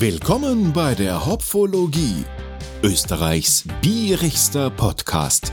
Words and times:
Willkommen 0.00 0.72
bei 0.72 0.94
der 0.94 1.26
Hopfologie, 1.26 2.24
Österreichs 2.84 3.64
bierigster 3.82 4.70
Podcast 4.70 5.52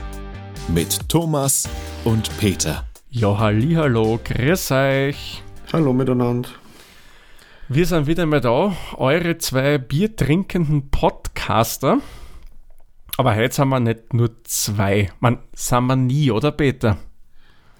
mit 0.68 1.08
Thomas 1.08 1.68
und 2.04 2.30
Peter. 2.38 2.86
Ja, 3.10 3.36
hallo, 3.38 4.20
grüß 4.22 4.70
euch. 4.70 5.42
Hallo 5.72 5.92
miteinander. 5.92 6.48
Wir 7.68 7.86
sind 7.86 8.06
wieder 8.06 8.24
mal 8.24 8.40
da, 8.40 8.76
eure 8.96 9.36
zwei 9.38 9.78
biertrinkenden 9.78 10.90
Podcaster. 10.90 11.98
Aber 13.16 13.34
heute 13.34 13.52
sind 13.52 13.68
wir 13.68 13.80
nicht 13.80 14.14
nur 14.14 14.30
zwei. 14.44 15.10
Man, 15.18 15.40
sind 15.54 15.86
wir 15.86 15.96
nie, 15.96 16.30
oder 16.30 16.52
Peter? 16.52 16.98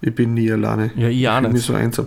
Ich 0.03 0.15
bin 0.15 0.35
nie 0.35 0.51
alleine. 0.53 0.91
Ja, 0.97 1.09
ich 1.09 1.29
auch 1.29 1.41
bin 1.41 1.53
nicht. 1.53 1.65
so 1.65 1.75
einsam. 1.75 2.07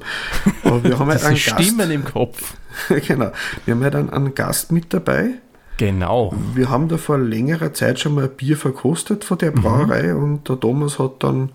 Aber 0.64 0.84
wir 0.84 1.00
haben 1.00 1.10
halt 1.10 1.24
einen 1.24 1.36
Gast. 1.36 1.62
Stimmen 1.64 1.92
im 1.92 2.06
Kopf. 2.06 2.54
genau. 3.08 3.32
Wir 3.66 3.74
haben 3.74 3.84
halt 3.84 3.96
einen, 3.96 4.10
einen 4.12 4.36
Gast 4.36 4.72
mit 4.72 4.94
dabei. 4.94 5.32
Genau. 5.78 6.34
Wir 6.56 6.70
haben 6.70 6.88
da 6.90 6.98
vor 6.98 7.18
längerer 7.18 7.74
Zeit 7.74 8.00
schon 8.00 8.16
mal 8.16 8.26
ein 8.26 8.36
Bier 8.36 8.58
verkostet 8.58 9.24
von 9.24 9.36
Mhm. 9.36 9.40
der 9.40 9.52
Brauerei 9.52 10.14
und 10.16 10.48
der 10.50 10.60
Thomas 10.60 11.00
hat 11.00 11.24
dann 11.24 11.50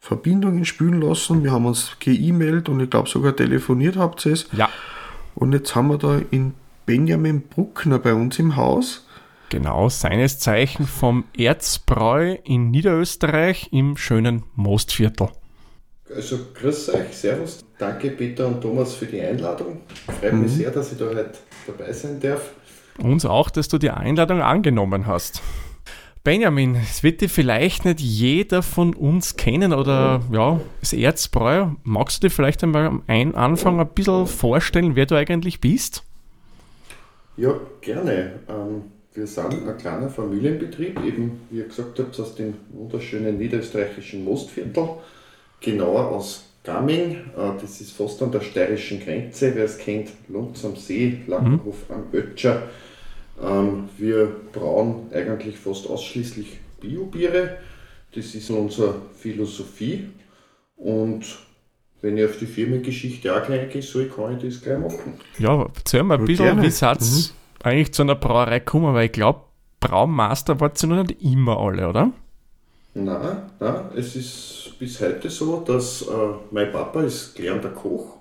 Verbindungen 0.00 0.64
spülen 0.64 1.00
lassen. 1.00 1.44
Wir 1.44 1.52
haben 1.52 1.66
uns 1.66 1.96
ge-E-Mailt 2.00 2.68
und 2.68 2.80
ich 2.80 2.90
glaube 2.90 3.08
sogar 3.08 3.34
telefoniert 3.36 3.96
habt 3.96 4.24
ihr 4.26 4.32
es. 4.32 4.46
Ja, 4.52 4.68
Und 5.34 5.52
jetzt 5.52 5.74
haben 5.74 5.88
wir 5.88 5.98
da 5.98 6.20
in 6.30 6.54
Benjamin 6.86 7.42
Bruckner 7.42 7.98
bei 7.98 8.12
uns 8.12 8.38
im 8.38 8.56
Haus. 8.56 9.06
genau. 9.48 9.88
Seines 9.88 10.38
Zeichen 10.38 10.86
vom 10.86 11.24
Erzbräu 11.36 12.36
in 12.44 12.70
Niederösterreich 12.70 13.68
im 13.72 13.96
schönen 13.96 14.42
Mostviertel. 14.56 15.28
Also 16.14 16.38
grüß 16.54 16.90
euch, 16.90 17.16
servus. 17.16 17.64
Danke 17.78 18.10
Peter 18.10 18.46
und 18.46 18.60
Thomas 18.60 18.94
für 18.94 19.06
die 19.06 19.20
Einladung. 19.20 19.80
Freut 20.20 20.34
mich 20.34 20.52
sehr, 20.52 20.70
dass 20.70 20.92
ich 20.92 20.98
da 20.98 21.06
heute 21.06 21.32
dabei 21.66 21.92
sein 21.92 22.20
darf. 22.20 22.50
Uns 22.98 23.24
auch, 23.24 23.50
dass 23.50 23.68
du 23.68 23.78
die 23.78 23.90
Einladung 23.90 24.40
angenommen 24.40 25.06
hast. 25.06 25.42
Benjamin, 26.22 26.76
es 26.76 27.02
wird 27.02 27.20
dir 27.20 27.28
vielleicht 27.28 27.84
nicht 27.84 28.00
jeder 28.00 28.62
von 28.62 28.94
uns 28.94 29.36
kennen 29.36 29.74
oder 29.74 30.22
ja, 30.32 30.60
das 30.80 30.92
Erzbräu. 30.94 31.66
Magst 31.82 32.22
du 32.22 32.28
dir 32.28 32.34
vielleicht 32.34 32.62
einmal 32.62 32.86
am 32.86 33.02
Anfang 33.34 33.80
ein 33.80 33.88
bisschen 33.88 34.26
vorstellen, 34.26 34.96
wer 34.96 35.04
du 35.06 35.16
eigentlich 35.16 35.60
bist? 35.60 36.02
Ja, 37.36 37.54
gerne. 37.80 38.40
Ähm, 38.48 38.84
wir 39.12 39.26
sind 39.26 39.68
ein 39.68 39.76
kleiner 39.76 40.08
Familienbetrieb, 40.08 40.98
eben 41.04 41.40
wie 41.50 41.58
ihr 41.58 41.68
gesagt 41.68 41.98
habt, 41.98 42.18
aus 42.18 42.34
dem 42.36 42.54
wunderschönen 42.72 43.36
niederösterreichischen 43.36 44.24
Mostviertel, 44.24 44.88
genauer 45.64 46.10
aus 46.10 46.44
Gamming. 46.62 47.12
Äh, 47.36 47.60
das 47.60 47.80
ist 47.80 47.92
fast 47.92 48.22
an 48.22 48.32
der 48.32 48.40
steirischen 48.40 49.00
Grenze, 49.00 49.54
wer 49.54 49.64
es 49.64 49.78
kennt, 49.78 50.10
Lunds 50.28 50.64
am 50.64 50.76
See, 50.76 51.18
Langenhof 51.26 51.76
am 51.88 52.04
Ötscher. 52.12 52.62
Ähm, 53.42 53.88
wir 53.98 54.30
brauen 54.52 55.06
eigentlich 55.12 55.58
fast 55.58 55.88
ausschließlich 55.88 56.58
Biobiere. 56.80 57.56
Das 58.14 58.34
ist 58.34 58.50
unsere 58.50 58.94
Philosophie. 59.16 60.08
Und 60.76 61.24
wenn 62.00 62.16
ich 62.16 62.24
auf 62.24 62.38
die 62.38 62.46
Firmengeschichte 62.46 63.34
auch 63.34 63.44
gleich 63.44 63.62
eingehen 63.62 63.82
soll, 63.82 64.08
kann 64.08 64.36
ich 64.36 64.44
das 64.44 64.62
gleich 64.62 64.78
machen. 64.78 65.14
Ja, 65.38 65.66
erzähl 65.74 66.02
mal 66.02 66.18
ein 66.18 66.24
bisschen, 66.24 66.62
wie 66.62 66.70
seid 66.70 67.00
ihr 67.00 67.30
eigentlich 67.62 67.92
zu 67.92 68.02
einer 68.02 68.14
Brauerei 68.14 68.58
gekommen, 68.58 68.94
weil 68.94 69.06
ich 69.06 69.12
glaube, 69.12 69.40
Braumeister 69.80 70.60
wart 70.60 70.82
ihr 70.82 70.88
noch 70.88 71.02
nicht 71.02 71.22
immer 71.22 71.58
alle, 71.58 71.88
oder? 71.88 72.12
Nein, 72.96 73.50
nein, 73.58 73.86
es 73.96 74.14
ist 74.14 74.78
bis 74.78 75.00
heute 75.00 75.28
so, 75.28 75.64
dass 75.66 76.02
äh, 76.02 76.14
mein 76.52 76.70
Papa 76.70 77.02
ist 77.02 77.34
gelernter 77.34 77.70
Koch 77.70 78.18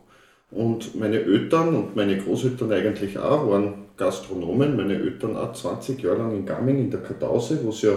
und 0.49 0.95
meine 0.95 1.21
Eltern 1.21 1.75
und 1.75 1.95
meine 1.95 2.17
Großeltern 2.17 2.71
eigentlich 2.71 3.19
auch 3.19 3.47
waren 3.47 3.85
Gastronomen. 3.97 4.75
Meine 4.75 4.95
Eltern 4.95 5.37
auch 5.37 5.53
20 5.53 6.01
Jahre 6.01 6.17
lang 6.17 6.35
in 6.35 6.47
Gamming 6.47 6.79
in 6.79 6.89
der 6.89 7.01
Kartause, 7.01 7.59
wo 7.61 7.69
es 7.69 7.83
ja 7.83 7.91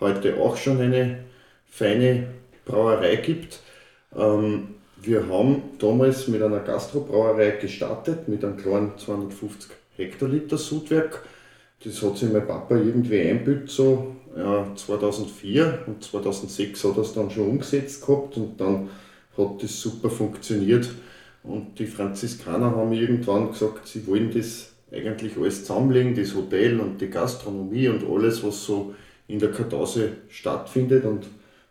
heute 0.00 0.40
auch 0.40 0.56
schon 0.56 0.80
eine 0.80 1.24
feine 1.66 2.28
Brauerei 2.64 3.16
gibt. 3.16 3.60
Ähm, 4.16 4.76
wir 4.96 5.28
haben 5.28 5.62
damals 5.78 6.26
mit 6.26 6.42
einer 6.42 6.60
Gastrobrauerei 6.60 7.50
gestartet, 7.60 8.28
mit 8.28 8.42
einem 8.42 8.56
kleinen 8.56 8.96
250 8.96 9.70
Hektoliter 9.96 10.56
Sudwerk. 10.56 11.22
Das 11.84 12.02
hat 12.02 12.16
sich 12.16 12.32
mein 12.32 12.46
Papa 12.46 12.76
irgendwie 12.76 13.20
einbildet, 13.20 13.68
so 13.68 14.16
ja, 14.36 14.66
2004 14.74 15.84
und 15.86 16.02
2006 16.02 16.84
hat 16.84 16.96
er 16.96 17.02
es 17.02 17.14
dann 17.14 17.30
schon 17.30 17.48
umgesetzt 17.48 18.06
gehabt 18.06 18.36
und 18.36 18.60
dann 18.60 18.88
hat 19.36 19.62
das 19.62 19.80
super 19.80 20.10
funktioniert. 20.10 20.88
Und 21.42 21.78
die 21.78 21.86
Franziskaner 21.86 22.76
haben 22.76 22.92
irgendwann 22.92 23.50
gesagt, 23.50 23.86
sie 23.86 24.06
wollen 24.06 24.30
das 24.32 24.72
eigentlich 24.92 25.36
alles 25.36 25.64
zusammenlegen, 25.64 26.14
das 26.14 26.34
Hotel 26.34 26.80
und 26.80 27.00
die 27.00 27.10
Gastronomie 27.10 27.88
und 27.88 28.04
alles, 28.04 28.42
was 28.42 28.64
so 28.64 28.94
in 29.28 29.38
der 29.38 29.50
Kartause 29.50 30.10
stattfindet. 30.28 31.04
Und 31.04 31.26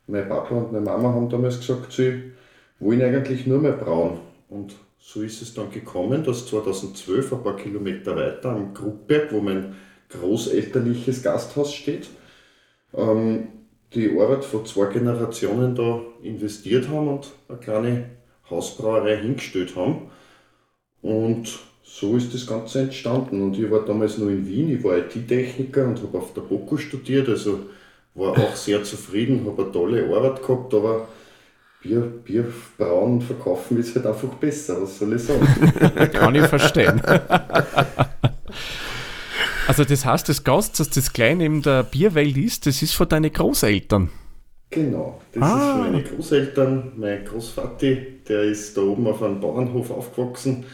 mein 0.08 0.28
Papa 0.28 0.56
und 0.56 0.72
meine 0.72 0.86
Mama 0.86 1.14
haben 1.14 1.30
damals 1.30 1.60
gesagt, 1.60 1.92
sie 1.92 2.32
wollen 2.80 3.02
eigentlich 3.02 3.46
nur 3.46 3.60
mehr 3.60 3.74
brauen. 3.74 4.20
Und 4.50 4.76
so 5.00 5.22
ist 5.22 5.42
es 5.42 5.54
dann 5.54 5.72
gekommen, 5.72 6.24
dass 6.24 6.48
2012 6.48 7.34
ein 7.34 7.44
paar 7.44 7.56
Kilometer 7.56 8.16
weiter 8.16 8.52
am 8.52 8.74
Gruppberg, 8.74 9.32
wo 9.32 9.42
mein 9.42 9.76
großelterliches 10.10 11.24
Gasthaus 11.24 11.74
steht, 11.74 12.08
ähm, 12.98 13.48
die 13.94 14.20
Arbeit 14.20 14.44
von 14.44 14.66
zwei 14.66 14.88
Generationen 14.88 15.76
da 15.76 16.02
investiert 16.22 16.90
haben 16.90 17.08
und 17.08 17.28
eine 17.48 17.58
kleine 17.60 18.06
Hausbrauerei 18.50 19.18
hingestellt 19.18 19.76
haben. 19.76 20.10
Und 21.02 21.60
so 21.84 22.18
ist 22.18 22.34
das 22.34 22.46
Ganze 22.46 22.82
entstanden. 22.82 23.42
Und 23.42 23.58
ich 23.58 23.72
war 23.72 23.86
damals 23.86 24.18
noch 24.18 24.28
in 24.28 24.46
Wien, 24.46 24.76
ich 24.76 24.84
war 24.84 24.98
IT-Techniker 24.98 25.86
und 25.86 26.02
habe 26.02 26.18
auf 26.18 26.34
der 26.34 26.42
BOKU 26.42 26.78
studiert, 26.78 27.30
also 27.30 27.62
war 28.14 28.32
auch 28.32 28.56
sehr 28.56 28.84
zufrieden, 28.84 29.46
habe 29.46 29.64
eine 29.64 29.72
tolle 29.72 30.04
Arbeit 30.14 30.46
gehabt, 30.46 30.74
aber 30.74 31.08
Bier, 31.82 32.02
Bier 32.02 32.52
brauen 32.78 33.14
und 33.14 33.24
verkaufen 33.24 33.78
ist 33.78 33.96
halt 33.96 34.08
einfach 34.08 34.30
besser, 34.30 34.82
was 34.82 34.98
soll 34.98 35.14
ich 35.14 35.22
sagen? 35.22 35.48
Kann 36.12 36.36
ich 36.36 36.46
verstehen. 36.46 37.02
also 39.68 39.84
das 39.84 40.06
heißt, 40.06 40.30
das 40.30 40.44
Gast, 40.44 40.80
dass 40.80 40.90
das 40.90 41.14
klein 41.14 41.40
neben 41.40 41.62
der 41.62 41.84
Bierwelt 41.84 42.38
ist, 42.38 42.66
das 42.66 42.82
ist 42.82 42.94
von 42.94 43.08
deinen 43.10 43.32
Großeltern. 43.32 44.10
Genau, 44.70 45.22
das 45.34 45.44
Ah. 45.44 45.58
ist 45.58 45.72
von 45.72 45.80
meinen 45.82 46.04
Großeltern. 46.04 46.92
Mein 46.98 47.26
Großvati, 47.26 48.22
der 48.28 48.44
ist 48.44 48.76
da 48.76 48.82
oben 48.82 49.08
auf 49.08 49.24
einem 49.24 49.40
Bauernhof 49.40 49.92
aufgewachsen 49.92 50.66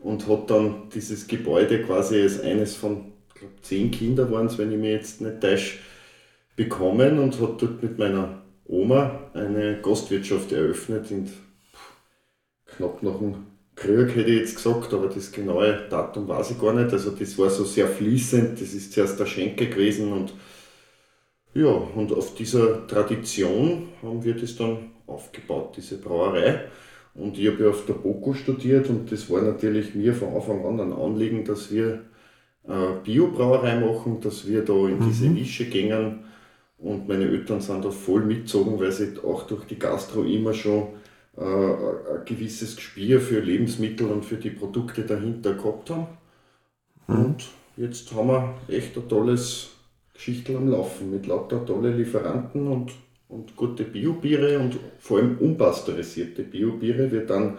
und 0.00 0.26
hat 0.26 0.50
dann 0.50 0.88
dieses 0.94 1.26
Gebäude 1.26 1.82
quasi 1.82 2.22
als 2.22 2.40
eines 2.40 2.74
von, 2.74 3.12
ich 3.28 3.40
glaube, 3.40 3.54
zehn 3.62 3.90
Kinder 3.90 4.30
waren 4.30 4.46
es, 4.46 4.56
wenn 4.58 4.72
ich 4.72 4.78
mich 4.78 4.90
jetzt 4.90 5.20
nicht 5.20 5.40
täusche, 5.40 5.78
bekommen 6.56 7.18
und 7.18 7.40
hat 7.40 7.60
dort 7.62 7.82
mit 7.82 7.98
meiner 7.98 8.42
Oma 8.66 9.20
eine 9.34 9.80
Gastwirtschaft 9.82 10.52
eröffnet 10.52 11.10
in 11.10 11.30
knapp 12.66 13.02
nach 13.02 13.18
dem 13.18 13.34
Krieg 13.82 14.14
hätte 14.14 14.30
ich 14.30 14.38
jetzt 14.38 14.56
gesagt, 14.56 14.94
aber 14.94 15.08
das 15.08 15.32
genaue 15.32 15.86
Datum 15.90 16.28
weiß 16.28 16.52
ich 16.52 16.60
gar 16.60 16.72
nicht. 16.72 16.92
Also 16.92 17.10
das 17.10 17.36
war 17.36 17.50
so 17.50 17.64
sehr 17.64 17.88
fließend, 17.88 18.60
das 18.60 18.72
ist 18.74 18.92
zuerst 18.92 19.18
der 19.18 19.26
Schenke 19.26 19.68
gewesen 19.68 20.12
und 20.12 20.32
ja, 21.54 21.68
und 21.68 22.12
auf 22.12 22.34
dieser 22.34 22.86
Tradition 22.86 23.88
haben 24.02 24.24
wir 24.24 24.34
das 24.34 24.56
dann 24.56 24.90
aufgebaut, 25.06 25.74
diese 25.76 25.98
Brauerei. 25.98 26.64
Und 27.14 27.36
ich 27.38 27.46
habe 27.48 27.64
ja 27.64 27.70
auf 27.70 27.84
der 27.84 27.94
BOKU 27.94 28.32
studiert 28.32 28.88
und 28.88 29.12
das 29.12 29.28
war 29.28 29.42
natürlich 29.42 29.94
mir 29.94 30.14
von 30.14 30.34
Anfang 30.34 30.64
an 30.64 30.80
ein 30.80 30.92
Anliegen, 30.94 31.44
dass 31.44 31.70
wir 31.70 32.04
äh, 32.66 33.02
Biobrauerei 33.04 33.80
machen, 33.80 34.20
dass 34.22 34.46
wir 34.46 34.64
da 34.64 34.88
in 34.88 35.00
diese 35.06 35.26
Nische 35.26 35.66
gehen. 35.66 36.20
Und 36.78 37.06
meine 37.06 37.24
Eltern 37.24 37.60
sind 37.60 37.84
da 37.84 37.90
voll 37.90 38.24
mitgezogen, 38.24 38.80
weil 38.80 38.92
sie 38.92 39.12
auch 39.22 39.46
durch 39.46 39.64
die 39.64 39.78
Gastro 39.78 40.22
immer 40.22 40.54
schon 40.54 40.88
äh, 41.36 41.42
ein 41.42 42.24
gewisses 42.24 42.76
Gespür 42.76 43.20
für 43.20 43.40
Lebensmittel 43.40 44.06
und 44.06 44.24
für 44.24 44.36
die 44.36 44.50
Produkte 44.50 45.02
dahinter 45.02 45.54
gehabt 45.54 45.90
haben. 45.90 46.06
Und 47.06 47.44
jetzt 47.76 48.12
haben 48.14 48.28
wir 48.28 48.54
echt 48.68 48.96
ein 48.96 49.08
tolles 49.08 49.70
Geschichtel 50.14 50.56
am 50.56 50.68
Laufen 50.68 51.10
mit 51.10 51.26
lauter 51.26 51.64
tolle 51.64 51.90
Lieferanten 51.90 52.68
und, 52.68 52.92
und 53.28 53.56
gute 53.56 53.84
Biobiere 53.84 54.58
und 54.58 54.78
vor 54.98 55.18
allem 55.18 55.38
unpasteurisierte 55.38 56.42
Biobiere. 56.42 57.10
Wir 57.10 57.26
dann 57.26 57.58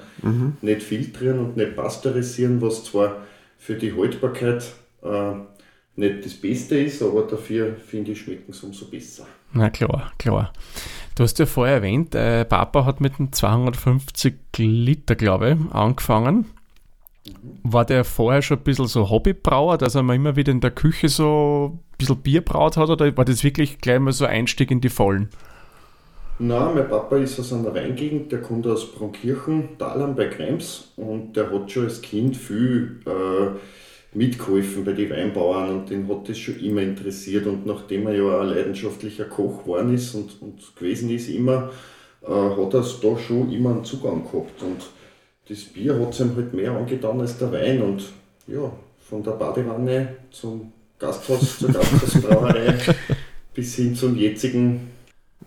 nicht 0.62 0.82
filtrieren 0.84 1.40
und 1.40 1.58
nicht 1.58 1.76
pasteurisieren, 1.76 2.62
was 2.62 2.86
zwar 2.86 3.18
für 3.58 3.76
die 3.76 3.94
Haltbarkeit 3.94 4.64
äh, 5.04 5.34
nicht 5.96 6.26
das 6.26 6.34
Beste 6.34 6.78
ist, 6.78 7.02
aber 7.02 7.24
dafür 7.24 7.76
finde 7.76 8.12
ich, 8.12 8.22
schmecken 8.22 8.52
es 8.52 8.64
umso 8.64 8.86
besser. 8.86 9.28
Na 9.54 9.70
klar, 9.70 10.12
klar. 10.18 10.52
Du 11.16 11.24
hast 11.24 11.38
ja 11.38 11.46
vorher 11.46 11.76
erwähnt, 11.76 12.16
äh, 12.16 12.44
Papa 12.44 12.86
hat 12.86 13.00
mit 13.00 13.20
den 13.20 13.32
250 13.32 14.36
Liter, 14.58 15.16
glaube 15.16 15.52
ich, 15.52 15.76
angefangen. 15.76 16.46
War 17.64 17.86
der 17.86 18.04
vorher 18.04 18.42
schon 18.42 18.58
ein 18.58 18.64
bisschen 18.64 18.88
so 18.88 19.10
Hobbybrauer, 19.10 19.78
dass 19.78 19.96
er 19.96 20.04
mal 20.04 20.16
immer 20.16 20.36
wieder 20.36 20.52
in 20.52 20.60
der 20.60 20.72
Küche 20.72 21.10
so 21.10 21.74
ein 21.74 21.98
bisschen 21.98 22.18
Bier 22.18 22.42
braut 22.42 22.78
hat 22.78 22.90
oder 22.90 23.16
war 23.16 23.26
das 23.26 23.44
wirklich 23.44 23.78
gleich 23.80 24.00
mal 24.00 24.12
so 24.12 24.26
Einstieg 24.26 24.72
in 24.72 24.82
die 24.82 24.90
Vollen? 24.90 25.30
Nein, 26.40 26.74
mein 26.74 26.90
Papa 26.90 27.18
ist 27.18 27.40
aus 27.40 27.54
einer 27.54 27.74
Weingegend, 27.74 28.32
der 28.32 28.42
kommt 28.42 28.66
aus 28.66 28.92
Bronkirchen, 28.92 29.78
Dahlem 29.78 30.16
bei 30.16 30.26
Krems 30.26 30.92
und 30.98 31.34
der 31.38 31.52
hat 31.52 31.72
schon 31.72 31.84
als 31.84 32.02
Kind 32.02 32.36
viel 32.36 33.00
äh, 33.06 33.58
mitgeholfen 34.14 34.86
bei 34.86 34.94
den 34.94 35.10
Weinbauern 35.10 35.70
und 35.70 35.90
den 35.90 36.08
hat 36.08 36.30
das 36.30 36.38
schon 36.38 36.60
immer 36.60 36.82
interessiert. 36.82 37.46
Und 37.48 37.66
nachdem 37.66 38.08
er 38.08 38.16
ja 38.16 38.42
ein 38.42 38.50
leidenschaftlicher 38.50 39.26
Koch 39.26 39.64
geworden 39.64 39.94
ist 39.94 40.14
und, 40.16 40.42
und 40.42 40.76
gewesen 40.76 41.10
ist 41.10 41.30
immer, 41.30 41.72
äh, 42.22 42.28
hat 42.28 42.74
er 42.74 42.86
da 43.02 43.18
schon 43.18 43.52
immer 43.52 43.72
einen 43.72 43.86
Zugang 43.86 44.24
gehabt. 44.24 44.62
Und 44.62 44.82
das 45.50 45.60
Bier 45.64 46.00
hat 46.00 46.14
es 46.14 46.20
ihm 46.20 46.36
halt 46.36 46.54
mehr 46.54 46.72
angetan 46.72 47.20
als 47.20 47.38
der 47.38 47.52
Wein. 47.52 47.82
Und 47.82 48.04
ja, 48.48 48.72
von 49.10 49.24
der 49.24 49.32
Badewanne 49.32 50.16
zum 50.32 50.72
Gasthaus, 51.00 51.60
zur 51.60 51.72
Gasthausbrauerei 51.72 52.78
bis 53.54 53.76
hin 53.76 53.96
zum 53.96 54.16
jetzigen 54.16 54.94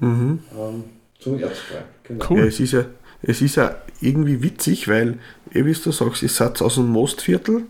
Mhm. 0.01 0.41
ähm, 0.57 0.85
zum 1.19 1.39
Erzfrei. 1.39 1.85
Genau. 2.05 2.25
Cool. 2.29 2.39
Ja, 2.41 2.45
es 2.47 2.61
ist 2.61 2.73
ja, 2.73 2.85
es 3.23 3.41
ist 3.41 3.57
ja 3.57 3.77
irgendwie 4.01 4.43
witzig, 4.43 4.89
weil, 4.89 5.19
eh 5.53 5.65
wie 5.65 5.73
du 5.73 5.91
sagst, 5.91 6.23
ich 6.23 6.33
satz 6.33 6.63
aus 6.63 6.75
dem 6.75 6.89
Mostviertel, 6.89 7.63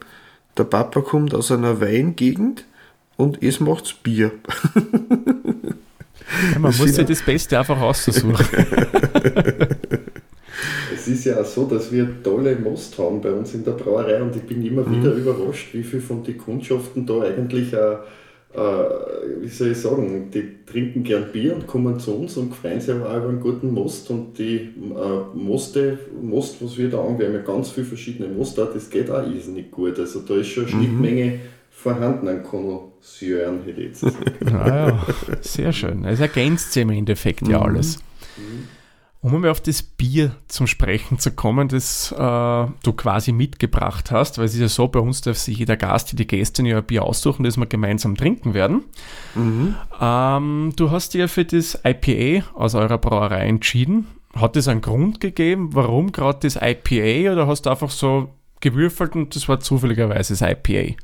der 0.57 0.65
Papa 0.65 1.01
kommt 1.01 1.35
aus 1.35 1.51
einer 1.51 1.81
Weingegend 1.81 2.65
und 3.17 3.43
es 3.43 3.61
macht's 3.61 3.93
Bier. 3.93 4.33
Ja, 6.53 6.59
man 6.59 6.73
Das 6.73 6.79
muss 6.81 6.95
sich 6.95 7.07
das 7.07 7.23
Beste 7.23 7.59
einfach 7.59 7.81
aussuchen. 7.81 8.35
Es 10.95 11.13
ist 11.13 11.25
ja 11.25 11.41
auch 11.41 11.45
so, 11.45 11.67
dass 11.67 11.93
wir 11.93 12.21
tolle 12.23 12.57
Most 12.57 12.99
haben 12.99 13.21
bei 13.21 13.31
uns 13.31 13.55
in 13.55 13.63
der 13.63 13.73
Brauerei 13.73 14.21
und 14.21 14.35
ich 14.35 14.43
bin 14.43 14.65
immer 14.67 14.91
wieder 14.91 15.13
überrascht, 15.13 15.69
wie 15.73 15.85
viel 15.85 16.01
von 16.01 16.25
den 16.25 16.37
Kundschaften 16.37 17.07
da 17.07 17.21
eigentlich, 17.21 17.73
äh, 17.73 17.97
äh, 18.57 19.43
wie 19.43 19.49
soll 19.49 19.73
ich 19.73 19.79
sagen, 19.79 20.31
die 20.33 20.65
trinken 20.65 21.05
gern 21.05 21.31
Bier 21.31 21.55
und 21.55 21.67
kommen 21.67 22.01
zu 22.01 22.15
uns 22.15 22.37
und 22.37 22.55
freuen 22.55 22.81
sich 22.81 22.95
aber 22.95 23.11
auch 23.11 23.17
über 23.19 23.29
einen 23.29 23.41
guten 23.41 23.73
Most 23.73 24.11
und 24.11 24.39
die 24.39 24.57
äh, 24.57 25.37
Moste, 25.37 25.99
Most, 26.21 26.63
was 26.63 26.79
wir 26.79 26.89
da 26.89 26.99
haben, 26.99 27.19
wir 27.19 27.27
haben 27.27 27.35
ja 27.35 27.43
ganz 27.43 27.71
viele 27.71 27.87
verschiedene 27.87 28.29
Moster, 28.29 28.67
das 28.73 28.89
geht 28.89 29.11
auch 29.11 29.27
irrsinnig 29.27 29.71
gut. 29.71 29.99
Also 29.99 30.21
da 30.21 30.37
ist 30.37 30.49
schon 30.49 30.65
eine 30.65 30.73
Schnittmenge 30.73 31.41
vorhanden 31.71 32.29
an 32.29 32.43
Connoisseuren, 32.43 33.63
hätte 33.65 33.81
ich 33.83 33.89
jetzt 33.89 34.01
gesagt. 34.03 34.33
Ah, 34.53 34.89
ja, 34.89 35.07
sehr 35.43 35.73
schön. 35.73 36.05
Es 36.05 36.21
ergänzt 36.21 36.73
sich 36.73 36.83
im 36.83 36.91
Endeffekt 36.91 37.47
ja 37.47 37.61
alles. 37.61 37.99
Um 39.27 39.35
einmal 39.35 39.51
auf 39.51 39.61
das 39.61 39.83
Bier 39.83 40.37
zum 40.47 40.69
Sprechen 40.69 41.19
zu 41.19 41.33
kommen, 41.33 41.67
das 41.67 42.13
äh, 42.13 42.17
du 42.17 42.93
quasi 42.97 43.33
mitgebracht 43.33 44.13
hast, 44.13 44.39
weil 44.39 44.45
es 44.45 44.55
ist 44.55 44.61
ja 44.61 44.69
so, 44.69 44.87
bei 44.87 45.01
uns 45.01 45.21
darf 45.21 45.37
sich 45.37 45.59
jeder 45.59 45.77
Gast, 45.77 46.17
die 46.17 46.27
Gästin 46.29 46.65
ja 46.65 46.79
ein 46.79 46.85
Bier 46.85 47.03
aussuchen, 47.03 47.43
das 47.43 47.57
wir 47.57 47.67
gemeinsam 47.67 48.17
trinken 48.17 48.55
werden. 48.55 48.85
Ähm, 50.01 50.73
du 50.77 50.93
hast 50.93 51.13
dich 51.13 51.23
ja 51.23 51.27
für 51.27 51.45
das 51.45 51.77
IPA 51.85 52.47
aus 52.55 52.77
eurer 52.77 52.99
Brauerei 52.99 53.49
entschieden. 53.49 54.07
Hat 54.33 54.57
es 54.57 54.69
einen 54.69 54.81
Grund 54.81 55.21
gegeben, 55.21 55.71
warum 55.73 56.13
gerade 56.13 56.39
das 56.43 56.55
IPA 56.55 57.33
oder 57.33 57.49
hast 57.49 57.63
du 57.63 57.71
einfach 57.71 57.91
so 57.91 58.29
gewürfelt 58.61 59.17
und 59.17 59.35
das 59.35 59.49
war 59.49 59.59
zufälligerweise 59.59 60.35
das 60.35 60.49
IPA? 60.49 60.95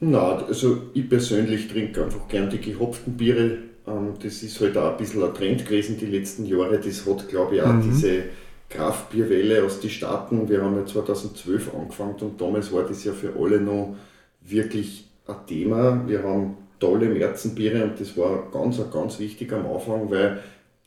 Na, 0.00 0.36
also 0.46 0.84
ich 0.94 1.06
persönlich 1.10 1.68
trinke 1.68 2.04
einfach 2.04 2.26
gern 2.26 2.48
die 2.48 2.58
gehopften 2.58 3.18
Biere. 3.18 3.69
Ähm, 3.90 4.14
Das 4.22 4.42
ist 4.42 4.60
halt 4.60 4.76
auch 4.76 4.92
ein 4.92 4.96
bisschen 4.96 5.22
ein 5.22 5.34
Trend 5.34 5.64
gewesen 5.64 5.98
die 5.98 6.06
letzten 6.06 6.46
Jahre. 6.46 6.80
Das 6.80 7.06
hat, 7.06 7.28
glaube 7.28 7.56
ich, 7.56 7.62
auch 7.62 7.80
diese 7.80 8.24
Kraftbierwelle 8.68 9.64
aus 9.64 9.80
den 9.80 9.90
Staaten. 9.90 10.48
Wir 10.48 10.62
haben 10.62 10.76
ja 10.76 10.86
2012 10.86 11.74
angefangen 11.74 12.16
und 12.20 12.40
damals 12.40 12.72
war 12.72 12.84
das 12.86 13.04
ja 13.04 13.12
für 13.12 13.34
alle 13.38 13.60
noch 13.60 13.96
wirklich 14.40 15.08
ein 15.26 15.36
Thema. 15.46 16.06
Wir 16.06 16.22
haben 16.22 16.56
tolle 16.78 17.08
Märzenbiere 17.08 17.84
und 17.84 18.00
das 18.00 18.16
war 18.16 18.50
ganz, 18.50 18.80
ganz 18.92 19.18
wichtig 19.18 19.52
am 19.52 19.66
Anfang, 19.66 20.10
weil 20.10 20.42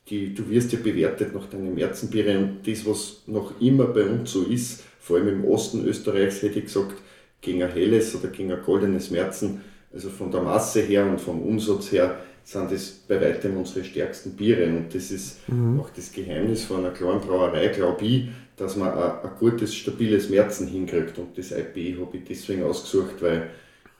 die, 0.09 0.33
du 0.33 0.49
wirst 0.49 0.71
ja 0.73 0.79
bewertet 0.83 1.33
nach 1.33 1.47
deinen 1.47 1.75
Märzenbiere 1.75 2.37
und 2.37 2.67
das, 2.67 2.85
was 2.85 3.23
noch 3.27 3.59
immer 3.61 3.85
bei 3.87 4.05
uns 4.05 4.31
so 4.31 4.43
ist, 4.43 4.83
vor 4.99 5.17
allem 5.17 5.29
im 5.29 5.45
Osten 5.45 5.85
Österreichs, 5.85 6.41
hätte 6.41 6.59
ich 6.59 6.65
gesagt, 6.65 6.95
gegen 7.41 7.63
ein 7.63 7.71
helles 7.71 8.15
oder 8.15 8.29
gegen 8.29 8.51
ein 8.51 8.61
goldenes 8.63 9.11
Märzen, 9.11 9.61
also 9.93 10.09
von 10.09 10.31
der 10.31 10.41
Masse 10.41 10.81
her 10.81 11.05
und 11.05 11.21
vom 11.21 11.41
Umsatz 11.41 11.91
her, 11.91 12.17
sind 12.43 12.71
das 12.71 12.89
bei 13.07 13.21
weitem 13.21 13.57
unsere 13.57 13.85
stärksten 13.85 14.35
Biere. 14.35 14.67
Und 14.67 14.93
das 14.93 15.11
ist 15.11 15.39
auch 15.79 15.89
das 15.89 16.11
Geheimnis 16.11 16.65
von 16.65 16.79
einer 16.79 16.91
kleinen 16.91 17.21
Brauerei, 17.21 17.67
glaube 17.67 18.05
ich, 18.05 18.27
dass 18.57 18.75
man 18.75 18.93
ein, 18.93 19.29
gutes, 19.39 19.73
stabiles 19.73 20.29
Märzen 20.29 20.67
hinkriegt. 20.67 21.17
Und 21.17 21.37
das 21.37 21.51
IP 21.51 21.99
habe 21.99 22.17
ich 22.17 22.23
deswegen 22.27 22.63
ausgesucht, 22.63 23.21
weil, 23.21 23.49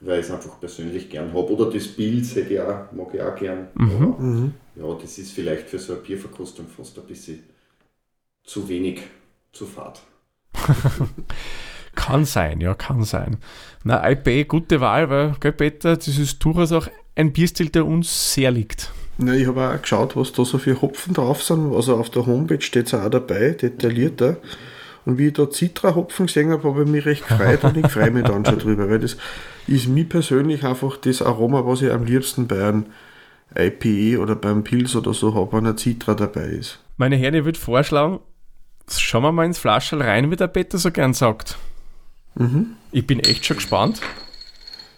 weil 0.02 0.20
ich 0.20 0.26
es 0.26 0.32
einfach 0.32 0.60
persönlich 0.60 1.10
gern 1.10 1.34
habe. 1.34 1.52
Oder 1.52 1.72
das 1.72 1.88
Pilz 1.88 2.36
hätte 2.36 2.54
ich 2.54 2.60
auch, 2.60 2.92
mag 2.92 3.14
ich 3.14 3.22
auch 3.22 3.36
gern. 3.36 3.68
Aber, 3.76 4.88
ja, 4.88 4.98
das 5.02 5.18
ist 5.18 5.32
vielleicht 5.32 5.70
für 5.70 5.80
so 5.80 5.94
eine 5.94 6.02
Bierverkostung 6.02 6.68
fast 6.68 6.98
ein 7.00 7.06
bisschen 7.06 7.40
zu 8.44 8.68
wenig, 8.68 9.02
zu 9.54 9.66
fad. 9.66 10.02
Kann 11.96 12.26
sein, 12.26 12.60
ja, 12.60 12.74
kann 12.74 13.04
sein. 13.04 13.38
Na, 13.84 14.10
IPA, 14.10 14.44
gute 14.48 14.82
Wahl, 14.82 15.12
weil, 15.12 15.36
gell, 15.40 15.52
Peter, 15.52 15.96
das 15.96 16.08
ist 16.08 16.44
durchaus 16.44 16.72
auch 16.72 16.88
ein 17.16 17.34
Bierstil, 17.34 17.70
der 17.70 17.86
uns 17.86 18.34
sehr 18.34 18.52
liegt. 18.52 18.92
Ja, 19.20 19.34
ich 19.34 19.48
habe 19.48 19.70
auch 19.70 19.82
geschaut, 19.82 20.16
was 20.16 20.34
da 20.34 20.44
so 20.44 20.58
für 20.58 20.82
Hopfen 20.82 21.14
drauf 21.14 21.44
sind. 21.44 21.74
Also 21.74 21.96
auf 21.98 22.10
der 22.10 22.26
Homepage 22.26 22.62
steht 22.62 22.88
es 22.88 22.94
auch 22.94 23.10
dabei, 23.10 23.52
detaillierter. 23.52 24.38
Und 25.06 25.18
wie 25.18 25.28
ich 25.28 25.34
da 25.34 25.50
Citra-Hopfen 25.50 26.28
gesehen 26.28 26.50
habe, 26.52 26.68
habe 26.68 26.84
ich 26.84 26.90
mich 26.90 27.06
recht 27.06 27.28
gefreut 27.28 27.64
und 27.64 27.78
ich 27.78 27.88
freue 27.92 28.10
mich 28.10 28.24
dann 28.24 28.46
schon 28.46 28.58
drüber, 28.58 28.90
weil 28.90 29.00
das 29.00 29.18
ist 29.68 29.88
mir 29.88 30.06
persönlich 30.06 30.64
einfach 30.64 30.98
das 30.98 31.22
Aroma, 31.22 31.66
was 31.66 31.82
ich 31.82 31.92
am 31.92 32.06
liebsten 32.06 32.48
bei 32.48 32.68
einem 32.68 32.86
IPE 33.56 34.20
oder 34.20 34.36
beim 34.36 34.64
Pilz 34.64 34.96
oder 34.96 35.14
so 35.14 35.36
habe, 35.36 35.58
wenn 35.58 35.68
ein 35.68 35.78
Citra 35.78 36.14
dabei 36.16 36.46
ist. 36.46 36.80
Meine 36.98 37.18
Herren, 37.18 37.36
ich 37.36 37.46
würde 37.46 37.60
vorschlagen, 37.60 38.20
schauen 38.90 39.24
wir 39.24 39.32
mal 39.32 39.46
ins 39.46 39.60
Flaschel 39.60 40.02
rein, 40.02 40.32
wie 40.32 40.38
der 40.38 40.48
Peter 40.48 40.78
so 40.78 40.90
gern 40.90 41.14
sagt. 41.14 41.58
Ich 42.92 43.06
bin 43.06 43.20
echt 43.20 43.46
schon 43.46 43.58
gespannt. 43.58 44.02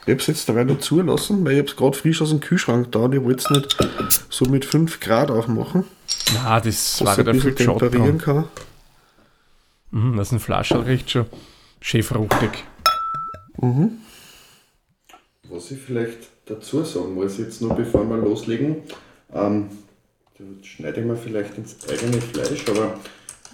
Ich 0.05 0.11
habe 0.11 0.21
es 0.21 0.27
jetzt 0.27 0.47
dabei 0.47 0.63
noch 0.65 0.79
zulassen, 0.79 1.43
weil 1.43 1.53
ich 1.53 1.59
habe 1.59 1.67
es 1.67 1.75
gerade 1.75 1.97
frisch 1.97 2.21
aus 2.21 2.29
dem 2.29 2.39
Kühlschrank 2.39 2.91
da 2.91 2.99
und 2.99 3.15
ich 3.15 3.23
wollte 3.23 3.43
es 3.43 3.49
nicht 3.49 3.77
so 4.29 4.45
mit 4.45 4.63
5 4.63 4.99
Grad 4.99 5.31
aufmachen, 5.31 5.83
Na, 6.35 6.59
das 6.59 7.03
war 7.03 7.13
ein 7.13 7.17
wieder 7.17 7.33
viel 7.33 7.53
bisschen 7.53 7.77
temperieren 7.77 8.19
kann. 8.19 8.43
Mhm, 9.89 10.17
das 10.17 10.27
ist 10.27 10.33
ein 10.33 10.39
Flaschel, 10.39 10.81
riecht 10.81 11.09
schon 11.09 11.25
schön 11.81 12.03
fruchtig. 12.03 12.51
Was 15.49 15.71
ich 15.71 15.79
vielleicht 15.79 16.19
dazu 16.45 16.83
sagen 16.83 17.15
muss, 17.15 17.39
jetzt 17.39 17.61
nur 17.61 17.73
bevor 17.73 18.07
wir 18.07 18.17
loslegen, 18.17 18.83
ähm, 19.33 19.69
da 20.37 20.43
schneide 20.63 21.01
ich 21.01 21.07
mir 21.07 21.15
vielleicht 21.15 21.57
ins 21.57 21.77
eigene 21.89 22.21
Fleisch, 22.21 22.63
aber 22.67 22.99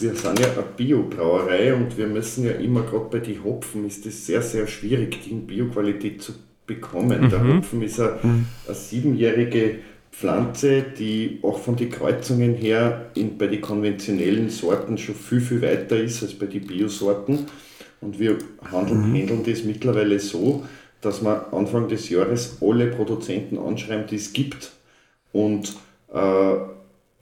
wir 0.02 0.16
sind 0.16 0.40
ja 0.40 0.48
eine 0.52 0.64
Biobrauerei 0.76 1.74
und 1.74 1.98
wir 1.98 2.08
müssen 2.08 2.46
ja 2.46 2.54
immer, 2.54 2.84
gerade 2.84 3.06
bei 3.06 3.20
den 3.20 3.44
Hopfen, 3.44 3.86
ist 3.86 4.06
es 4.06 4.26
sehr, 4.26 4.42
sehr 4.42 4.68
schwierig, 4.68 5.20
die 5.24 5.32
in 5.32 5.48
Bioqualität 5.48 6.22
zu 6.22 6.34
bekommen. 6.66 7.30
Der 7.30 7.56
Hopfen 7.56 7.82
ist 7.82 8.00
eine, 8.00 8.20
eine 8.24 8.76
siebenjährige 8.76 9.80
Pflanze, 10.12 10.84
die 10.98 11.40
auch 11.42 11.60
von 11.60 11.76
den 11.76 11.90
Kreuzungen 11.90 12.54
her 12.54 13.12
in, 13.16 13.38
bei 13.38 13.48
den 13.48 13.62
konventionellen 13.62 14.50
Sorten 14.50 14.98
schon 14.98 15.16
viel, 15.16 15.42
viel 15.42 15.62
weiter 15.62 15.98
ist 15.98 16.22
als 16.22 16.34
bei 16.34 16.48
den 16.48 16.68
Biosorten. 16.68 17.48
Und 18.02 18.20
wir 18.20 18.38
handeln, 18.72 19.14
handeln 19.14 19.44
das 19.46 19.64
mittlerweile 19.64 20.20
so, 20.20 20.66
dass 21.02 21.22
wir 21.24 21.54
Anfang 21.54 21.88
des 21.88 22.10
Jahres 22.10 22.58
alle 22.62 22.88
Produzenten 22.88 23.58
anschreiben, 23.58 24.08
die 24.08 24.16
es 24.16 24.34
gibt 24.34 24.72
und 25.32 25.76
äh, 26.14 26.56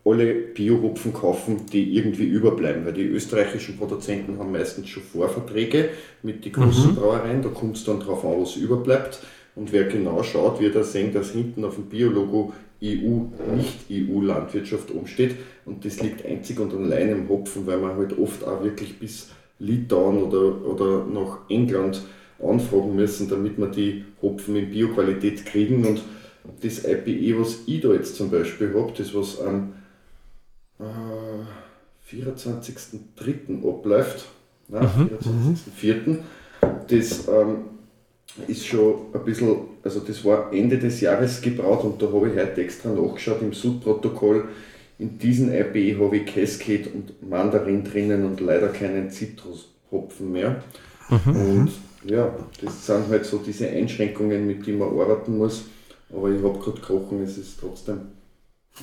alle 0.10 0.34
Biohopfen 0.34 1.14
kaufen, 1.14 1.66
die 1.72 1.96
irgendwie 1.96 2.26
überbleiben, 2.26 2.86
weil 2.86 2.94
die 2.94 3.04
österreichischen 3.04 3.78
Produzenten 3.78 4.40
haben 4.40 4.52
meistens 4.52 4.90
schon 4.90 5.04
Vorverträge 5.04 5.90
mit 6.24 6.46
den 6.46 6.52
großen 6.52 6.96
Brauereien, 6.96 7.42
da 7.42 7.50
kommt 7.50 7.78
es 7.78 7.84
dann 7.84 8.00
drauf 8.00 8.26
an, 8.26 8.42
was 8.42 8.56
überbleibt. 8.56 9.22
Und 9.56 9.74
wer 9.74 9.86
genau 9.86 10.24
schaut, 10.24 10.62
wird 10.62 10.76
da 10.76 10.84
sehen, 10.84 11.14
dass 11.14 11.32
hinten 11.32 11.66
auf 11.66 11.76
dem 11.76 11.86
Biologo 11.86 12.54
EU, 12.82 13.26
nicht 13.56 13.86
EU-Landwirtschaft 13.92 14.92
umsteht. 14.92 15.36
Und 15.66 15.84
das 15.84 16.02
liegt 16.02 16.26
einzig 16.26 16.60
und 16.60 16.74
allein 16.74 17.10
im 17.10 17.30
Hopfen, 17.30 17.68
weil 17.68 17.78
man 17.78 17.98
halt 17.98 18.18
oft 18.18 18.44
auch 18.46 18.64
wirklich 18.64 19.00
bis 19.00 19.30
Litauen 19.60 20.24
oder, 20.24 20.66
oder 20.66 21.06
nach 21.06 21.40
England 21.50 22.02
anfragen 22.42 22.96
müssen, 22.96 23.30
damit 23.30 23.58
wir 23.58 23.68
die 23.68 24.06
Hopfen 24.22 24.56
in 24.56 24.70
Bioqualität 24.70 25.46
kriegen. 25.46 25.86
Und 25.86 26.02
das 26.62 26.86
IPE, 26.86 27.40
was 27.40 27.60
ich 27.66 27.82
da 27.82 27.92
jetzt 27.92 28.16
zum 28.16 28.32
Beispiel 28.32 28.74
habe, 28.74 28.94
das 28.98 29.14
was 29.14 29.42
am 29.42 29.74
äh, 30.80 32.16
24.03. 32.16 33.68
abläuft, 33.68 34.26
nein, 34.68 34.88
24.04., 35.22 36.18
das 36.88 37.28
ähm, 37.28 37.58
ist 38.48 38.66
schon 38.66 38.96
ein 39.14 39.24
bisschen, 39.24 39.56
also 39.84 40.00
das 40.00 40.24
war 40.26 40.52
Ende 40.54 40.78
des 40.78 41.02
Jahres 41.02 41.42
gebraut 41.42 41.84
und 41.84 42.02
da 42.02 42.08
habe 42.08 42.30
ich 42.30 42.36
heute 42.36 42.62
extra 42.62 42.90
nachgeschaut 42.90 43.42
im 43.42 43.54
Sudprotokoll. 43.54 44.50
In 44.98 45.18
diesen 45.18 45.54
IPE 45.54 46.04
habe 46.04 46.18
ich 46.18 46.26
Cascade 46.34 46.90
und 46.94 47.28
Mandarin 47.28 47.84
drinnen 47.84 48.26
und 48.26 48.40
leider 48.42 48.68
keinen 48.70 49.10
Zitrushopfen 49.10 50.32
mehr. 50.32 50.62
Und 51.10 51.72
ja, 52.06 52.34
das 52.62 52.86
sind 52.86 53.08
halt 53.10 53.26
so 53.26 53.38
diese 53.38 53.70
Einschränkungen, 53.70 54.46
mit 54.46 54.68
denen 54.68 54.80
man 54.80 54.90
arbeiten 54.90 55.38
muss. 55.38 55.66
Aber 56.12 56.30
ich 56.30 56.44
habe 56.44 56.60
gerade 56.60 56.82
gerochen, 56.82 57.24
es 57.24 57.38
ist 57.38 57.60
trotzdem, 57.60 58.00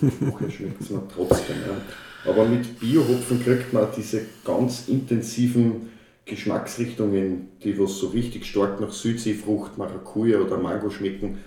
nachher 0.02 0.50
schmeckt 0.50 0.80
es 0.80 0.90
mir 0.90 1.02
trotzdem. 1.12 1.56
Ja. 1.66 2.30
Aber 2.30 2.44
mit 2.44 2.80
Biohopfen 2.80 3.42
kriegt 3.42 3.72
man 3.72 3.88
diese 3.96 4.22
ganz 4.44 4.88
intensiven 4.88 5.90
Geschmacksrichtungen, 6.24 7.48
die 7.62 7.78
was 7.78 7.98
so 7.98 8.08
richtig 8.08 8.46
stark 8.46 8.80
nach 8.80 8.90
Südseefrucht, 8.90 9.78
Maracuja 9.78 10.38
oder 10.38 10.58
Mango 10.58 10.90
schmecken, 10.90 11.38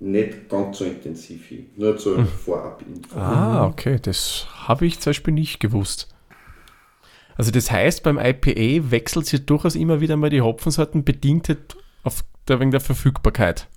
nicht 0.00 0.48
ganz 0.48 0.78
so 0.78 0.84
intensiv 0.84 1.46
hin. 1.46 1.66
Nur 1.76 1.96
zur 1.96 2.18
hm. 2.18 2.26
Vorab-Info. 2.26 3.16
Ah, 3.16 3.66
okay, 3.66 3.98
das 4.00 4.46
habe 4.66 4.86
ich 4.86 4.98
zum 5.00 5.10
Beispiel 5.10 5.34
nicht 5.34 5.60
gewusst. 5.60 6.08
Also 7.36 7.50
das 7.50 7.70
heißt, 7.70 8.02
beim 8.02 8.18
IPA 8.18 8.90
wechselt 8.90 9.26
sich 9.26 9.44
durchaus 9.46 9.74
immer 9.74 10.00
wieder 10.00 10.16
mal 10.16 10.30
die 10.30 10.40
Hopfensorten 10.40 11.04
bedingt 11.04 11.48
halt 11.48 11.76
auf 12.02 12.24
der, 12.48 12.60
wegen 12.60 12.70
der 12.70 12.80
Verfügbarkeit. 12.80 13.68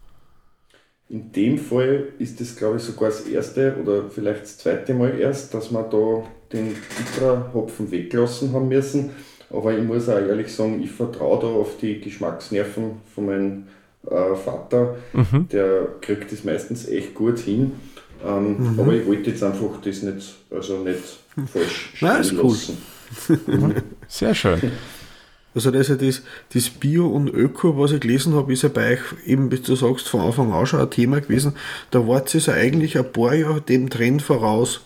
In 1.07 1.31
dem 1.31 1.57
Fall 1.59 2.07
ist 2.17 2.41
es, 2.41 2.55
glaube 2.55 2.77
ich, 2.77 2.83
sogar 2.83 3.09
das 3.09 3.21
erste 3.21 3.75
oder 3.81 4.09
vielleicht 4.09 4.43
das 4.43 4.57
zweite 4.57 4.93
Mal 4.93 5.19
erst, 5.19 5.53
dass 5.53 5.71
wir 5.71 5.83
da 5.83 6.23
den 6.51 6.75
Citra-Hopfen 6.75 7.91
weggelassen 7.91 8.53
haben 8.53 8.67
müssen. 8.67 9.11
Aber 9.51 9.77
ich 9.77 9.83
muss 9.83 10.09
auch 10.09 10.17
ehrlich 10.17 10.51
sagen, 10.51 10.81
ich 10.81 10.91
vertraue 10.91 11.39
da 11.39 11.47
auf 11.47 11.77
die 11.79 12.01
Geschmacksnerven 12.01 13.01
von 13.13 13.25
meinem 13.25 13.67
äh, 14.09 14.35
Vater. 14.35 14.95
Mhm. 15.13 15.47
Der 15.49 15.87
kriegt 16.01 16.31
das 16.31 16.43
meistens 16.43 16.87
echt 16.87 17.13
gut 17.13 17.39
hin. 17.39 17.73
Ähm, 18.25 18.73
mhm. 18.73 18.79
Aber 18.79 18.93
ich 18.93 19.05
wollte 19.05 19.29
jetzt 19.29 19.43
einfach 19.43 19.79
das 19.83 20.01
nicht, 20.01 20.35
also 20.49 20.79
nicht 20.79 21.19
falsch 21.51 21.93
Nein, 22.01 22.21
ist 22.21 22.33
cool. 22.33 22.55
Sehr 24.07 24.33
schön. 24.33 24.59
Also 25.55 25.71
das, 25.71 25.87
ja 25.87 25.95
das, 25.95 26.21
das 26.53 26.69
Bio 26.69 27.07
und 27.07 27.29
Öko, 27.29 27.79
was 27.79 27.93
ich 27.93 28.01
gelesen 28.01 28.35
habe, 28.35 28.51
ist 28.51 28.63
ja 28.63 28.69
bei 28.69 28.93
euch 28.93 28.99
eben, 29.25 29.51
wie 29.51 29.57
du 29.57 29.75
sagst, 29.75 30.09
von 30.09 30.19
Anfang 30.19 30.51
an 30.51 30.65
schon 30.65 30.81
ein 30.81 30.91
Thema 30.91 31.21
gewesen. 31.21 31.53
Da 31.91 32.05
wart 32.07 32.35
ihr 32.35 32.41
ja 32.41 32.53
eigentlich 32.53 32.97
ein 32.97 33.11
paar 33.11 33.33
Jahre 33.33 33.61
dem 33.61 33.89
Trend 33.89 34.21
voraus. 34.21 34.81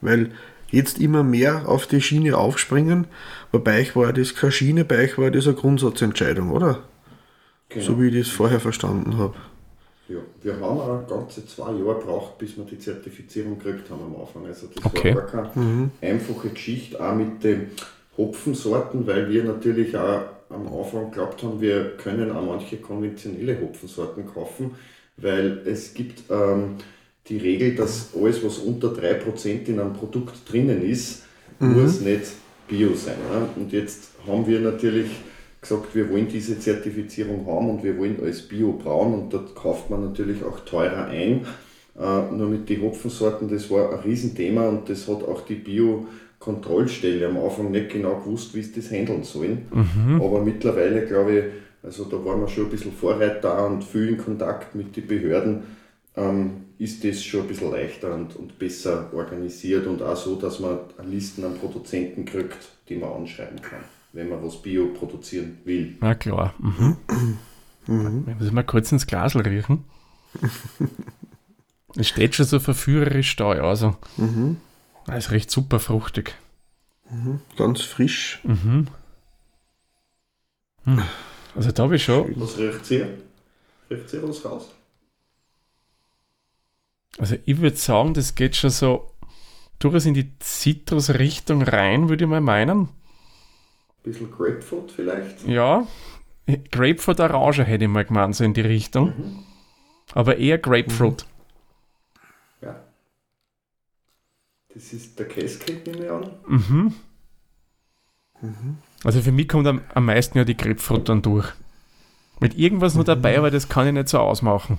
Weil 0.00 0.30
jetzt 0.70 1.00
immer 1.00 1.24
mehr 1.24 1.68
auf 1.68 1.86
die 1.86 2.00
Schiene 2.00 2.36
aufspringen. 2.36 3.06
Aber 3.50 3.64
bei 3.64 3.80
euch 3.80 3.96
war 3.96 4.12
das 4.12 4.34
keine 4.36 4.52
Schiene, 4.52 4.84
bei 4.84 5.04
euch 5.04 5.18
war 5.18 5.30
das 5.30 5.46
eine 5.46 5.56
Grundsatzentscheidung, 5.56 6.50
oder? 6.50 6.84
Genau. 7.68 7.84
So 7.84 8.00
wie 8.00 8.08
ich 8.08 8.26
das 8.26 8.28
vorher 8.28 8.60
verstanden 8.60 9.18
habe. 9.18 9.34
Ja, 10.08 10.18
wir 10.42 10.54
haben 10.54 10.62
auch 10.62 11.06
ganze 11.08 11.44
zwei 11.46 11.72
Jahre 11.72 11.98
gebraucht, 11.98 12.38
bis 12.38 12.56
wir 12.56 12.64
die 12.64 12.78
Zertifizierung 12.78 13.58
gekriegt 13.58 13.90
haben 13.90 14.02
am 14.02 14.20
Anfang. 14.20 14.46
Also 14.46 14.68
das 14.72 14.84
okay. 14.84 15.16
war 15.16 15.22
gar 15.22 15.52
keine 15.52 15.64
mhm. 15.66 15.90
einfache 16.00 16.48
Geschichte, 16.50 17.04
auch 17.04 17.16
mit 17.16 17.42
den 17.42 17.72
Hopfensorten, 18.16 19.06
weil 19.06 19.30
wir 19.30 19.44
natürlich 19.44 19.96
auch 19.96 20.22
am 20.48 20.66
Anfang 20.72 21.10
geglaubt 21.10 21.42
haben, 21.42 21.60
wir 21.60 21.96
können 21.96 22.30
auch 22.30 22.44
manche 22.44 22.76
konventionelle 22.76 23.60
Hopfensorten 23.60 24.26
kaufen, 24.26 24.72
weil 25.16 25.62
es 25.66 25.94
gibt 25.94 26.30
ähm, 26.30 26.76
die 27.28 27.38
Regel, 27.38 27.74
dass 27.74 28.10
alles, 28.14 28.44
was 28.44 28.58
unter 28.58 28.88
3% 28.88 29.66
in 29.66 29.80
einem 29.80 29.92
Produkt 29.92 30.50
drinnen 30.50 30.82
ist, 30.82 31.24
mhm. 31.58 31.82
muss 31.82 32.00
nicht 32.00 32.32
Bio 32.68 32.94
sein. 32.94 33.16
Ne? 33.32 33.48
Und 33.56 33.72
jetzt 33.72 34.10
haben 34.26 34.46
wir 34.46 34.60
natürlich 34.60 35.08
gesagt, 35.60 35.94
wir 35.94 36.08
wollen 36.10 36.28
diese 36.28 36.58
Zertifizierung 36.58 37.46
haben 37.46 37.70
und 37.70 37.84
wir 37.84 37.96
wollen 37.98 38.18
alles 38.20 38.42
Bio 38.42 38.72
brauen 38.72 39.14
und 39.14 39.32
dort 39.32 39.54
kauft 39.54 39.90
man 39.90 40.04
natürlich 40.04 40.44
auch 40.44 40.60
teurer 40.60 41.06
ein. 41.06 41.46
Äh, 41.98 42.32
nur 42.32 42.48
mit 42.48 42.68
den 42.68 42.82
Hopfensorten, 42.82 43.48
das 43.48 43.70
war 43.70 43.92
ein 43.92 44.00
Riesenthema 44.00 44.68
und 44.68 44.88
das 44.88 45.08
hat 45.08 45.22
auch 45.22 45.40
die 45.42 45.56
Bio-Kontrollstelle 46.46 47.26
am 47.26 47.38
Anfang 47.38 47.70
nicht 47.70 47.90
genau 47.90 48.16
gewusst, 48.20 48.54
wie 48.54 48.62
sie 48.62 48.74
das 48.74 48.90
handeln 48.90 49.24
sollen. 49.24 49.66
Mhm. 49.70 50.20
Aber 50.20 50.42
mittlerweile 50.42 51.04
glaube 51.06 51.38
ich, 51.38 51.44
also 51.82 52.04
da 52.04 52.24
waren 52.24 52.40
wir 52.40 52.48
schon 52.48 52.64
ein 52.64 52.70
bisschen 52.70 52.92
Vorreiter 52.92 53.66
und 53.66 53.84
viel 53.84 54.08
in 54.08 54.18
Kontakt 54.18 54.74
mit 54.74 54.96
den 54.96 55.06
Behörden, 55.06 55.62
ähm, 56.16 56.50
ist 56.78 57.04
das 57.04 57.22
schon 57.22 57.42
ein 57.42 57.48
bisschen 57.48 57.70
leichter 57.70 58.14
und, 58.14 58.36
und 58.36 58.58
besser 58.58 59.10
organisiert 59.14 59.86
und 59.86 60.02
auch 60.02 60.16
so, 60.16 60.36
dass 60.36 60.60
man 60.60 60.78
Listen 61.04 61.44
an 61.44 61.54
Produzenten 61.54 62.24
kriegt, 62.24 62.58
die 62.88 62.96
man 62.96 63.12
anschreiben 63.12 63.60
kann 63.60 63.80
wenn 64.16 64.30
man 64.30 64.42
was 64.42 64.60
Bio 64.62 64.86
produzieren 64.86 65.58
will. 65.64 65.96
Na 66.00 66.14
klar. 66.14 66.54
Mhm. 66.58 66.96
Mhm. 67.86 68.24
Ich 68.28 68.40
muss 68.40 68.52
mal 68.52 68.64
kurz 68.64 68.90
ins 68.90 69.06
Glas 69.06 69.36
riechen. 69.36 69.84
es 71.96 72.08
steht 72.08 72.34
schon 72.34 72.46
so 72.46 72.58
verführerisch 72.58 73.36
da, 73.36 73.50
also. 73.50 73.94
Mhm. 74.16 74.56
Es 75.08 75.30
riecht 75.30 75.50
super 75.50 75.78
fruchtig. 75.78 76.34
Mhm. 77.10 77.40
Ganz 77.56 77.82
frisch. 77.82 78.40
Mhm. 78.42 78.88
Hm. 80.84 81.02
Also 81.54 81.72
da 81.72 81.84
habe 81.84 81.96
ich 81.96 82.04
schon. 82.04 82.38
Was 82.40 82.58
riecht 82.58 82.84
sie? 82.84 83.04
Riecht 83.90 84.08
sie 84.08 84.22
was 84.22 84.44
raus? 84.44 84.72
Also 87.18 87.36
ich 87.44 87.60
würde 87.60 87.76
sagen, 87.76 88.14
das 88.14 88.34
geht 88.34 88.56
schon 88.56 88.70
so 88.70 89.10
durchaus 89.78 90.06
in 90.06 90.14
die 90.14 90.38
Zitrusrichtung 90.38 91.62
rein, 91.62 92.08
würde 92.08 92.24
ich 92.24 92.30
mal 92.30 92.40
meinen 92.40 92.88
bisschen 94.06 94.30
Grapefruit 94.30 94.90
vielleicht. 94.92 95.46
Ja, 95.46 95.86
Grapefruit 96.70 97.20
Orange 97.20 97.64
hätte 97.64 97.84
ich 97.84 97.90
mal 97.90 98.04
gemeint, 98.04 98.36
so 98.36 98.44
in 98.44 98.54
die 98.54 98.60
Richtung. 98.60 99.08
Mhm. 99.08 99.44
Aber 100.14 100.38
eher 100.38 100.58
Grapefruit. 100.58 101.26
Mhm. 102.62 102.66
Ja. 102.66 102.84
Das 104.76 104.92
ist 104.92 105.18
der 105.18 105.26
Cascade, 105.26 105.90
nehme 105.90 106.04
ich 106.04 106.10
an. 106.10 106.30
Mhm. 106.46 106.94
mhm. 108.42 108.76
Also 109.04 109.22
für 109.22 109.32
mich 109.32 109.48
kommt 109.48 109.66
am, 109.66 109.80
am 109.94 110.04
meisten 110.04 110.36
ja 110.36 110.44
die 110.44 110.56
Grapefruit 110.56 111.08
dann 111.08 111.22
durch. 111.22 111.46
Mit 112.40 112.58
irgendwas 112.58 112.92
mhm. 112.92 112.98
nur 112.98 113.04
dabei, 113.04 113.38
aber 113.38 113.50
das 113.50 113.70
kann 113.70 113.86
ich 113.86 113.94
nicht 113.94 114.10
so 114.10 114.18
ausmachen. 114.18 114.76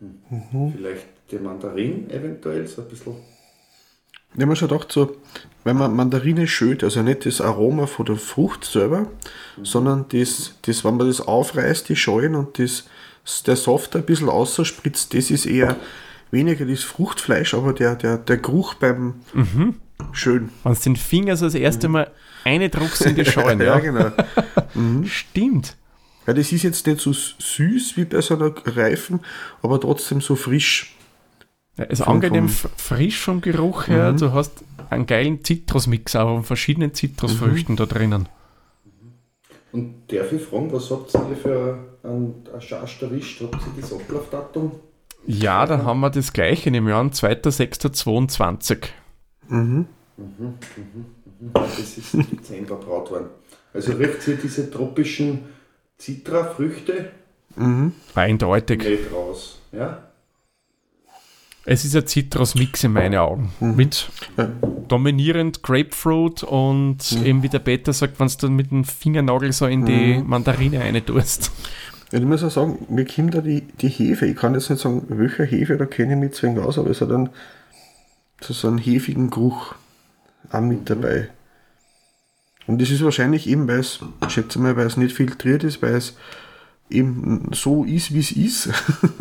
Mhm. 0.00 0.74
Vielleicht 0.76 1.06
der 1.32 1.40
Mandarin 1.40 2.10
eventuell, 2.10 2.66
so 2.66 2.82
ein 2.82 2.88
bisschen 2.88 3.16
ich 4.34 4.42
habe 4.42 4.50
mir 4.50 4.56
schon 4.56 4.68
gedacht, 4.68 4.92
so, 4.92 5.16
wenn 5.64 5.78
man 5.78 5.96
Mandarine 5.96 6.46
schält, 6.46 6.84
also 6.84 7.00
nicht 7.00 7.24
das 7.24 7.40
Aroma 7.40 7.86
von 7.86 8.04
der 8.04 8.16
Frucht 8.16 8.66
selber, 8.66 9.10
sondern 9.62 10.04
das, 10.10 10.52
das, 10.60 10.84
wenn 10.84 10.98
man 10.98 11.06
das 11.06 11.22
aufreißt, 11.22 11.88
die 11.88 11.96
Schalen 11.96 12.34
und 12.34 12.58
das, 12.58 12.84
der 13.46 13.56
Soft 13.56 13.96
ein 13.96 14.04
bisschen 14.04 14.28
ausspritzt, 14.28 15.14
das 15.14 15.30
ist 15.30 15.46
eher 15.46 15.76
weniger 16.30 16.64
das 16.64 16.82
Fruchtfleisch, 16.82 17.54
aber 17.54 17.72
der, 17.72 17.94
der, 17.94 18.18
der 18.18 18.36
Geruch 18.36 18.74
beim 18.74 19.14
mhm. 19.32 19.76
Schön. 20.12 20.50
Wenn 20.62 20.74
du 20.74 20.80
den 20.80 20.96
Finger 20.96 21.36
so 21.36 21.46
das 21.46 21.54
erste 21.54 21.88
Mal 21.88 22.10
eine 22.44 22.68
druckst 22.68 23.06
in 23.06 23.16
die 23.16 23.24
Schalen. 23.24 23.58
ja, 23.60 23.66
ja, 23.66 23.78
genau. 23.78 24.10
Mhm. 24.74 25.06
Stimmt. 25.06 25.76
Ja, 26.26 26.32
das 26.32 26.52
ist 26.52 26.62
jetzt 26.62 26.86
nicht 26.86 27.00
so 27.00 27.12
süß 27.12 27.96
wie 27.96 28.04
bei 28.04 28.20
so 28.20 28.36
einer 28.36 28.52
Reifen, 28.64 29.20
aber 29.62 29.80
trotzdem 29.80 30.20
so 30.20 30.36
frisch. 30.36 30.94
Ja, 31.76 31.84
ist 31.84 32.02
vom, 32.02 32.14
angenehm 32.14 32.48
vom 32.48 32.70
frisch 32.76 33.18
vom 33.18 33.40
Geruch 33.40 33.88
her. 33.88 34.12
Mhm. 34.12 34.18
Du 34.18 34.32
hast 34.32 34.64
einen 34.90 35.06
geilen 35.06 35.44
Zitrusmix 35.44 36.16
auch 36.16 36.34
von 36.34 36.44
verschiedenen 36.44 36.94
Zitrusfrüchten 36.94 37.74
mhm. 37.74 37.76
da 37.76 37.86
drinnen. 37.86 38.28
Und 39.72 40.10
darf 40.10 40.32
ich 40.32 40.42
fragen, 40.42 40.72
was 40.72 40.90
habt 40.90 41.12
ihr 41.14 41.36
für 41.36 41.78
einen 42.02 42.44
Charge 42.60 43.06
erwischt? 43.06 43.42
Habt 43.42 43.54
ihr 43.54 43.82
das 43.82 43.92
Ablaufdatum? 43.92 44.72
Ja, 45.26 45.66
da 45.66 45.82
haben 45.82 46.00
wir 46.00 46.10
das 46.10 46.32
gleiche 46.32 46.70
im 46.70 46.88
Jahr, 46.88 47.02
2.6.22. 47.04 48.86
Mhm. 49.48 49.86
Mhm, 50.16 50.26
mhm, 50.38 50.56
mhm. 51.40 51.50
Das 51.52 51.78
ist 51.78 52.14
im 52.14 52.30
Dezember 52.30 52.76
braut 52.76 53.10
worden. 53.10 53.26
Also 53.74 53.92
riecht 53.92 54.26
ihr 54.28 54.36
diese 54.36 54.70
tropischen 54.70 55.40
Zitrafrüchte? 55.98 57.10
Mhm. 57.56 57.92
Eindeutig. 58.14 58.78
Nicht 58.78 59.12
raus. 59.12 59.60
Ja? 59.72 60.02
Es 61.68 61.84
ist 61.84 61.96
ein 61.96 62.06
Zitrusmix 62.06 62.84
in 62.84 62.92
meinen 62.92 63.16
Augen. 63.16 63.52
Mhm. 63.58 63.76
Mit 63.76 64.08
dominierend 64.86 65.64
Grapefruit 65.64 66.44
und 66.44 66.98
mhm. 67.12 67.26
eben 67.26 67.42
wie 67.42 67.48
der 67.48 67.58
Peter 67.58 67.92
sagt, 67.92 68.20
wenn 68.20 68.28
du 68.28 68.48
mit 68.48 68.70
dem 68.70 68.84
Fingernagel 68.84 69.52
so 69.52 69.66
in 69.66 69.84
die 69.84 70.14
mhm. 70.14 70.28
Mandarine 70.28 70.80
rein 70.80 71.04
tust. 71.04 71.50
Ja, 72.12 72.18
ich 72.20 72.24
muss 72.24 72.44
auch 72.44 72.50
sagen, 72.50 72.86
mir 72.88 73.04
kommt 73.04 73.34
da 73.34 73.40
die, 73.40 73.62
die 73.62 73.88
Hefe. 73.88 74.26
Ich 74.26 74.36
kann 74.36 74.54
jetzt 74.54 74.70
nicht 74.70 74.80
sagen, 74.80 75.04
welcher 75.08 75.44
Hefe, 75.44 75.76
da 75.76 75.86
kenne 75.86 76.14
ich 76.14 76.18
mich 76.18 76.34
zwingend 76.34 76.60
aus, 76.60 76.78
aber 76.78 76.90
es 76.90 77.00
hat 77.00 77.10
dann 77.10 77.30
so, 78.40 78.52
so 78.52 78.68
einen 78.68 78.78
hefigen 78.78 79.30
Geruch 79.30 79.74
auch 80.50 80.60
mit 80.60 80.80
mhm. 80.80 80.84
dabei. 80.84 81.30
Und 82.66 82.80
das 82.80 82.90
ist 82.90 83.02
wahrscheinlich 83.02 83.46
eben, 83.48 83.66
weil 83.68 83.80
es, 83.80 84.00
ich 84.24 84.30
schätze 84.30 84.58
mal, 84.58 84.76
weil 84.76 84.86
es 84.86 84.96
nicht 84.96 85.14
filtriert 85.14 85.64
ist, 85.64 85.82
weil 85.82 85.94
es 85.94 86.16
eben 86.90 87.50
so 87.52 87.84
ist, 87.84 88.12
wie 88.12 88.20
es 88.20 88.32
ist. 88.32 88.66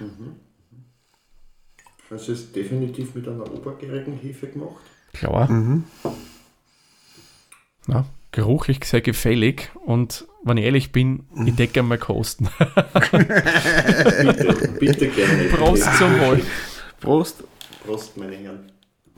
mhm. 0.00 0.36
Also 2.10 2.32
ist 2.32 2.54
definitiv 2.54 3.14
mit 3.14 3.26
einer 3.26 3.52
obergärigen 3.52 4.14
Hefe 4.14 4.46
gemacht. 4.48 4.82
Klar. 5.12 5.50
Mhm. 5.50 5.84
Na, 7.88 8.06
geruchlich 8.32 8.84
sehr 8.84 9.00
gefällig 9.00 9.70
und 9.84 10.26
wenn 10.44 10.58
ich 10.58 10.64
ehrlich 10.64 10.92
bin, 10.92 11.26
ich 11.32 11.52
mhm. 11.52 11.56
decke 11.56 11.82
mal 11.82 11.98
Kosten. 11.98 12.48
bitte, 13.10 14.68
bitte 14.78 15.08
gerne. 15.08 15.44
Prost 15.44 15.96
zum 15.96 16.20
Wohl. 16.20 16.42
Prost. 17.00 17.44
Prost, 17.84 18.16
meine 18.16 18.36
Herren. 18.36 18.72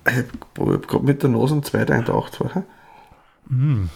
Ich 0.07 0.15
habe 0.59 0.79
gerade 0.79 1.05
mit 1.05 1.23
der 1.23 1.31
Nase 1.31 1.61
zwei 1.62 1.87
eintaucht 1.87 2.37
vorher. 2.37 2.65
Mm. 3.49 3.88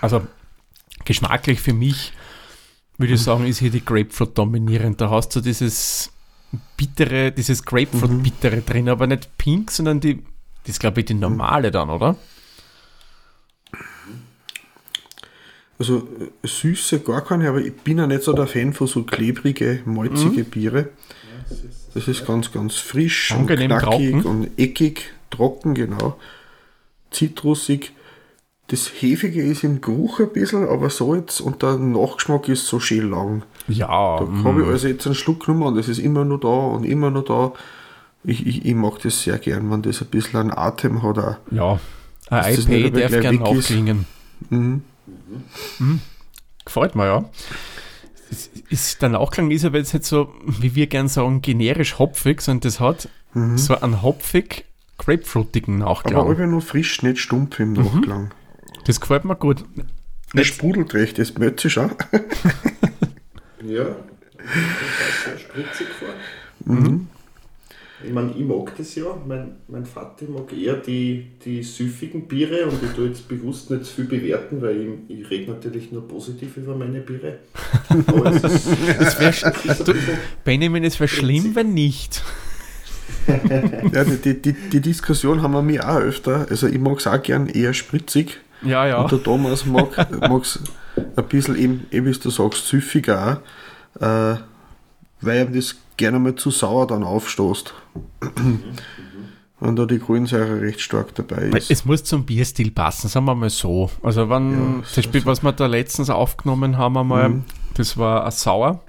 Also 0.00 0.22
geschmacklich 1.04 1.60
für 1.60 1.72
mich 1.72 2.12
würde 2.98 3.14
ich 3.14 3.22
sagen, 3.22 3.46
ist 3.46 3.58
hier 3.58 3.70
die 3.70 3.84
Grapefruit 3.84 4.36
dominierend. 4.36 5.00
Da 5.00 5.08
hast 5.08 5.34
du 5.34 5.40
dieses 5.40 6.12
bittere, 6.76 7.32
dieses 7.32 7.64
Grapefruit-bittere 7.64 8.56
mhm. 8.56 8.66
drin, 8.66 8.88
aber 8.88 9.06
nicht 9.06 9.38
pink, 9.38 9.70
sondern 9.70 10.00
die, 10.00 10.22
das 10.64 10.74
ist, 10.74 10.80
glaube 10.80 11.00
ich, 11.00 11.06
die 11.06 11.14
normale 11.14 11.70
dann, 11.70 11.90
oder? 11.90 12.16
Also 15.78 16.06
süße 16.42 17.00
gar 17.00 17.24
keine, 17.24 17.48
aber 17.48 17.60
ich 17.60 17.74
bin 17.74 17.96
ja 17.96 18.06
nicht 18.06 18.22
so 18.22 18.34
der 18.34 18.46
Fan 18.46 18.74
von 18.74 18.86
so 18.86 19.02
klebrige, 19.04 19.80
malzige 19.86 20.42
mhm. 20.42 20.50
Biere. 20.50 20.88
Das 21.94 22.06
ist 22.06 22.26
ganz, 22.26 22.52
ganz 22.52 22.76
frisch 22.76 23.32
Angenehm 23.32 23.72
und 23.72 23.78
knackig 23.78 24.10
trocken. 24.12 24.26
und 24.26 24.58
eckig, 24.58 25.12
trocken, 25.30 25.74
genau. 25.74 26.18
Zitrusig. 27.10 27.92
Das 28.68 28.88
Hefige 29.00 29.42
ist 29.42 29.64
im 29.64 29.80
Geruch 29.80 30.20
ein 30.20 30.32
bisschen, 30.32 30.68
aber 30.68 30.90
so 30.90 31.14
jetzt 31.14 31.40
und 31.40 31.62
der 31.62 31.76
Nachgeschmack 31.76 32.48
ist 32.48 32.66
so 32.66 32.78
schön 32.78 33.10
lang. 33.10 33.42
Ja. 33.66 33.88
Da 34.20 34.44
habe 34.44 34.60
ich 34.60 34.66
mm. 34.66 34.70
also 34.70 34.86
jetzt 34.86 35.06
einen 35.06 35.16
Schluck 35.16 35.46
genommen 35.46 35.64
und 35.64 35.78
es 35.78 35.88
ist 35.88 35.98
immer 35.98 36.24
nur 36.24 36.38
da 36.38 36.48
und 36.48 36.84
immer 36.84 37.10
nur 37.10 37.24
da. 37.24 37.52
Ich, 38.24 38.46
ich, 38.46 38.64
ich 38.66 38.74
mag 38.74 38.98
das 39.02 39.22
sehr 39.22 39.38
gern, 39.38 39.70
wenn 39.70 39.82
das 39.82 40.02
ein 40.02 40.08
bisschen 40.08 40.40
einen 40.40 40.50
Atem 40.52 41.02
hat. 41.02 41.18
Auch. 41.18 41.36
ja. 41.50 41.80
Ein 42.28 42.42
Dass 42.44 42.56
das 42.56 42.68
nicht 42.68 42.86
IPA 42.86 42.98
aber 42.98 43.08
darf 43.08 43.20
gern 43.22 43.34
ist. 43.34 43.40
nachklingen. 43.70 44.06
Mhm. 44.50 44.82
Mhm. 45.78 46.00
Gefällt 46.64 46.94
mir, 46.94 47.06
ja. 47.06 47.24
Es 48.30 48.46
Ist, 48.68 49.02
der 49.02 49.08
Nachklang 49.08 49.50
ist 49.50 49.64
aber 49.64 49.78
jetzt 49.78 49.92
nicht 49.94 50.04
so, 50.04 50.32
wie 50.46 50.74
wir 50.76 50.86
gern 50.86 51.08
sagen, 51.08 51.42
generisch 51.42 51.98
hopfig, 51.98 52.40
sondern 52.40 52.60
das 52.60 52.78
hat 52.78 53.08
so 53.56 53.80
einen 53.80 54.02
hopfig 54.02 54.64
grapefruitigen 54.98 55.76
Mhm. 55.76 55.82
Aber 55.82 55.90
Nachklang. 55.94 56.28
einfach 56.30 56.46
nur 56.46 56.60
frisch, 56.62 57.02
nicht 57.02 57.18
stumpf 57.18 57.58
im 57.58 57.72
Nachklang. 57.72 58.30
Das 58.84 59.00
gefällt 59.00 59.24
mir 59.24 59.34
gut. 59.34 59.64
Das 60.32 60.46
sprudelt 60.46 60.94
recht, 60.94 61.18
das 61.18 61.36
möchte 61.38 61.66
ich 61.66 61.72
schon. 61.74 61.90
Ja, 63.64 63.84
das 64.36 65.24
sehr 65.24 65.38
spritzig 65.38 65.86
vor. 65.98 66.08
Ich 68.04 68.12
meine, 68.12 68.32
ich 68.32 68.44
mag 68.44 68.74
das 68.76 68.94
ja. 68.94 69.04
Mein, 69.26 69.56
mein 69.68 69.84
Vater 69.84 70.26
mag 70.28 70.52
eher 70.52 70.76
die, 70.76 71.26
die 71.44 71.62
süffigen 71.62 72.26
Biere 72.26 72.66
und 72.66 72.82
ich 72.82 72.90
tue 72.92 73.08
jetzt 73.08 73.28
bewusst 73.28 73.70
nicht 73.70 73.84
zu 73.84 73.94
viel 73.94 74.04
bewerten, 74.06 74.62
weil 74.62 74.98
ich, 75.08 75.18
ich 75.18 75.30
rede 75.30 75.52
natürlich 75.52 75.92
nur 75.92 76.06
positiv 76.08 76.56
über 76.56 76.74
meine 76.74 77.00
Biere. 77.00 77.38
Aber 78.06 78.26
es 78.26 78.42
ist, 78.42 78.68
Das 78.98 79.20
wär, 79.20 79.28
ist 79.64 79.84
bisschen, 79.84 80.18
Benjamin, 80.44 80.84
es 80.84 80.98
wäre 80.98 81.08
schlimm, 81.08 81.54
wenn 81.54 81.74
nicht. 81.74 82.22
Ja, 83.92 84.04
die, 84.04 84.16
die, 84.16 84.40
die, 84.40 84.52
die 84.52 84.80
Diskussion 84.80 85.42
haben 85.42 85.52
wir 85.52 85.62
mir 85.62 85.88
auch 85.88 86.00
öfter. 86.00 86.46
Also 86.48 86.66
ich 86.66 86.78
mag 86.78 86.98
es 86.98 87.06
auch 87.06 87.22
gern 87.22 87.48
eher 87.48 87.74
spritzig. 87.74 88.38
Ja, 88.62 88.86
ja. 88.86 89.02
Und 89.02 89.12
der 89.12 89.22
Thomas 89.22 89.66
mag 89.66 89.96
es 90.42 90.58
ein 91.16 91.28
bisschen 91.28 91.56
eben, 91.58 91.86
eben 91.90 92.06
wie 92.06 92.18
du 92.18 92.30
sagst, 92.30 92.66
süffiger 92.66 93.42
auch, 93.98 94.02
äh, 94.02 94.36
weil 95.20 95.46
ihm 95.46 95.54
das 95.54 95.76
gerne 95.96 96.18
mal 96.18 96.34
zu 96.34 96.50
sauer 96.50 96.86
dann 96.86 97.02
aufstoßt. 97.02 97.74
Wenn 99.62 99.76
da 99.76 99.84
die 99.84 99.98
Kohlensäure 99.98 100.62
recht 100.62 100.80
stark 100.80 101.14
dabei 101.14 101.48
ist. 101.48 101.70
Es 101.70 101.84
muss 101.84 102.02
zum 102.02 102.24
Bierstil 102.24 102.70
passen, 102.70 103.08
sagen 103.08 103.26
wir 103.26 103.34
mal 103.34 103.50
so. 103.50 103.90
Also 104.02 104.30
wenn, 104.30 104.52
Ja, 104.52 104.82
zum 104.84 105.02
Beispiel, 105.02 105.26
was 105.26 105.42
wir 105.42 105.52
da 105.52 105.66
letztens 105.66 106.08
aufgenommen 106.08 106.78
haben, 106.78 106.96
einmal, 106.96 107.28
Mhm. 107.28 107.44
das 107.74 107.98
war 107.98 108.24
ein 108.24 108.30
Sauer. 108.30 108.82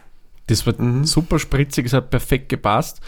Das 0.48 0.66
war 0.66 0.74
Mhm. 0.82 1.04
super 1.04 1.40
spritzig, 1.40 1.88
es 1.88 1.94
hat 1.94 2.10
perfekt 2.10 2.48
gepasst. 2.48 3.02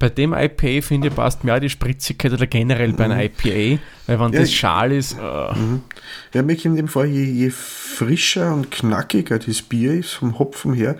Bei 0.00 0.08
dem 0.08 0.32
IPA, 0.32 0.80
finde 0.80 1.08
ich, 1.08 1.14
passt 1.14 1.44
mir 1.44 1.54
auch 1.54 1.60
die 1.60 1.68
Spritzigkeit 1.68 2.32
oder 2.32 2.46
generell 2.46 2.94
bei 2.94 3.04
einem 3.04 3.20
IPA, 3.20 3.82
weil 4.06 4.18
wenn 4.18 4.30
Mhm. 4.30 4.32
Ja, 4.32 4.40
das 4.40 4.52
schal 4.52 4.92
ist, 4.92 5.12
äh, 5.12 5.52
Ja, 6.32 6.42
mich 6.42 6.64
in 6.64 6.74
dem 6.74 6.88
Fall, 6.88 7.06
je, 7.06 7.22
je 7.22 7.50
frischer 7.50 8.54
und 8.54 8.70
knackiger 8.70 9.38
das 9.38 9.60
Bier 9.60 9.92
ist, 9.92 10.12
vom 10.14 10.38
Hopfen 10.38 10.72
her, 10.72 10.96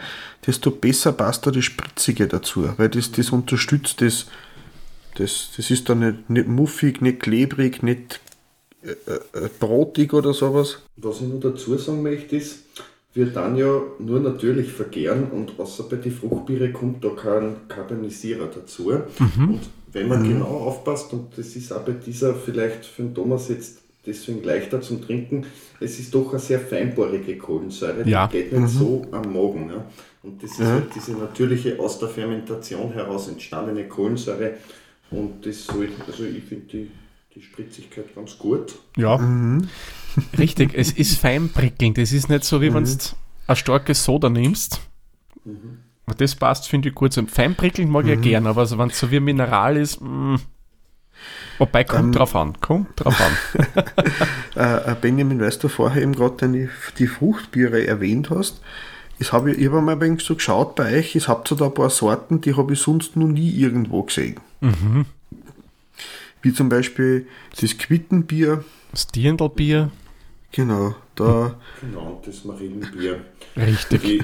desto 0.47 0.71
besser 0.71 1.13
passt 1.13 1.47
da 1.47 1.51
das 1.51 1.65
Spritzige 1.65 2.29
dazu, 2.29 2.69
weil 2.77 2.91
das, 2.91 3.11
das 3.11 3.31
unterstützt 3.31 4.03
das, 4.03 4.27
das, 5.17 5.49
das 5.57 5.71
ist 5.71 5.89
dann 5.89 6.01
nicht, 6.01 6.29
nicht 6.31 6.49
muffig, 6.49 7.01
nicht 7.01 7.21
klebrig, 7.21 7.83
nicht 7.83 8.21
äh, 8.83 8.91
äh, 8.91 9.49
brotig 9.59 10.13
oder 10.13 10.35
sowas. 10.35 10.83
was 10.97 11.17
ich 11.23 11.29
nur 11.29 11.41
dazu 11.41 11.77
sagen 11.79 12.03
möchte, 12.03 12.37
ist, 12.37 12.61
wir 13.13 13.27
dann 13.27 13.57
ja 13.57 13.81
nur 13.99 14.21
natürlich 14.21 14.73
vergären 14.73 15.31
und 15.33 15.59
außer 15.59 15.85
bei 15.85 15.97
den 15.97 16.13
Fruchtbiere 16.13 16.71
kommt 16.73 17.05
da 17.05 17.11
kein 17.11 17.57
Carbonisierer 17.69 18.47
dazu. 18.47 18.91
Und 18.91 19.61
wenn 19.93 20.09
man 20.09 20.23
genau 20.23 20.45
aufpasst, 20.47 21.13
und 21.13 21.37
das 21.37 21.57
ist 21.57 21.73
auch 21.73 21.81
bei 21.81 21.93
dieser 21.93 22.35
vielleicht 22.35 22.85
für 22.85 23.03
den 23.03 23.15
Thomas 23.15 23.49
jetzt 23.49 23.79
deswegen 24.07 24.43
leichter 24.45 24.81
zum 24.81 25.05
Trinken, 25.05 25.45
es 25.81 25.99
ist 25.99 26.15
doch 26.15 26.31
eine 26.31 26.39
sehr 26.39 26.61
feinporige 26.61 27.37
Kohlensäure, 27.37 28.09
Ja. 28.09 28.27
die 28.29 28.39
geht 28.39 28.53
nicht 28.53 28.73
so 28.73 29.03
am 29.11 29.33
Magen. 29.33 29.71
Ja. 29.71 29.85
Und 30.23 30.43
das 30.43 30.53
ist 30.53 30.61
halt 30.61 30.85
diese 30.95 31.13
natürliche 31.13 31.79
aus 31.81 31.99
der 31.99 32.09
Fermentation 32.09 32.93
heraus 32.93 33.29
entstandene 33.29 33.89
Kohlensäure. 33.89 34.53
Und 35.11 35.45
das 35.45 35.67
soll, 35.67 35.89
also 36.07 36.25
ich 36.25 36.45
finde 36.45 36.67
die, 36.73 36.91
die 37.35 37.43
Spritzigkeit 37.43 38.15
ganz 38.15 38.39
gut. 38.39 38.75
ja, 38.97 39.19
richtig, 40.39 40.75
es 40.75 40.93
ist 40.93 41.19
fein 41.19 41.49
prickelnd. 41.49 41.99
Es 41.99 42.13
ist 42.13 42.29
nicht 42.29 42.45
so, 42.45 42.61
wie 42.61 42.75
wenn 42.75 42.85
du 42.85 42.97
ein 43.47 43.57
starkes 43.57 44.05
Soda 44.05 44.29
nimmst. 44.29 44.81
Und 45.45 46.21
das 46.21 46.35
passt, 46.35 46.69
finde 46.69 46.89
ich, 46.89 46.95
gut. 46.95 47.13
So 47.13 47.25
fein 47.27 47.55
prickelnd 47.55 47.91
mag 47.91 48.05
ich 48.05 48.11
ja 48.11 48.17
gern, 48.17 48.47
aber 48.47 48.63
also, 48.63 48.79
wenn 48.79 48.91
es 48.91 48.99
so 48.99 49.11
wie 49.11 49.19
ein 49.19 49.25
Mineral 49.25 49.77
ist, 49.77 50.01
mh. 50.01 50.39
wobei, 51.59 51.85
kommt 51.85 52.17
drauf 52.17 52.35
an, 52.35 52.61
kommt 52.61 52.89
drauf 52.97 53.21
an. 53.21 53.85
Äh, 54.57 54.91
äh, 54.91 54.97
Benjamin, 55.01 55.41
weißt 55.41 55.63
du 55.63 55.69
vorher 55.69 56.03
eben 56.03 56.13
gerade 56.13 56.69
die 56.99 57.07
Fruchtbiere 57.07 57.87
erwähnt 57.87 58.31
hast. 58.31 58.61
Ich 59.21 59.33
habe 59.33 59.53
ich 59.53 59.69
hab 59.69 59.75
einmal 59.75 59.95
ein 59.95 60.01
wenig 60.01 60.23
so 60.23 60.35
geschaut 60.35 60.75
bei 60.75 60.99
euch, 60.99 61.15
es 61.15 61.29
habt 61.29 61.47
so 61.47 61.55
da 61.55 61.67
ein 61.67 61.75
paar 61.75 61.89
Sorten, 61.89 62.41
die 62.41 62.57
habe 62.57 62.73
ich 62.73 62.81
sonst 62.81 63.15
noch 63.15 63.29
nie 63.29 63.49
irgendwo 63.51 64.03
gesehen. 64.03 64.41
Wie 66.43 66.53
zum 66.53 66.69
Beispiel 66.69 67.27
das 67.61 67.77
Quittenbier, 67.77 68.65
Das 68.93 69.07
Dirndlbier, 69.07 69.91
genau, 70.53 70.95
da, 71.15 71.59
Genau, 71.81 72.21
das 72.25 72.45
Marillenbier. 72.45 73.21
richtig. 73.57 74.01
Die 74.03 74.23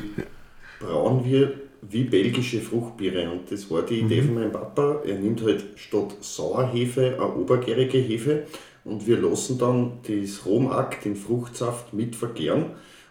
brauen 0.81 1.25
wir 1.25 1.53
wie 1.83 2.05
belgische 2.05 2.61
Fruchtbiere. 2.61 3.31
Und 3.31 3.51
das 3.51 3.71
war 3.71 3.83
die 3.83 4.01
Idee 4.01 4.23
von 4.23 4.35
meinem 4.35 4.53
Papa. 4.53 5.03
Er 5.07 5.19
nimmt 5.19 5.43
halt 5.43 5.65
statt 5.77 6.17
Sauerhefe 6.21 7.15
eine 7.15 7.35
obergärige 7.35 7.99
Hefe 7.99 8.47
und 8.85 9.07
wir 9.07 9.19
lassen 9.21 9.59
dann 9.59 9.93
das 10.07 10.45
Romak, 10.47 11.03
den 11.03 11.17
Fruchtsaft, 11.17 11.93
mit 11.93 12.17
vergären. 12.17 12.67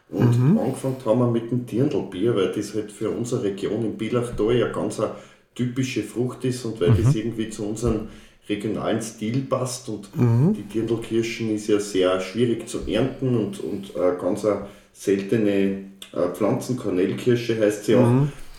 Und 0.09 0.57
angefangen 0.59 0.97
haben 1.05 1.19
wir 1.19 1.31
mit 1.31 1.51
dem 1.51 1.65
Dirndlbier, 1.65 2.35
weil 2.35 2.51
das 2.51 2.73
halt 2.75 2.91
für 2.91 3.09
unsere 3.09 3.43
Region 3.43 3.83
in 3.85 3.97
Billachtal 3.97 4.55
ja 4.55 4.67
ganz 4.71 4.99
eine 4.99 5.11
typische 5.55 6.03
Frucht 6.03 6.43
ist 6.45 6.63
und 6.65 6.79
weil 6.81 6.91
das 6.93 7.15
irgendwie 7.15 7.49
zu 7.49 7.65
unserem 7.65 8.09
regionalen 8.47 9.01
Stil 9.01 9.41
passt. 9.41 9.89
Und 9.89 10.09
die 10.55 10.63
Dirndlkirschen 10.63 11.53
ist 11.55 11.67
ja 11.67 11.79
sehr 11.79 12.19
schwierig 12.19 12.67
zu 12.67 12.79
ernten 12.87 13.35
und, 13.37 13.59
und 13.59 13.95
äh, 13.95 14.19
ganz 14.19 14.45
eine 14.45 14.67
seltene 14.93 15.85
äh, 16.13 16.29
Pflanzenkornellkirsche 16.33 17.59
heißt 17.59 17.85
sie 17.85 17.95
auch. 17.95 18.07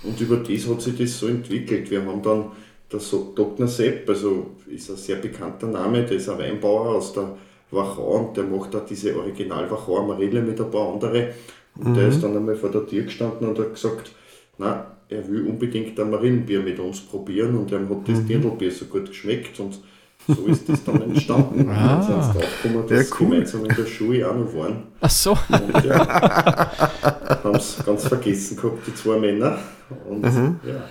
Und 0.02 0.20
über 0.20 0.36
das 0.36 0.68
hat 0.68 0.82
sich 0.82 0.96
das 0.96 1.18
so 1.18 1.26
entwickelt. 1.26 1.90
Wir 1.90 2.04
haben 2.04 2.22
dann 2.22 2.46
der 2.92 3.00
so 3.00 3.32
Dr. 3.34 3.66
Sepp, 3.66 4.08
also 4.08 4.52
ist 4.68 4.90
ein 4.90 4.96
sehr 4.96 5.16
bekannter 5.16 5.66
Name, 5.66 6.04
der 6.04 6.18
ist 6.18 6.28
ein 6.28 6.38
Weinbauer 6.38 6.94
aus 6.94 7.12
der 7.12 7.36
Wachau 7.72 8.18
und 8.18 8.36
der 8.36 8.44
macht 8.44 8.76
auch 8.76 8.86
diese 8.86 9.16
original 9.16 9.68
Wachau 9.68 9.98
Amarille 9.98 10.40
mit 10.40 10.60
ein 10.60 10.70
paar 10.70 10.92
andere. 10.92 11.34
Und 11.78 11.94
der 11.94 12.08
ist 12.08 12.22
dann 12.22 12.36
einmal 12.36 12.56
vor 12.56 12.70
der 12.70 12.86
Tür 12.86 13.02
gestanden 13.02 13.48
und 13.48 13.58
hat 13.58 13.74
gesagt, 13.74 14.12
na, 14.56 14.95
er 15.08 15.28
will 15.28 15.46
unbedingt 15.46 15.98
ein 16.00 16.10
Marillenbier 16.10 16.60
mit 16.60 16.78
uns 16.78 17.00
probieren 17.00 17.54
und 17.56 17.70
ihm 17.70 17.88
hat 17.88 18.08
das 18.08 18.24
Dirndlbier 18.26 18.70
so 18.72 18.86
gut 18.86 19.06
geschmeckt 19.08 19.58
und 19.60 19.78
so 20.26 20.46
ist 20.46 20.68
das 20.68 20.82
dann 20.82 21.02
entstanden. 21.02 21.60
Und 21.60 21.68
dann 21.68 22.02
sind 22.02 22.16
draufgekommen, 22.34 22.88
dass 22.88 23.10
Ja, 23.10 23.16
cool. 23.20 23.28
gemeinsam 23.30 23.64
in 23.66 23.76
der 23.76 23.86
Schule 23.86 24.28
auch 24.28 24.34
noch 24.34 24.54
waren. 24.56 24.82
Ach 25.00 25.10
so, 25.10 25.30
Und 25.48 25.84
ja, 25.84 25.98
haben 27.44 27.54
es 27.54 27.76
ganz 27.86 28.08
vergessen 28.08 28.56
gehabt, 28.56 28.86
die 28.86 28.94
zwei 28.94 29.18
Männer. 29.18 29.58
Und 30.08 30.24
ja, 30.24 30.88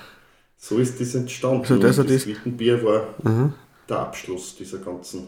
so 0.58 0.78
ist 0.78 1.01
das 1.01 1.15
entstanden. 1.15 1.62
Also 1.63 1.78
das 1.78 1.99
und 1.99 2.10
das 2.10 2.25
Wittenbier 2.25 2.82
war 2.86 3.08
der 3.89 3.99
Abschluss 3.99 4.56
dieser 4.56 4.78
ganzen 4.78 5.28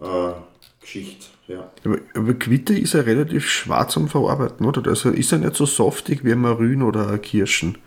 äh, 0.00 0.32
Geschichte. 0.80 1.26
Ja. 1.46 1.70
aber, 1.84 1.98
aber 2.14 2.34
Quitte 2.34 2.76
ist 2.76 2.94
ja 2.94 3.00
relativ 3.02 3.48
schwarz 3.48 3.96
am 3.96 4.08
Verarbeiten, 4.08 4.66
oder? 4.66 4.88
Also 4.90 5.10
ist 5.10 5.30
er 5.32 5.38
nicht 5.38 5.54
so 5.54 5.66
saftig 5.66 6.24
wie 6.24 6.32
ein 6.32 6.40
Marün 6.40 6.82
oder 6.82 7.08
ein 7.08 7.22
Kirschen. 7.22 7.78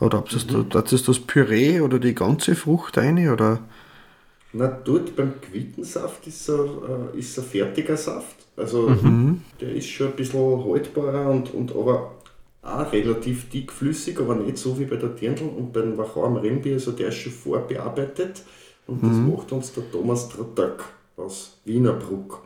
Oder 0.00 0.18
habt 0.18 0.32
ihr 0.34 0.40
Mhm. 0.44 0.68
das, 0.70 0.84
das, 0.90 1.02
das 1.04 1.20
Püree 1.20 1.80
oder 1.80 1.98
die 1.98 2.14
ganze 2.14 2.54
Frucht 2.54 2.96
rein, 2.98 3.28
oder? 3.28 3.60
Na, 4.52 4.68
dort 4.68 5.14
beim 5.16 5.40
Quittensaft 5.40 6.26
ist 6.26 6.48
er, 6.48 7.10
äh, 7.14 7.18
ist 7.18 7.36
er 7.36 7.44
fertiger 7.44 7.96
Saft. 7.96 8.36
Also 8.56 9.04
der 9.60 9.74
ist 9.74 9.88
schon 9.88 10.08
ein 10.08 10.16
bisschen 10.16 10.64
haltbarer 10.64 11.30
und, 11.30 11.52
und 11.52 11.72
aber 11.76 12.14
auch 12.62 12.92
relativ 12.92 13.50
dickflüssig, 13.50 14.18
aber 14.18 14.34
nicht 14.36 14.58
so 14.58 14.78
wie 14.78 14.86
bei 14.86 14.96
der 14.96 15.10
Dirndl 15.10 15.44
und 15.44 15.72
beim 15.72 15.96
Wachau 15.98 16.24
am 16.24 16.36
Rennbier, 16.36 16.74
also 16.74 16.92
der 16.92 17.08
ist 17.08 17.16
schon 17.16 17.32
vorbearbeitet 17.32 18.42
und 18.86 19.06
das 19.06 19.22
macht 19.22 19.52
uns 19.52 19.72
der 19.74 19.90
Thomas 19.90 20.28
Trottak 20.28 20.84
aus 21.16 21.58
Wienerbruck. 21.64 22.42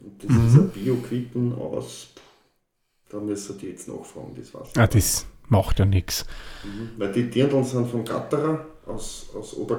Und 0.00 0.22
das 0.24 0.38
ist 0.38 0.56
ein 0.58 0.70
Bio-Quitten 0.70 1.54
aus, 1.54 2.08
da 3.08 3.20
müssen 3.20 3.58
die 3.58 3.66
jetzt 3.68 3.88
nachfragen, 3.88 4.34
das 4.36 4.48
ich 4.48 4.54
ah, 4.78 4.86
nicht. 4.92 4.94
das 4.94 5.26
macht 5.48 5.78
ja 5.78 5.84
nichts. 5.84 6.26
Weil 6.98 7.12
die 7.12 7.30
Dirndl 7.30 7.64
sind 7.64 7.88
von 7.88 8.04
Gatterer 8.04 8.66
aus, 8.86 9.30
aus 9.34 9.52
und 9.54 9.70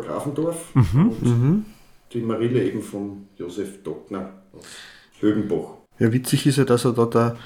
die 2.13 2.21
Marille 2.21 2.63
eben 2.63 2.81
von 2.81 3.27
Josef 3.37 3.83
Dockner 3.83 4.31
aus 4.53 4.65
Högenbach. 5.19 5.77
Ja, 5.99 6.11
witzig 6.13 6.45
ist 6.45 6.57
ja, 6.57 6.63
dass 6.63 6.85
er 6.85 6.93
da 6.93 7.05
der, 7.05 7.37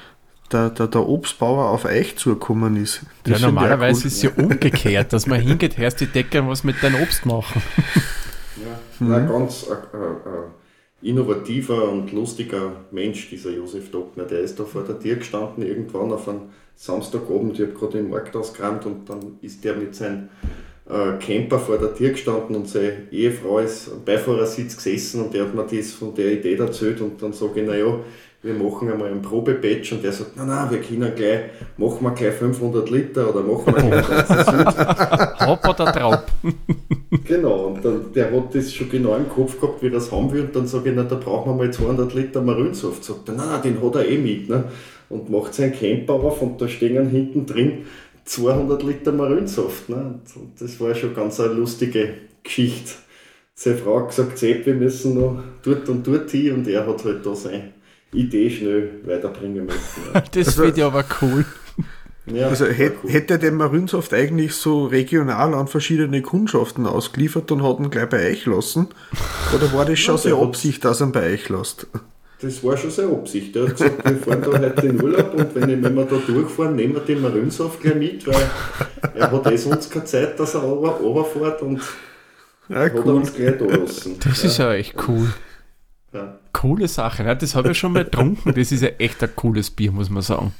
der, 0.51 0.69
der, 0.69 0.87
der 0.87 1.07
Obstbauer 1.07 1.69
auf 1.69 1.85
euch 1.85 2.17
zugekommen 2.17 2.75
ist. 2.75 3.01
Das 3.23 3.41
ja, 3.41 3.47
normalerweise 3.47 4.01
cool. 4.01 4.07
ist 4.07 4.15
es 4.17 4.21
ja 4.23 4.31
umgekehrt, 4.35 5.13
dass 5.13 5.25
man 5.25 5.39
hingeht, 5.39 5.77
hörst 5.77 6.01
die 6.01 6.07
Decke 6.07 6.45
was 6.47 6.63
mit 6.63 6.81
deinem 6.83 7.01
Obst 7.01 7.25
machen. 7.25 7.61
Ja, 8.57 8.79
mhm. 8.99 9.13
ein 9.13 9.27
ganz 9.27 9.67
äh, 9.67 9.73
äh, 9.73 11.09
innovativer 11.09 11.89
und 11.89 12.11
lustiger 12.11 12.73
Mensch, 12.91 13.29
dieser 13.29 13.51
Josef 13.51 13.89
Dockner. 13.91 14.25
Der 14.25 14.41
ist 14.41 14.59
da 14.59 14.65
vor 14.65 14.83
der 14.83 14.99
Tür 14.99 15.15
gestanden, 15.15 15.65
irgendwann 15.65 16.11
auf 16.11 16.27
einem 16.27 16.49
Samstagabend. 16.75 17.59
Ich 17.59 17.65
habe 17.65 17.77
gerade 17.77 17.97
den 17.97 18.09
Markt 18.09 18.35
ausgeräumt 18.35 18.85
und 18.85 19.09
dann 19.09 19.37
ist 19.41 19.63
der 19.63 19.75
mit 19.75 19.95
seinem 19.95 20.29
äh, 20.89 21.17
Camper 21.19 21.59
vor 21.59 21.77
der 21.77 21.95
Tür 21.95 22.09
gestanden 22.09 22.55
und 22.55 22.67
seine 22.67 22.93
Ehefrau 23.11 23.59
ist 23.59 23.91
am 23.91 24.03
Beifahrersitz 24.03 24.75
gesessen 24.75 25.21
und 25.21 25.33
der 25.33 25.45
hat 25.45 25.55
mir 25.55 25.65
das 25.65 25.91
von 25.91 26.13
der 26.15 26.31
Idee 26.33 26.55
erzählt 26.55 27.01
und 27.01 27.21
dann 27.21 27.33
sage 27.33 27.61
ich, 27.61 27.67
naja, 27.67 27.99
wir 28.43 28.55
machen 28.55 28.91
einmal 28.91 29.11
ein 29.11 29.21
Probebatch 29.21 29.91
und 29.91 30.03
der 30.03 30.11
sagt, 30.11 30.35
nein, 30.35 30.47
nein, 30.47 30.71
wir 30.71 30.81
können 30.81 31.13
gleich, 31.15 31.41
machen 31.77 32.01
wir 32.01 32.11
gleich 32.11 32.33
500 32.33 32.89
Liter 32.89 33.29
oder 33.29 33.43
machen 33.43 33.75
wir 33.75 34.01
gleich 34.01 35.47
Hopp 35.47 35.67
oder 35.67 35.91
Traub. 35.91 36.23
genau, 37.23 37.67
und 37.67 37.85
dann, 37.85 38.11
der 38.13 38.31
hat 38.31 38.55
das 38.55 38.73
schon 38.73 38.89
genau 38.89 39.15
im 39.15 39.29
Kopf 39.29 39.61
gehabt, 39.61 39.83
wie 39.83 39.87
er 39.87 39.91
das 39.91 40.11
haben 40.11 40.31
will 40.33 40.41
und 40.41 40.55
dann 40.55 40.65
sage 40.65 40.89
ich, 40.89 40.95
na, 40.95 41.03
da 41.03 41.15
brauchen 41.15 41.51
wir 41.51 41.65
mal 41.65 41.71
200 41.71 42.13
Liter 42.15 42.41
Marinsaft. 42.41 43.03
Sagt 43.03 43.29
er, 43.29 43.35
nein, 43.35 43.47
nein, 43.47 43.61
den 43.61 43.83
hat 43.83 43.95
er 43.95 44.09
eh 44.09 44.17
mit. 44.17 44.49
Ne? 44.49 44.63
Und 45.11 45.29
macht 45.29 45.53
seinen 45.53 45.73
Camper 45.73 46.13
auf 46.13 46.41
und 46.41 46.61
da 46.61 46.67
stehen 46.67 47.09
hinten 47.09 47.45
drin 47.45 47.85
200 48.25 48.83
Liter 48.83 49.11
Marinsaft. 49.11 49.89
Ne? 49.89 50.19
Und 50.35 50.59
das 50.59 50.79
war 50.79 50.95
schon 50.95 51.13
ganz 51.13 51.39
eine 51.39 51.53
lustige 51.53 52.13
Geschichte. 52.43 52.93
Seine 53.53 53.77
Frau 53.77 53.99
hat 53.99 54.09
gesagt, 54.09 54.37
Sepp, 54.37 54.65
wir 54.65 54.73
müssen 54.73 55.15
noch 55.15 55.43
dort 55.63 55.87
und 55.89 56.05
dort 56.07 56.31
hin 56.31 56.53
und 56.53 56.67
er 56.67 56.87
hat 56.87 57.03
halt 57.03 57.25
da 57.25 57.35
sein 57.35 57.73
Idee 58.13 58.49
schnell 58.49 58.89
weiterbringen 59.05 59.65
möchten. 59.65 60.01
Ja. 60.13 60.21
das 60.31 60.47
also, 60.47 60.63
wird 60.63 60.77
ja 60.77 60.87
aber 60.87 61.05
cool. 61.21 61.45
Ja, 62.27 62.47
also 62.47 62.65
hätte, 62.65 62.97
cool. 63.03 63.11
hätte 63.11 63.39
der 63.39 63.51
Marinsoft 63.51 64.13
eigentlich 64.13 64.53
so 64.53 64.85
regional 64.85 65.53
an 65.53 65.67
verschiedene 65.67 66.21
Kundschaften 66.21 66.85
ausgeliefert 66.85 67.51
und 67.51 67.63
hat 67.63 67.79
ihn 67.79 67.89
gleich 67.89 68.09
bei 68.09 68.29
euch 68.29 68.45
lassen? 68.45 68.87
Oder 69.55 69.73
war 69.73 69.85
das 69.85 69.99
schon 69.99 70.15
ja, 70.15 70.21
seine 70.21 70.35
Absicht, 70.37 70.85
dass 70.85 71.01
er 71.01 71.07
ihn 71.07 71.11
bei 71.11 71.33
euch 71.33 71.49
lässt? 71.49 71.87
Das 72.41 72.63
war 72.63 72.75
schon 72.75 72.89
seine 72.89 73.11
Absicht. 73.11 73.55
Er 73.55 73.67
hat 73.67 73.71
gesagt, 73.77 74.03
wir 74.03 74.17
fahren 74.17 74.41
da 74.41 74.59
heute 74.59 74.87
in 74.87 75.01
Urlaub 75.01 75.33
und 75.35 75.55
wenn, 75.55 75.83
wenn 75.83 75.95
wir 75.95 76.05
da 76.05 76.17
durchfahren, 76.17 76.75
nehmen 76.75 76.95
wir 76.95 77.01
den 77.01 77.21
Marinsoft 77.21 77.81
gleich 77.81 77.95
mit, 77.95 78.25
weil 78.25 78.49
er 79.13 79.31
hat 79.31 79.51
eh 79.51 79.57
sonst 79.57 79.91
keine 79.91 80.05
Zeit, 80.05 80.39
dass 80.39 80.55
er 80.55 80.61
runterfährt 80.61 81.61
und 81.61 81.81
ja, 82.69 82.85
cool. 82.85 82.99
hat 82.99 83.05
uns 83.05 83.33
gleich 83.33 83.57
da 83.57 83.65
lassen. 83.65 84.15
Das 84.23 84.41
ja. 84.41 84.49
ist 84.49 84.57
ja 84.57 84.73
echt 84.73 84.95
cool. 85.07 85.31
Ja. 86.13 86.39
Coole 86.51 86.87
Sache, 86.87 87.23
ne? 87.23 87.37
das 87.37 87.55
habe 87.55 87.71
ich 87.71 87.77
schon 87.77 87.93
mal 87.93 88.03
getrunken. 88.03 88.53
Das 88.53 88.71
ist 88.71 88.81
ja 88.81 88.89
echt 88.97 89.21
ein 89.23 89.29
cooles 89.35 89.69
Bier, 89.69 89.91
muss 89.91 90.09
man 90.09 90.23
sagen. 90.23 90.53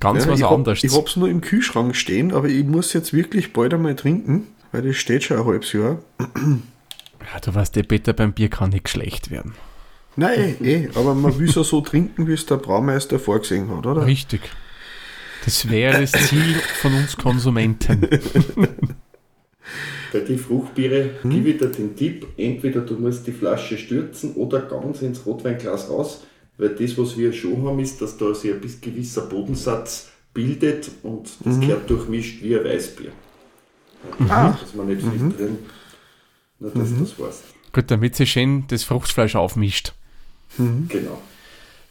Ganz 0.00 0.26
ja, 0.26 0.32
was 0.32 0.38
ich 0.38 0.46
anderes. 0.46 0.78
Hab, 0.80 0.84
ich 0.84 0.94
habe 0.94 1.06
es 1.06 1.16
nur 1.16 1.28
im 1.28 1.40
Kühlschrank 1.40 1.96
stehen, 1.96 2.32
aber 2.32 2.48
ich 2.48 2.64
muss 2.64 2.92
jetzt 2.92 3.14
wirklich 3.14 3.52
bald 3.52 3.72
einmal 3.72 3.96
trinken, 3.96 4.48
weil 4.72 4.82
das 4.82 4.96
steht 4.96 5.24
schon 5.24 5.38
ein 5.38 5.46
halbes 5.46 5.72
Jahr. 5.72 5.98
Ja, 6.20 7.40
du 7.40 7.54
weißt, 7.54 7.74
der 7.74 7.84
Peter 7.84 8.12
beim 8.12 8.34
Bier 8.34 8.50
kann 8.50 8.70
nicht 8.70 8.88
schlecht 8.88 9.30
werden. 9.30 9.54
Nein, 10.16 10.56
eh, 10.62 10.88
aber 10.94 11.14
man 11.14 11.38
will 11.38 11.48
es 11.48 11.54
ja 11.54 11.64
so 11.64 11.80
trinken, 11.80 12.26
wie 12.28 12.32
es 12.32 12.46
der 12.46 12.56
Braumeister 12.56 13.18
vorgesehen 13.18 13.68
hat, 13.70 13.86
oder? 13.86 14.06
Richtig. 14.06 14.42
Das 15.44 15.68
wäre 15.68 16.00
das 16.00 16.12
Ziel 16.12 16.54
von 16.80 16.94
uns 16.94 17.16
Konsumenten. 17.16 18.08
Bei 20.12 20.20
den 20.20 20.38
Fruchtbiere 20.38 21.10
hm? 21.22 21.30
gebe 21.30 21.48
ich 21.50 21.58
dir 21.58 21.68
den 21.68 21.96
Tipp, 21.96 22.26
entweder 22.36 22.82
du 22.82 22.94
musst 22.94 23.26
die 23.26 23.32
Flasche 23.32 23.76
stürzen 23.76 24.34
oder 24.34 24.60
ganz 24.60 25.02
ins 25.02 25.26
Rotweinglas 25.26 25.90
raus, 25.90 26.22
weil 26.56 26.70
das, 26.70 26.96
was 26.96 27.18
wir 27.18 27.32
schon 27.32 27.66
haben, 27.66 27.80
ist, 27.80 28.00
dass 28.00 28.16
da 28.16 28.32
sich 28.32 28.52
ein 28.52 28.60
gewisser 28.80 29.22
Bodensatz 29.22 30.10
bildet 30.32 30.90
und 31.02 31.28
das 31.44 31.56
mhm. 31.56 31.60
gehört 31.62 31.90
durchmischt 31.90 32.42
wie 32.42 32.56
ein 32.56 32.64
Weißbier. 32.64 33.10
Ah. 34.28 34.56
Dass 34.60 34.74
man 34.74 34.86
nicht 34.86 35.02
mhm. 35.02 35.36
drin, 35.36 35.58
nur 36.60 36.70
dass 36.70 36.90
mhm. 36.90 37.00
das 37.00 37.18
weißt. 37.18 37.42
Gut, 37.72 37.90
damit 37.90 38.14
sie 38.14 38.26
schön 38.26 38.64
das 38.68 38.84
Fruchtfleisch 38.84 39.34
aufmischt. 39.34 39.94
Mhm. 40.58 40.86
Genau. 40.88 41.20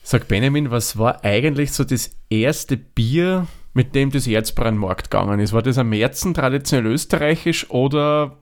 Sag 0.04 0.28
Benjamin, 0.28 0.70
was 0.70 0.98
war 0.98 1.24
eigentlich 1.24 1.72
so 1.72 1.84
das 1.84 2.12
erste 2.30 2.76
Bier, 2.76 3.48
mit 3.74 3.96
dem 3.96 4.12
das 4.12 4.28
Erzbräu 4.28 4.66
an 4.66 4.76
den 4.76 4.82
Markt 4.82 5.10
gegangen 5.10 5.40
ist. 5.40 5.54
War 5.54 5.62
das 5.62 5.78
am 5.78 5.90
Märzen 5.90 6.34
traditionell 6.34 6.92
österreichisch 6.92 7.70
oder 7.70 8.38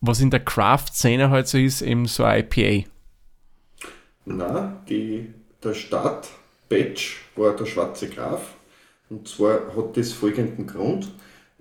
was 0.00 0.20
in 0.20 0.30
der 0.30 0.40
Craft-Szene 0.40 1.30
halt 1.30 1.48
so 1.48 1.58
ist, 1.58 1.82
eben 1.82 2.06
so 2.06 2.24
ein 2.24 2.44
IPA? 2.44 2.88
Na, 4.26 4.82
die, 4.88 5.32
der 5.62 5.74
Start 5.74 6.28
Batch 6.68 7.24
war 7.36 7.54
der 7.56 7.66
Schwarze 7.66 8.08
Graf. 8.08 8.54
Und 9.10 9.28
zwar 9.28 9.76
hat 9.76 9.96
das 9.96 10.12
folgenden 10.12 10.66
Grund. 10.66 11.12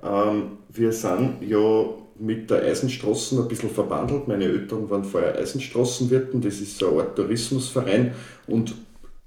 Ähm, 0.02 0.58
wir 0.70 0.92
sind 0.92 1.42
ja 1.42 1.86
mit 2.24 2.50
der 2.50 2.64
Eisenstraßen 2.64 3.40
ein 3.40 3.48
bisschen 3.48 3.70
verbandelt. 3.70 4.28
Meine 4.28 4.46
Eltern 4.46 4.90
waren 4.90 5.04
vorher 5.04 5.38
Eisenstraßenwirten, 5.38 6.42
das 6.42 6.62
ist 6.62 6.78
so 6.78 6.90
eine 6.90 7.02
Art 7.02 7.16
Tourismusverein. 7.16 8.14
Und 8.48 8.76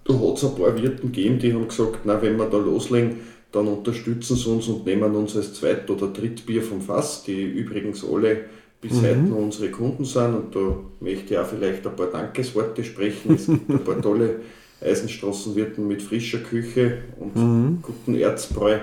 da 0.04 0.14
hat 0.14 0.36
es 0.38 0.44
ein 0.44 0.54
paar 0.54 0.76
Wirten 0.80 1.12
gegeben, 1.12 1.38
die 1.38 1.52
haben 1.52 1.68
gesagt, 1.68 2.00
na, 2.04 2.20
wenn 2.22 2.36
wir 2.36 2.46
da 2.46 2.56
loslegen, 2.56 3.16
dann 3.52 3.68
unterstützen 3.68 4.36
sie 4.36 4.48
uns 4.50 4.68
und 4.68 4.86
nehmen 4.86 5.14
uns 5.14 5.36
als 5.36 5.54
Zweit- 5.54 5.90
oder 5.90 6.08
Drittbier 6.08 6.62
vom 6.62 6.80
Fass, 6.80 7.22
die 7.24 7.42
übrigens 7.42 8.04
alle 8.04 8.46
bis 8.80 8.92
mhm. 8.92 9.06
heute 9.06 9.18
noch 9.18 9.36
unsere 9.36 9.70
Kunden 9.70 10.04
sind. 10.04 10.34
Und 10.34 10.54
da 10.54 10.76
möchte 11.00 11.34
ich 11.34 11.38
auch 11.38 11.46
vielleicht 11.46 11.86
ein 11.86 11.96
paar 11.96 12.06
Dankesworte 12.08 12.82
sprechen. 12.82 13.34
Es 13.34 13.46
gibt 13.46 13.68
ein 13.68 13.84
paar 13.84 14.00
tolle 14.00 14.40
Eisenstraßenwirten 14.80 15.86
mit 15.86 16.02
frischer 16.02 16.38
Küche 16.38 16.98
und 17.18 17.36
mhm. 17.36 17.78
guten 17.82 18.14
Erzbräu. 18.14 18.78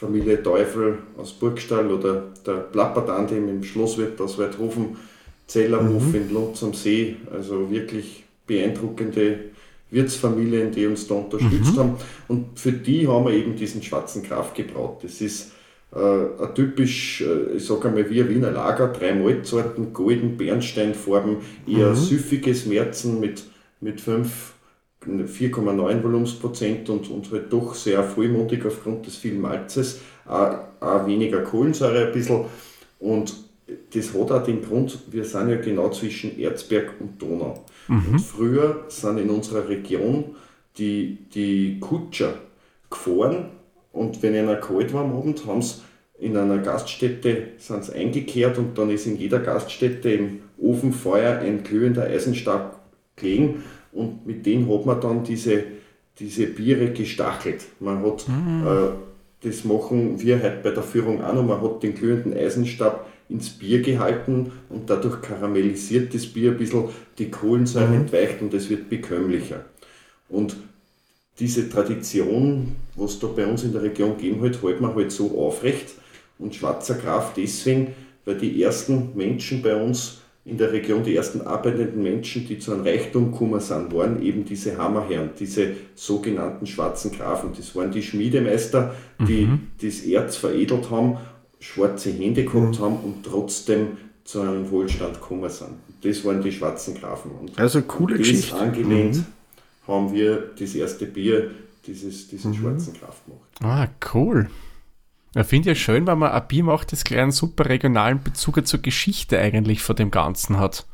Familie 0.00 0.42
Teufel 0.42 0.98
aus 1.18 1.32
Burgstall 1.32 1.92
oder 1.92 2.24
der 2.46 2.54
Plappertandem 2.54 3.48
im 3.50 3.62
Schlosswirt 3.62 4.18
aus 4.18 4.38
Weidhofen, 4.38 4.96
Zellerhof 5.46 6.04
mhm. 6.04 6.14
in 6.14 6.32
Lutz 6.32 6.62
am 6.62 6.72
See. 6.72 7.16
Also 7.30 7.70
wirklich 7.70 8.24
beeindruckende 8.46 9.50
Wirtsfamilien, 9.90 10.72
die 10.72 10.86
uns 10.86 11.06
da 11.06 11.16
unterstützt 11.16 11.74
mhm. 11.74 11.78
haben. 11.78 11.94
Und 12.28 12.58
für 12.58 12.72
die 12.72 13.06
haben 13.08 13.26
wir 13.26 13.34
eben 13.34 13.56
diesen 13.56 13.82
schwarzen 13.82 14.22
Kraft 14.22 14.54
gebraut. 14.54 15.00
Das 15.02 15.20
ist 15.20 15.52
äh, 15.94 15.98
ein 15.98 16.54
typisch, 16.54 17.20
äh, 17.20 17.56
ich 17.56 17.66
sage 17.66 17.88
einmal, 17.88 18.08
wie 18.08 18.22
ein 18.22 18.30
Wiener 18.30 18.52
Lager, 18.52 18.88
drei 18.88 19.14
Malzsorten, 19.14 19.92
golden, 19.92 20.38
Bernsteinfarben, 20.38 21.36
eher 21.66 21.90
mhm. 21.90 21.96
süffiges 21.96 22.64
Märzen 22.64 23.20
mit, 23.20 23.42
mit 23.82 24.00
5, 24.00 24.54
4,9 25.18 26.02
Volumensprozent 26.02 26.88
und, 26.90 27.10
und 27.10 27.30
halt 27.30 27.52
doch 27.52 27.74
sehr 27.74 28.02
vollmundig 28.02 28.64
aufgrund 28.66 29.06
des 29.06 29.16
vielen 29.16 29.40
Malzes, 29.40 30.00
auch, 30.26 30.58
auch 30.80 31.06
weniger 31.06 31.42
Kohlensäure 31.42 32.06
ein 32.06 32.12
bisschen. 32.12 32.44
Und 32.98 33.34
das 33.94 34.14
hat 34.14 34.32
auch 34.32 34.42
den 34.42 34.62
Grund, 34.62 34.98
wir 35.10 35.24
sind 35.24 35.48
ja 35.48 35.56
genau 35.56 35.90
zwischen 35.90 36.38
Erzberg 36.38 36.94
und 37.00 37.20
Donau. 37.20 37.64
Mhm. 37.88 38.12
Und 38.12 38.20
früher 38.20 38.84
sind 38.88 39.18
in 39.18 39.30
unserer 39.30 39.68
Region 39.68 40.36
die, 40.78 41.18
die 41.34 41.78
Kutscher 41.80 42.34
gefahren 42.88 43.50
und 43.92 44.22
wenn 44.22 44.34
einer 44.34 44.56
kalt 44.56 44.92
war 44.92 45.04
am 45.04 45.16
Abend, 45.16 45.46
haben 45.46 45.62
sie 45.62 45.76
in 46.20 46.36
einer 46.36 46.58
Gaststätte 46.58 47.48
sind 47.56 47.84
sie 47.84 47.94
eingekehrt 47.94 48.58
und 48.58 48.76
dann 48.76 48.90
ist 48.90 49.06
in 49.06 49.16
jeder 49.16 49.38
Gaststätte 49.38 50.10
im 50.10 50.40
Ofenfeuer 50.58 51.38
ein 51.38 51.62
glühender 51.62 52.04
Eisenstab 52.04 52.78
gelegen 53.16 53.64
und 53.92 54.26
mit 54.26 54.46
denen 54.46 54.72
hat 54.72 54.86
man 54.86 55.00
dann 55.00 55.24
diese, 55.24 55.64
diese 56.18 56.46
Biere 56.46 56.90
gestachelt. 56.90 57.62
Man 57.80 58.02
hat, 58.04 58.26
mhm. 58.28 58.66
äh, 58.66 59.48
das 59.48 59.64
machen 59.64 60.20
wir 60.20 60.42
heute 60.42 60.60
bei 60.62 60.70
der 60.70 60.82
Führung 60.82 61.22
auch 61.22 61.34
noch, 61.34 61.44
man 61.44 61.60
hat 61.60 61.82
den 61.82 61.94
glühenden 61.94 62.34
Eisenstab 62.34 63.06
ins 63.28 63.50
Bier 63.50 63.80
gehalten 63.80 64.52
und 64.68 64.90
dadurch 64.90 65.22
karamellisiert 65.22 66.12
das 66.14 66.26
Bier 66.26 66.50
ein 66.50 66.58
bisschen, 66.58 66.88
die 67.18 67.30
Kohlensäure 67.30 67.88
mhm. 67.88 68.00
entweicht 68.00 68.42
und 68.42 68.52
es 68.54 68.68
wird 68.68 68.90
bekömmlicher. 68.90 69.64
Und 70.28 70.56
diese 71.38 71.68
Tradition, 71.70 72.76
was 72.96 73.18
da 73.18 73.26
bei 73.28 73.46
uns 73.46 73.64
in 73.64 73.72
der 73.72 73.82
Region 73.82 74.16
gegeben 74.16 74.42
hat, 74.44 74.62
hält 74.62 74.80
man 74.80 74.94
halt 74.94 75.10
so 75.10 75.38
aufrecht. 75.38 75.94
Und 76.38 76.54
Schwarzer 76.54 76.94
Graf 76.94 77.32
deswegen, 77.34 77.94
weil 78.24 78.36
die 78.36 78.62
ersten 78.62 79.10
Menschen 79.14 79.62
bei 79.62 79.74
uns 79.74 80.19
in 80.44 80.56
der 80.56 80.72
Region, 80.72 81.04
die 81.04 81.14
ersten 81.14 81.42
arbeitenden 81.42 82.02
Menschen, 82.02 82.46
die 82.46 82.58
zu 82.58 82.72
einem 82.72 82.82
Reichtum 82.82 83.30
gekommen 83.30 83.60
sind, 83.60 83.92
waren 83.94 84.22
eben 84.22 84.44
diese 84.44 84.76
Hammerherren, 84.78 85.30
diese 85.38 85.72
sogenannten 85.94 86.66
schwarzen 86.66 87.12
Grafen. 87.12 87.50
Das 87.56 87.76
waren 87.76 87.90
die 87.90 88.02
Schmiedemeister, 88.02 88.94
die 89.20 89.46
mhm. 89.46 89.68
das 89.80 90.00
Erz 90.00 90.36
veredelt 90.36 90.90
haben 90.90 91.18
schwarze 91.60 92.10
Hände 92.10 92.44
gehabt 92.44 92.78
mhm. 92.78 92.82
haben 92.82 92.96
und 92.96 93.24
trotzdem 93.24 93.98
zu 94.24 94.40
einem 94.40 94.70
Wohlstand 94.70 95.14
gekommen 95.14 95.50
sind. 95.50 95.74
Das 96.02 96.24
waren 96.24 96.42
die 96.42 96.50
schwarzen 96.50 96.94
Grafen. 96.94 97.30
Und 97.32 97.58
also 97.58 97.82
coole 97.82 98.16
Geschichte. 98.16 98.56
angelehnt 98.56 99.16
mhm. 99.16 99.26
haben 99.86 100.12
wir 100.12 100.50
das 100.58 100.74
erste 100.74 101.06
Bier, 101.06 101.50
dieses, 101.86 102.28
diesen 102.28 102.52
mhm. 102.52 102.56
schwarzen 102.56 102.94
Graf 102.94 103.22
gemacht. 103.24 103.48
Ah, 103.60 103.88
cool. 104.14 104.48
Ich 105.34 105.46
finde 105.46 105.68
ja 105.70 105.74
schön, 105.74 106.06
wenn 106.06 106.18
man 106.18 106.32
ein 106.32 106.48
Bier 106.48 106.64
macht, 106.64 106.92
das 106.92 107.04
gleich 107.04 107.20
einen 107.20 107.30
super 107.30 107.66
regionalen 107.66 108.22
Bezug 108.22 108.66
zur 108.66 108.80
Geschichte 108.80 109.38
eigentlich 109.38 109.82
von 109.82 109.94
dem 109.94 110.10
Ganzen 110.10 110.58
hat. 110.58 110.86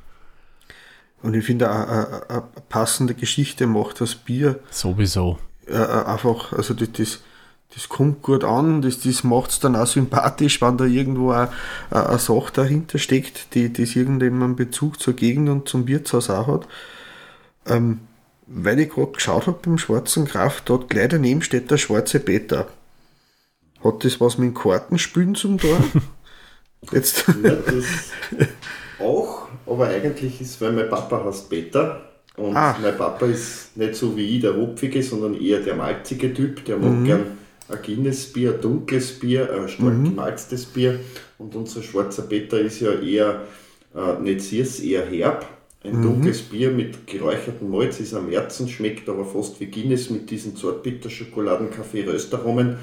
Und 1.22 1.34
ich 1.34 1.44
finde, 1.44 1.70
eine 1.70 2.42
passende 2.68 3.14
Geschichte 3.14 3.66
macht 3.66 4.00
das 4.00 4.14
Bier. 4.14 4.60
Sowieso. 4.70 5.38
Äh, 5.66 5.76
einfach, 5.76 6.52
also 6.52 6.74
das, 6.74 6.92
das, 6.92 7.20
das 7.74 7.88
kommt 7.88 8.22
gut 8.22 8.44
an, 8.44 8.82
das, 8.82 9.00
das 9.00 9.24
macht 9.24 9.50
es 9.50 9.60
dann 9.60 9.74
auch 9.74 9.86
sympathisch, 9.86 10.60
wenn 10.60 10.76
da 10.76 10.84
irgendwo 10.84 11.30
eine, 11.30 11.50
eine 11.90 12.18
Sache 12.18 12.52
dahinter 12.52 12.98
steckt, 12.98 13.54
die 13.54 13.72
das 13.72 13.96
irgendeinen 13.96 14.54
Bezug 14.54 15.00
zur 15.00 15.14
Gegend 15.14 15.48
und 15.48 15.68
zum 15.68 15.88
Wirtshaus 15.88 16.28
auch 16.28 16.46
hat. 16.46 16.68
Ähm, 17.66 18.00
weil 18.46 18.78
ich 18.78 18.90
gerade 18.90 19.12
geschaut 19.12 19.46
habe 19.46 19.58
beim 19.62 19.78
Schwarzen 19.78 20.26
Graf, 20.26 20.60
dort 20.60 20.90
gleich 20.90 21.08
daneben 21.08 21.42
steht 21.42 21.70
der 21.70 21.78
schwarze 21.78 22.20
Peter. 22.20 22.68
Hat 23.82 24.04
das 24.04 24.20
was 24.20 24.38
mit 24.38 24.48
dem 24.48 24.54
Kartenspielen 24.54 25.34
zum 25.34 25.58
Tor? 25.58 25.78
Jetzt. 26.92 27.24
Ja, 27.42 27.54
das 27.54 27.84
auch, 28.98 29.48
aber 29.66 29.88
eigentlich 29.88 30.40
ist, 30.40 30.60
weil 30.60 30.72
mein 30.72 30.88
Papa 30.88 31.24
heißt 31.24 31.50
Peter 31.50 32.02
und 32.36 32.56
ah. 32.56 32.76
mein 32.80 32.96
Papa 32.96 33.26
ist 33.26 33.76
nicht 33.76 33.94
so 33.94 34.16
wie 34.16 34.36
ich 34.36 34.42
der 34.42 34.56
Hopfige, 34.56 35.02
sondern 35.02 35.40
eher 35.40 35.60
der 35.60 35.74
malzige 35.74 36.32
Typ, 36.32 36.64
der 36.64 36.78
mag 36.78 36.92
mhm. 36.92 37.04
gern 37.04 37.26
ein 37.68 37.78
Guinness-Bier, 37.82 38.54
ein 38.54 38.60
dunkles 38.60 39.18
Bier, 39.18 39.52
ein 39.52 39.68
stark 39.68 39.94
mhm. 39.94 40.04
gemalztes 40.04 40.66
Bier 40.66 41.00
und 41.38 41.56
unser 41.56 41.82
schwarzer 41.82 42.22
Peter 42.22 42.60
ist 42.60 42.78
ja 42.80 42.92
eher 42.92 43.42
äh, 43.94 44.20
nicht 44.20 44.42
süß, 44.42 44.80
eher 44.80 45.06
herb. 45.06 45.46
Ein 45.82 45.98
mhm. 45.98 46.02
dunkles 46.02 46.42
Bier 46.42 46.70
mit 46.70 47.06
geräuchertem 47.06 47.70
Malz 47.70 47.98
ist 48.00 48.12
am 48.14 48.28
Herzen, 48.28 48.68
schmeckt 48.68 49.08
aber 49.08 49.24
fast 49.24 49.58
wie 49.60 49.66
Guinness 49.66 50.10
mit 50.10 50.28
diesen 50.30 50.56
Zartbitter-Schokoladen-Kaffee-Röstaromen. 50.56 52.76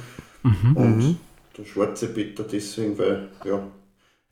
Mhm. 0.43 0.77
Und 0.77 0.97
mhm. 0.97 1.17
der 1.57 1.65
schwarze 1.65 2.07
Peter 2.07 2.43
deswegen, 2.43 2.97
weil 2.97 3.29
ja, 3.45 3.63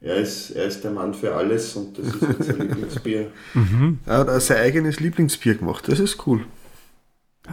er 0.01 0.15
ist, 0.15 0.51
er 0.51 0.65
ist 0.65 0.83
der 0.83 0.91
Mann 0.91 1.13
für 1.13 1.35
alles 1.35 1.75
und 1.75 1.97
das 1.97 2.07
ist 2.07 2.21
jetzt 2.21 2.43
sein 2.45 2.59
Lieblingsbier. 2.67 3.31
Mhm. 3.53 3.99
Er 4.05 4.17
hat 4.19 4.41
sein 4.41 4.57
eigenes 4.57 4.99
Lieblingsbier 4.99 5.55
gemacht, 5.55 5.87
das 5.87 5.99
ist 5.99 6.25
cool. 6.27 6.45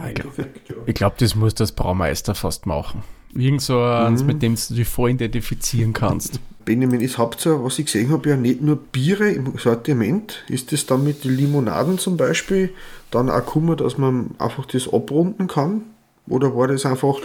ich 0.07 0.15
glaube, 0.15 0.49
ja. 0.85 0.93
glaub, 0.93 1.17
das 1.17 1.35
muss 1.35 1.55
das 1.55 1.71
Braumeister 1.71 2.35
fast 2.35 2.65
machen. 2.65 3.03
Irgend 3.35 3.61
so 3.61 3.81
eins, 3.81 4.21
mhm. 4.21 4.27
mit 4.27 4.41
dem 4.41 4.55
du 4.55 4.73
dich 4.73 4.87
voll 4.87 5.11
identifizieren 5.11 5.93
kannst. 5.93 6.39
Benjamin, 6.65 7.01
ist 7.01 7.17
ihr, 7.17 7.63
was 7.63 7.79
ich 7.79 7.85
gesehen 7.85 8.11
habe, 8.11 8.29
ja 8.29 8.35
nicht 8.35 8.61
nur 8.61 8.75
Biere 8.75 9.31
im 9.31 9.57
Sortiment. 9.57 10.43
Ist 10.49 10.71
das 10.71 10.85
dann 10.85 11.03
mit 11.03 11.23
den 11.23 11.35
Limonaden 11.35 11.97
zum 11.97 12.17
Beispiel 12.17 12.73
dann 13.11 13.29
auch 13.29 13.45
gekommen, 13.45 13.77
dass 13.77 13.97
man 13.97 14.31
einfach 14.37 14.65
das 14.65 14.91
abrunden 14.91 15.47
kann? 15.47 15.81
Oder 16.27 16.55
war 16.55 16.67
das 16.67 16.85
einfach 16.85 17.15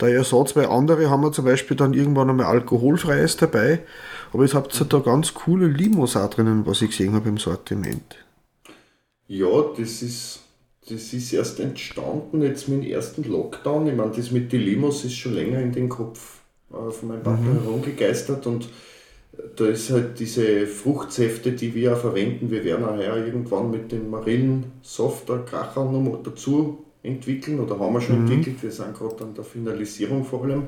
der 0.00 0.10
Ersatz? 0.10 0.56
Weil 0.56 0.66
andere 0.66 1.10
haben 1.10 1.22
wir 1.22 1.32
zum 1.32 1.44
Beispiel 1.44 1.76
dann 1.76 1.94
irgendwann 1.94 2.30
einmal 2.30 2.46
alkoholfreies 2.46 3.36
dabei. 3.36 3.80
Aber 4.32 4.44
jetzt 4.44 4.54
habt 4.54 4.78
ihr 4.80 4.86
da 4.86 4.98
ganz 4.98 5.34
coole 5.34 5.66
Limos 5.66 6.16
auch 6.16 6.30
drinnen, 6.30 6.66
was 6.66 6.82
ich 6.82 6.90
gesehen 6.90 7.14
habe 7.14 7.28
im 7.28 7.38
Sortiment. 7.38 8.16
Ja, 9.26 9.48
das 9.76 10.02
ist, 10.02 10.40
das 10.88 11.12
ist 11.12 11.32
erst 11.32 11.60
entstanden 11.60 12.42
jetzt 12.42 12.68
mit 12.68 12.82
dem 12.82 12.90
ersten 12.90 13.24
Lockdown. 13.24 13.86
Ich 13.86 13.94
meine, 13.94 14.12
das 14.12 14.30
mit 14.30 14.52
den 14.52 14.62
Limos 14.62 15.04
ist 15.04 15.16
schon 15.16 15.34
länger 15.34 15.60
in 15.60 15.72
den 15.72 15.88
Kopf 15.88 16.40
äh, 16.72 16.90
von 16.90 17.08
meinem 17.08 17.22
Papa 17.22 17.40
mhm. 17.40 17.62
herumgegeistert 17.62 18.46
und 18.46 18.68
da 19.56 19.66
ist 19.66 19.90
halt 19.90 20.18
diese 20.18 20.66
Fruchtsäfte, 20.66 21.52
die 21.52 21.74
wir 21.74 21.94
auch 21.94 22.00
verwenden. 22.00 22.50
Wir 22.50 22.64
werden 22.64 22.84
auch 22.84 22.98
irgendwann 22.98 23.70
mit 23.70 23.92
den 23.92 24.10
Marillensoft 24.10 25.30
ein 25.30 25.44
Kracher 25.46 25.84
noch 25.84 26.22
dazu 26.22 26.84
entwickeln 27.02 27.60
oder 27.60 27.78
haben 27.78 27.94
wir 27.94 28.00
schon 28.00 28.24
mhm. 28.24 28.30
entwickelt. 28.30 28.62
Wir 28.62 28.70
sind 28.70 28.96
gerade 28.96 29.24
an 29.24 29.34
der 29.34 29.44
Finalisierung 29.44 30.24
vor 30.24 30.44
allem. 30.44 30.64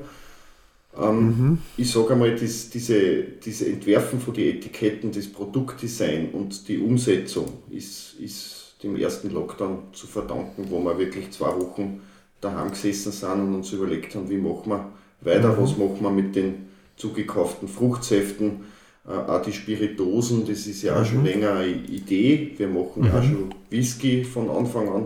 Ähm, 0.99 1.25
mhm. 1.25 1.57
Ich 1.77 1.91
sage 1.91 2.13
einmal, 2.13 2.35
das, 2.35 2.69
diese, 2.69 3.23
diese 3.23 3.67
Entwerfen 3.67 4.19
von 4.19 4.33
den 4.33 4.57
Etiketten, 4.57 5.11
das 5.11 5.27
Produktdesign 5.27 6.29
und 6.31 6.67
die 6.67 6.77
Umsetzung 6.77 7.45
ist, 7.71 8.15
ist 8.19 8.75
dem 8.83 8.95
ersten 8.95 9.31
Lockdown 9.31 9.79
zu 9.93 10.07
verdanken, 10.07 10.67
wo 10.69 10.79
wir 10.81 10.97
wirklich 10.97 11.31
zwei 11.31 11.55
Wochen 11.55 12.01
daheim 12.41 12.71
gesessen 12.71 13.11
sind 13.11 13.39
und 13.39 13.55
uns 13.55 13.71
überlegt 13.71 14.13
haben, 14.15 14.29
wie 14.29 14.37
machen 14.37 14.69
wir 14.69 14.91
weiter, 15.21 15.53
mhm. 15.53 15.63
was 15.63 15.77
machen 15.77 16.01
wir 16.01 16.11
mit 16.11 16.35
den 16.35 16.67
zugekauften 16.97 17.67
Fruchtsäften, 17.67 18.65
äh, 19.07 19.11
auch 19.11 19.41
die 19.41 19.53
Spiritosen, 19.53 20.45
das 20.45 20.67
ist 20.67 20.83
ja 20.83 21.01
auch 21.01 21.05
schon 21.05 21.19
mhm. 21.19 21.25
länger 21.25 21.53
eine 21.53 21.71
Idee. 21.71 22.53
Wir 22.57 22.67
machen 22.67 23.05
ja 23.05 23.17
auch 23.17 23.23
mhm. 23.23 23.29
schon 23.29 23.55
Whisky 23.69 24.23
von 24.23 24.49
Anfang 24.49 24.89
an 24.89 25.05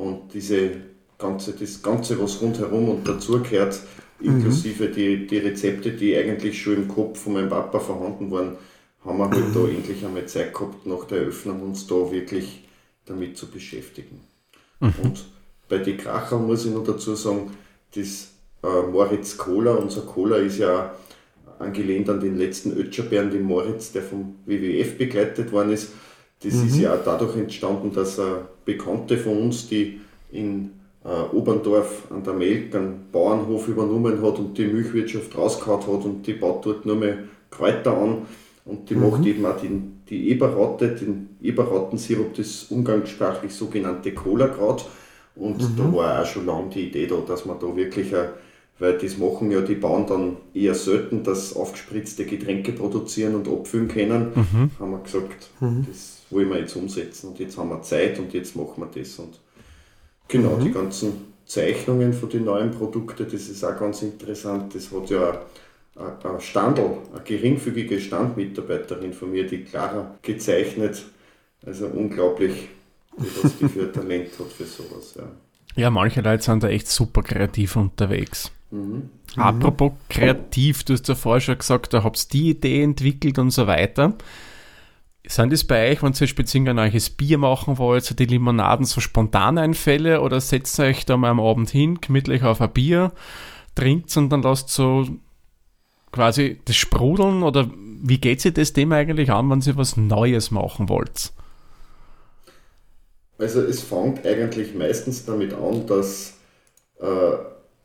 und 0.00 0.32
diese 0.34 0.70
ganze, 1.18 1.52
das 1.52 1.82
Ganze, 1.82 2.20
was 2.20 2.40
rundherum 2.40 2.88
und 2.88 3.06
dazugehört, 3.06 3.80
inklusive 4.20 4.88
mhm. 4.88 4.92
die, 4.92 5.26
die 5.26 5.38
Rezepte, 5.38 5.92
die 5.92 6.16
eigentlich 6.16 6.60
schon 6.60 6.76
im 6.76 6.88
Kopf 6.88 7.20
von 7.20 7.34
meinem 7.34 7.48
Papa 7.48 7.78
vorhanden 7.78 8.30
waren, 8.30 8.56
haben 9.04 9.18
wir 9.18 9.30
halt 9.30 9.54
da 9.54 9.66
endlich 9.66 10.04
einmal 10.04 10.26
Zeit 10.26 10.52
gehabt, 10.52 10.86
nach 10.86 11.04
der 11.04 11.18
Eröffnung 11.18 11.62
uns 11.62 11.86
da 11.86 12.10
wirklich 12.10 12.64
damit 13.06 13.36
zu 13.36 13.50
beschäftigen. 13.50 14.20
Mhm. 14.80 14.92
Und 15.02 15.24
bei 15.68 15.78
den 15.78 15.96
Kracher 15.96 16.38
muss 16.38 16.66
ich 16.66 16.72
noch 16.72 16.84
dazu 16.84 17.14
sagen, 17.14 17.50
das 17.94 18.28
äh, 18.62 18.82
Moritz 18.90 19.36
Cola, 19.36 19.72
unser 19.74 20.02
Cola 20.02 20.36
ist 20.36 20.58
ja 20.58 20.94
angelehnt 21.58 22.08
an 22.08 22.20
den 22.20 22.36
letzten 22.36 22.72
Ötscherbeeren, 22.72 23.30
den 23.30 23.42
Moritz, 23.42 23.92
der 23.92 24.02
vom 24.02 24.36
WWF 24.46 24.98
begleitet 24.98 25.52
worden 25.52 25.72
ist. 25.72 25.92
Das 26.42 26.54
mhm. 26.54 26.68
ist 26.68 26.76
ja 26.78 26.94
auch 26.94 27.04
dadurch 27.04 27.36
entstanden, 27.36 27.92
dass 27.92 28.18
äh, 28.18 28.22
Bekannte 28.72 29.16
von 29.16 29.38
uns, 29.38 29.68
die 29.68 30.00
in 30.32 30.70
äh, 31.04 31.34
Oberndorf 31.34 32.10
an 32.10 32.22
der 32.22 32.34
Melk 32.34 32.74
einen 32.74 33.06
Bauernhof 33.10 33.68
übernommen 33.68 34.22
hat 34.22 34.38
und 34.38 34.56
die 34.56 34.66
Milchwirtschaft 34.66 35.36
rausgehauen 35.36 35.80
hat 35.80 36.04
und 36.04 36.26
die 36.26 36.34
baut 36.34 36.66
dort 36.66 36.86
nur 36.86 36.96
mehr 36.96 37.18
Kräuter 37.50 37.96
an 37.96 38.26
und 38.64 38.88
die 38.90 38.94
mhm. 38.94 39.10
macht 39.10 39.26
eben 39.26 39.46
auch 39.46 39.60
den, 39.60 40.02
die 40.08 40.30
Eberratte, 40.30 40.88
den 40.88 41.36
Eberrattensirup, 41.42 42.34
das 42.34 42.64
umgangssprachlich 42.70 43.52
sogenannte 43.52 44.12
Cola-Kraut. 44.12 44.86
Und 45.36 45.58
mhm. 45.58 45.76
da 45.76 45.92
war 45.92 46.22
auch 46.22 46.26
schon 46.26 46.46
lange 46.46 46.70
die 46.70 46.88
Idee 46.88 47.06
da, 47.06 47.16
dass 47.26 47.46
man 47.46 47.58
da 47.58 47.74
wirklich, 47.74 48.14
ein, 48.14 48.28
weil 48.80 48.98
das 48.98 49.16
machen 49.18 49.50
ja 49.50 49.60
die 49.60 49.76
Bauern 49.76 50.06
dann 50.06 50.36
eher 50.52 50.74
selten, 50.74 51.22
dass 51.22 51.54
aufgespritzte 51.54 52.24
Getränke 52.24 52.72
produzieren 52.72 53.36
und 53.36 53.46
abfüllen 53.46 53.88
können, 53.88 54.32
mhm. 54.34 54.70
haben 54.80 54.90
wir 54.90 54.98
gesagt, 54.98 55.50
mhm. 55.60 55.86
das 55.88 56.22
wollen 56.30 56.48
wir 56.48 56.58
jetzt 56.58 56.74
umsetzen 56.74 57.28
und 57.28 57.38
jetzt 57.38 57.56
haben 57.56 57.68
wir 57.68 57.82
Zeit 57.82 58.18
und 58.18 58.32
jetzt 58.32 58.56
machen 58.56 58.82
wir 58.82 58.88
das. 58.92 59.18
Und 59.18 59.38
Genau, 60.30 60.56
mhm. 60.56 60.64
die 60.64 60.72
ganzen 60.72 61.12
Zeichnungen 61.44 62.12
von 62.12 62.28
den 62.28 62.44
neuen 62.44 62.70
Produkten, 62.70 63.26
das 63.30 63.48
ist 63.48 63.64
auch 63.64 63.78
ganz 63.78 64.00
interessant. 64.02 64.74
Das 64.74 64.92
hat 64.92 65.10
ja 65.10 65.40
eine 65.96 66.40
Standel, 66.40 66.98
eine 67.12 67.22
geringfügige 67.24 68.00
Standmitarbeiterin 68.00 69.12
von 69.12 69.32
mir, 69.32 69.46
die 69.46 69.64
Clara, 69.64 70.14
gezeichnet. 70.22 71.04
Also 71.66 71.86
unglaublich, 71.86 72.68
was 73.16 73.58
die 73.58 73.68
für 73.68 73.82
ein 73.82 73.92
Talent 73.92 74.30
hat 74.38 74.52
für 74.52 74.64
sowas. 74.64 75.16
Ja. 75.18 75.24
ja, 75.74 75.90
manche 75.90 76.20
Leute 76.20 76.44
sind 76.44 76.62
da 76.62 76.68
echt 76.68 76.86
super 76.86 77.22
kreativ 77.22 77.74
unterwegs. 77.74 78.52
Mhm. 78.70 79.10
Apropos 79.36 79.92
kreativ, 80.08 80.84
du 80.84 80.94
hast 80.94 81.08
ja 81.08 81.14
vorher 81.14 81.40
schon 81.40 81.58
gesagt, 81.58 81.92
da 81.92 82.02
habt 82.02 82.18
ihr 82.18 82.28
die 82.30 82.50
Idee 82.50 82.82
entwickelt 82.82 83.38
und 83.38 83.50
so 83.50 83.66
weiter. 83.66 84.14
Sind 85.26 85.52
das 85.52 85.64
bei 85.64 85.90
euch, 85.90 86.02
wenn 86.02 86.14
ihr 86.18 86.26
speziell 86.26 86.68
ein 86.68 86.76
neues 86.76 87.10
Bier 87.10 87.38
machen 87.38 87.78
wollt, 87.78 88.18
die 88.18 88.24
Limonaden 88.24 88.86
so 88.86 89.00
Spontaneinfälle 89.00 90.20
oder 90.22 90.40
setzt 90.40 90.78
ihr 90.80 90.86
euch 90.86 91.04
da 91.04 91.16
mal 91.16 91.30
am 91.30 91.40
Abend 91.40 91.70
hin, 91.70 92.00
gemütlich 92.00 92.42
auf 92.42 92.60
ein 92.60 92.72
Bier, 92.72 93.12
trinkt 93.74 94.16
und 94.16 94.30
dann 94.30 94.42
lasst 94.42 94.70
so 94.70 95.06
quasi 96.10 96.60
das 96.64 96.76
sprudeln 96.76 97.42
oder 97.42 97.70
wie 98.02 98.18
geht 98.18 98.40
sich 98.40 98.54
das 98.54 98.72
Thema 98.72 98.96
eigentlich 98.96 99.30
an, 99.30 99.50
wenn 99.50 99.60
ihr 99.60 99.76
was 99.76 99.96
Neues 99.96 100.50
machen 100.50 100.88
wollt? 100.88 101.32
Also 103.38 103.60
es 103.62 103.82
fängt 103.82 104.26
eigentlich 104.26 104.74
meistens 104.74 105.24
damit 105.24 105.54
an, 105.54 105.86
dass 105.86 106.34
äh, 107.00 107.32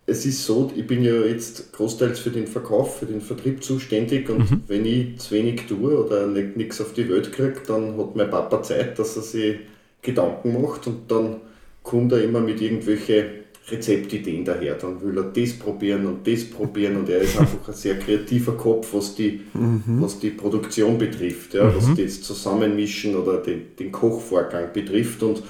es 0.07 0.25
ist 0.25 0.45
so, 0.45 0.71
ich 0.75 0.85
bin 0.85 1.03
ja 1.03 1.21
jetzt 1.21 1.73
großteils 1.73 2.19
für 2.19 2.29
den 2.29 2.45
Verkauf, 2.45 2.99
für 2.99 3.07
den 3.07 3.21
Vertrieb 3.21 3.63
zuständig 3.63 4.29
und 4.29 4.49
mhm. 4.51 4.61
wenn 4.67 4.85
ich 4.85 5.17
zu 5.17 5.33
wenig 5.33 5.65
tue 5.67 5.97
oder 5.97 6.27
nichts 6.27 6.79
auf 6.79 6.93
die 6.93 7.09
Welt 7.09 7.31
kriege, 7.31 7.61
dann 7.65 7.97
hat 7.97 8.15
mein 8.15 8.29
Papa 8.29 8.61
Zeit, 8.61 8.99
dass 8.99 9.15
er 9.15 9.23
sich 9.23 9.57
Gedanken 10.01 10.61
macht 10.61 10.85
und 10.85 11.09
dann 11.09 11.37
kommt 11.81 12.11
er 12.11 12.23
immer 12.23 12.39
mit 12.39 12.61
irgendwelchen 12.61 13.25
Rezeptideen 13.67 14.45
daher. 14.45 14.75
Dann 14.75 15.01
will 15.01 15.17
er 15.17 15.23
das 15.23 15.53
probieren 15.53 16.05
und 16.05 16.27
das 16.27 16.45
probieren 16.45 16.97
und 16.97 17.09
er 17.09 17.21
ist 17.21 17.39
einfach 17.39 17.67
ein 17.67 17.73
sehr 17.73 17.97
kreativer 17.97 18.55
Kopf, 18.55 18.93
was 18.93 19.15
die, 19.15 19.41
mhm. 19.53 20.01
was 20.01 20.19
die 20.19 20.29
Produktion 20.29 20.99
betrifft, 20.99 21.55
ja, 21.55 21.63
mhm. 21.63 21.77
was 21.77 21.95
das 21.95 22.21
Zusammenmischen 22.21 23.15
oder 23.15 23.37
den, 23.37 23.75
den 23.79 23.91
Kochvorgang 23.91 24.71
betrifft 24.71 25.23
und 25.23 25.41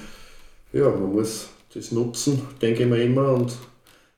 ja, 0.72 0.88
man 0.88 1.12
muss 1.12 1.50
das 1.74 1.92
nutzen, 1.92 2.40
denke 2.62 2.84
ich 2.84 2.88
mir 2.88 3.02
immer 3.02 3.34
und 3.34 3.52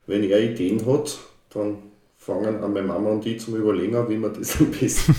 wenn 0.08 0.24
er 0.24 0.40
Ideen 0.40 0.84
hat, 0.86 1.18
dann 1.54 1.76
fangen 2.16 2.62
an 2.62 2.72
meine 2.74 2.86
Mama 2.86 3.10
und 3.10 3.24
ich 3.24 3.40
zum 3.40 3.56
Überlegen 3.56 4.06
wie 4.08 4.18
wir 4.18 4.28
das 4.28 4.60
am 4.60 4.70
besten 4.70 5.14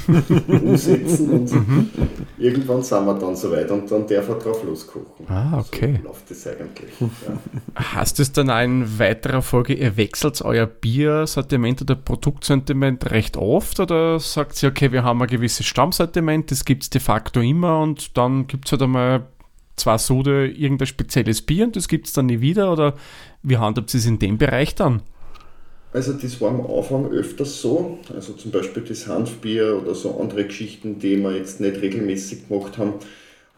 umsetzen 0.67 1.29
und 1.31 1.51
mhm. 1.51 1.89
irgendwann 2.37 2.83
sind 2.83 3.05
wir 3.05 3.15
dann 3.15 3.35
soweit 3.35 3.71
und 3.71 3.89
dann 3.89 4.05
darf 4.05 4.29
er 4.29 4.35
drauf 4.35 4.63
loskochen. 4.63 5.25
Ah, 5.27 5.57
okay. 5.59 5.99
So 6.01 6.07
läuft 6.07 6.29
das 6.29 6.47
eigentlich. 6.47 6.91
Ja. 6.99 7.37
Hast 7.95 8.19
es 8.19 8.31
dann 8.31 8.49
in 8.49 8.99
weiterer 8.99 9.41
Folge, 9.41 9.73
ihr 9.73 9.97
wechselt 9.97 10.41
euer 10.41 10.67
Biersortiment 10.67 11.81
oder 11.81 11.95
Produktsortiment 11.95 13.09
recht 13.09 13.37
oft 13.37 13.79
oder 13.79 14.19
sagt 14.19 14.61
ihr, 14.61 14.69
okay, 14.69 14.91
wir 14.91 15.03
haben 15.03 15.21
ein 15.21 15.27
gewisses 15.27 15.65
Stammsortiment, 15.65 16.51
das 16.51 16.63
gibt 16.63 16.83
es 16.83 16.89
de 16.89 17.01
facto 17.01 17.39
immer 17.39 17.79
und 17.79 18.17
dann 18.17 18.45
gibt 18.47 18.67
es 18.67 18.73
halt 18.73 18.83
einmal 18.83 19.25
zwei 19.79 19.97
Sude 19.97 20.47
irgendein 20.47 20.87
spezielles 20.87 21.41
Bier 21.41 21.65
und 21.65 21.75
das 21.75 21.87
gibt 21.87 22.07
es 22.07 22.13
dann 22.13 22.27
nie 22.27 22.41
wieder? 22.41 22.71
Oder 22.71 22.95
wie 23.41 23.57
handhabt 23.57 23.93
ihr 23.93 23.97
es 23.97 24.05
in 24.05 24.19
dem 24.19 24.37
Bereich 24.37 24.75
dann? 24.75 25.01
Also 25.91 26.13
das 26.13 26.39
war 26.39 26.49
am 26.51 26.61
Anfang 26.67 27.07
öfters 27.09 27.61
so, 27.61 27.97
also 28.13 28.33
zum 28.33 28.51
Beispiel 28.51 28.83
das 28.83 29.07
Hanfbier 29.07 29.81
oder 29.81 29.95
so 29.95 30.19
andere 30.19 30.45
Geschichten, 30.45 30.99
die 30.99 31.17
wir 31.17 31.35
jetzt 31.35 31.59
nicht 31.59 31.81
regelmäßig 31.81 32.47
gemacht 32.47 32.77
haben. 32.77 32.93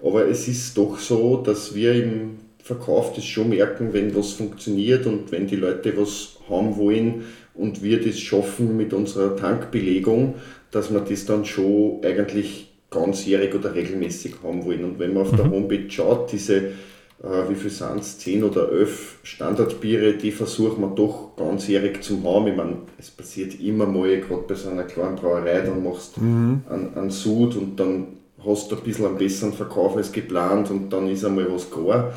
Aber 0.02 0.28
es 0.28 0.48
ist 0.48 0.78
doch 0.78 0.98
so, 0.98 1.38
dass 1.38 1.76
wir 1.76 1.94
im 1.94 2.38
Verkauf 2.64 3.14
das 3.14 3.26
schon 3.26 3.50
merken, 3.50 3.92
wenn 3.92 4.16
was 4.16 4.32
funktioniert 4.32 5.06
und 5.08 5.32
wenn 5.32 5.48
die 5.48 5.58
Leute 5.58 5.98
was 5.98 6.38
haben 6.48 6.78
wollen 6.78 7.26
und 7.54 7.84
wir 7.84 8.02
das 8.02 8.20
schaffen 8.20 8.78
mit 8.78 8.94
unserer 8.94 9.36
Tankbelegung, 9.36 10.36
dass 10.72 10.92
wir 10.92 11.02
das 11.02 11.26
dann 11.26 11.44
schon 11.44 12.00
eigentlich 12.04 12.71
ganzjährig 12.92 13.56
oder 13.56 13.74
regelmäßig 13.74 14.36
haben 14.44 14.64
wollen. 14.66 14.84
Und 14.84 15.00
wenn 15.00 15.14
man 15.14 15.24
auf 15.24 15.32
mhm. 15.32 15.38
der 15.38 15.50
Homepage 15.50 15.90
schaut, 15.90 16.32
diese, 16.32 16.58
äh, 16.58 17.50
wie 17.50 17.56
viel 17.56 17.72
sind 17.72 18.02
es, 18.02 18.20
10 18.20 18.44
oder 18.44 18.72
11 18.72 19.20
Standardbiere, 19.24 20.14
die 20.14 20.32
versuchen 20.32 20.82
wir 20.82 20.90
doch 20.90 21.36
ganzjährig 21.38 22.04
zu 22.04 22.22
haben. 22.24 22.48
Ich 22.48 22.56
meine, 22.56 22.78
es 23.00 23.10
passiert 23.10 23.60
immer 23.60 23.86
mal, 23.86 24.20
gerade 24.20 24.44
bei 24.48 24.56
so 24.56 24.70
einer 24.70 24.84
kleinen 24.84 25.16
Brauerei, 25.16 25.62
dann 25.62 25.84
machst 25.84 26.18
du 26.18 26.22
mhm. 26.22 26.62
einen, 26.70 26.94
einen 26.96 27.10
Sud 27.10 27.56
und 27.56 27.80
dann 27.80 28.08
hast 28.46 28.72
du 28.72 28.76
ein 28.76 28.84
bisschen 28.84 29.06
einen 29.06 29.18
besseren 29.18 29.54
Verkauf 29.54 29.96
als 29.96 30.12
geplant 30.12 30.70
und 30.70 30.92
dann 30.92 31.08
ist 31.08 31.24
einmal 31.24 31.52
was 31.52 31.72
gar. 31.72 32.14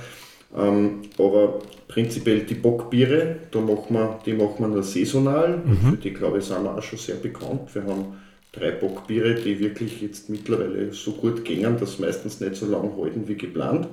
Ähm, 0.56 1.02
aber 1.18 1.60
prinzipiell 1.88 2.40
die 2.40 2.54
Bockbiere, 2.54 3.36
da 3.50 3.60
machen 3.60 3.94
wir, 3.94 4.18
die 4.24 4.32
machen 4.32 4.56
wir 4.58 4.68
nur 4.68 4.82
saisonal. 4.82 5.58
Mhm. 5.58 5.90
Für 5.90 5.96
die, 5.96 6.12
glaube 6.12 6.38
ich, 6.38 6.44
sind 6.44 6.64
wir 6.64 6.76
auch 6.76 6.82
schon 6.82 6.98
sehr 6.98 7.16
bekannt. 7.16 7.74
Wir 7.74 7.84
haben 7.84 8.16
drei 8.54 8.70
Bockbiere, 8.70 9.34
die 9.34 9.58
wirklich 9.58 10.00
jetzt 10.00 10.30
mittlerweile 10.30 10.92
so 10.92 11.12
gut 11.12 11.44
gingen, 11.44 11.78
dass 11.78 11.98
meistens 11.98 12.40
nicht 12.40 12.56
so 12.56 12.66
lange 12.66 12.96
halten 12.96 13.26
wie 13.26 13.36
geplant. 13.36 13.88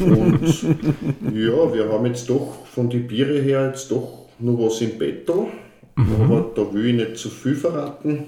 Und 0.00 0.62
ja, 1.32 1.74
wir 1.74 1.88
haben 1.90 2.06
jetzt 2.06 2.28
doch 2.30 2.66
von 2.66 2.88
den 2.88 3.06
Biere 3.06 3.40
her 3.40 3.66
jetzt 3.66 3.90
doch 3.90 4.26
nur 4.38 4.66
was 4.66 4.80
im 4.80 4.98
Betto. 4.98 5.48
Mhm. 5.96 6.20
Aber 6.20 6.50
da 6.54 6.72
will 6.72 6.86
ich 6.86 6.94
nicht 6.94 7.16
zu 7.18 7.28
viel 7.28 7.54
verraten. 7.54 8.26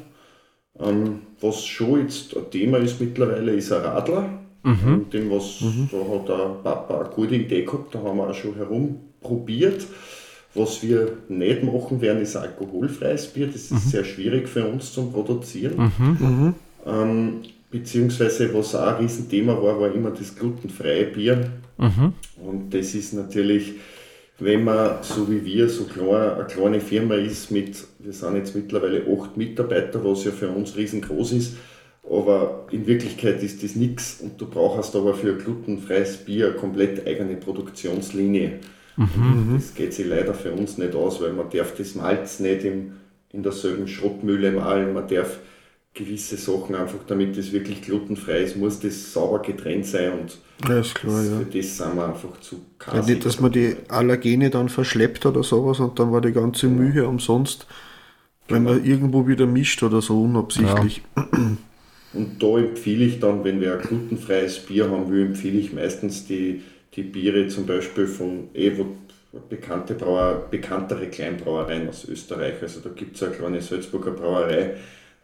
Ähm, 0.78 1.20
was 1.40 1.64
schon 1.64 2.00
jetzt 2.00 2.36
ein 2.36 2.50
Thema 2.50 2.78
ist 2.78 3.00
mittlerweile, 3.00 3.52
ist 3.52 3.72
ein 3.72 3.82
Radler. 3.82 4.28
Mhm. 4.62 5.06
Dem, 5.12 5.30
was, 5.30 5.60
mhm. 5.60 5.88
Da 5.90 5.98
hat 5.98 6.28
der 6.28 6.56
Papa 6.62 7.00
eine 7.00 7.10
gute 7.10 7.36
Idee 7.36 7.62
gehabt, 7.62 7.94
da 7.94 8.00
haben 8.02 8.18
wir 8.18 8.28
auch 8.28 8.34
schon 8.34 8.54
herumprobiert. 8.56 9.86
Was 10.56 10.82
wir 10.82 11.12
nicht 11.28 11.62
machen 11.62 12.00
werden, 12.00 12.22
ist 12.22 12.36
alkoholfreies 12.36 13.26
Bier. 13.28 13.46
Das 13.46 13.56
ist 13.56 13.72
mhm. 13.72 13.90
sehr 13.90 14.04
schwierig 14.04 14.48
für 14.48 14.66
uns 14.66 14.92
zum 14.92 15.12
Produzieren. 15.12 15.92
Mhm. 15.98 16.26
Mhm. 16.26 16.54
Ähm, 16.86 17.42
beziehungsweise, 17.70 18.52
was 18.54 18.74
auch 18.74 18.86
ein 18.86 19.04
Riesenthema 19.04 19.60
war, 19.60 19.80
war 19.80 19.94
immer 19.94 20.10
das 20.10 20.34
glutenfreie 20.34 21.06
Bier. 21.06 21.50
Mhm. 21.78 22.14
Und 22.44 22.72
das 22.72 22.94
ist 22.94 23.12
natürlich, 23.12 23.74
wenn 24.38 24.64
man 24.64 25.02
so 25.02 25.30
wie 25.30 25.44
wir, 25.44 25.68
so 25.68 25.84
klein, 25.84 26.34
eine 26.34 26.44
kleine 26.44 26.80
Firma 26.80 27.14
ist 27.14 27.50
mit, 27.50 27.84
wir 27.98 28.12
sind 28.12 28.36
jetzt 28.36 28.54
mittlerweile 28.54 29.02
acht 29.06 29.36
Mitarbeiter, 29.36 30.04
was 30.04 30.24
ja 30.24 30.30
für 30.30 30.48
uns 30.48 30.76
riesengroß 30.76 31.32
ist, 31.32 31.56
aber 32.08 32.66
in 32.70 32.86
Wirklichkeit 32.86 33.42
ist 33.42 33.62
das 33.62 33.74
nichts 33.74 34.20
und 34.20 34.40
du 34.40 34.46
brauchst 34.46 34.94
aber 34.94 35.14
für 35.14 35.36
glutenfreies 35.36 36.18
Bier 36.18 36.48
eine 36.48 36.56
komplett 36.56 37.06
eigene 37.06 37.36
Produktionslinie. 37.36 38.60
Mhm. 38.96 39.54
Das 39.54 39.74
geht 39.74 39.92
sich 39.92 40.06
leider 40.06 40.34
für 40.34 40.52
uns 40.52 40.78
nicht 40.78 40.94
aus, 40.94 41.20
weil 41.20 41.32
man 41.32 41.50
darf 41.50 41.74
das 41.76 41.94
Malz 41.94 42.40
nicht 42.40 42.64
im, 42.64 42.92
in 43.32 43.42
derselben 43.42 43.88
Schrottmühle 43.88 44.52
malen, 44.52 44.94
man 44.94 45.06
darf 45.08 45.38
gewisse 45.96 46.36
Sachen 46.36 46.74
einfach, 46.74 46.98
damit 47.06 47.36
das 47.36 47.52
wirklich 47.52 47.82
glutenfrei 47.82 48.40
ist, 48.40 48.56
muss 48.56 48.80
das 48.80 49.12
sauber 49.12 49.40
getrennt 49.40 49.86
sein 49.86 50.12
und 50.12 50.38
ja, 50.68 50.78
ist 50.78 50.94
klar, 50.94 51.22
das, 51.22 51.30
ja. 51.30 51.38
für 51.38 51.44
das 51.44 51.76
sind 51.76 51.96
wir 51.96 52.06
einfach 52.06 52.40
zu 52.40 52.60
kassig. 52.78 53.00
Ja, 53.00 53.14
nicht, 53.14 53.26
dass 53.26 53.40
man 53.40 53.52
die 53.52 53.76
Allergene 53.88 54.50
dann 54.50 54.68
verschleppt 54.68 55.26
oder 55.26 55.42
sowas 55.42 55.80
und 55.80 55.98
dann 55.98 56.12
war 56.12 56.20
die 56.20 56.32
ganze 56.32 56.68
Mühe 56.68 57.06
umsonst, 57.06 57.66
wenn 58.48 58.62
man 58.62 58.84
irgendwo 58.84 59.26
wieder 59.26 59.46
mischt 59.46 59.82
oder 59.82 60.00
so 60.00 60.22
unabsichtlich. 60.22 61.02
Ja. 61.16 61.28
Und 62.12 62.42
da 62.42 62.58
empfehle 62.58 63.04
ich 63.04 63.20
dann, 63.20 63.44
wenn 63.44 63.60
wir 63.60 63.74
ein 63.74 63.82
glutenfreies 63.82 64.60
Bier 64.60 64.90
haben 64.90 65.10
will, 65.10 65.26
empfehle 65.26 65.58
ich 65.58 65.72
meistens 65.72 66.26
die, 66.26 66.62
die 66.96 67.02
Biere 67.02 67.46
zum 67.48 67.66
Beispiel 67.66 68.06
von 68.06 68.48
Evo, 68.54 68.96
bekannte 69.50 69.94
Brauer, 69.94 70.46
bekanntere 70.50 71.08
Kleinbrauereien 71.08 71.88
aus 71.88 72.06
Österreich. 72.08 72.54
Also 72.62 72.80
da 72.80 72.90
gibt 72.90 73.16
es 73.16 73.22
eine 73.22 73.32
kleine 73.32 73.60
Salzburger 73.60 74.12
Brauerei, 74.12 74.76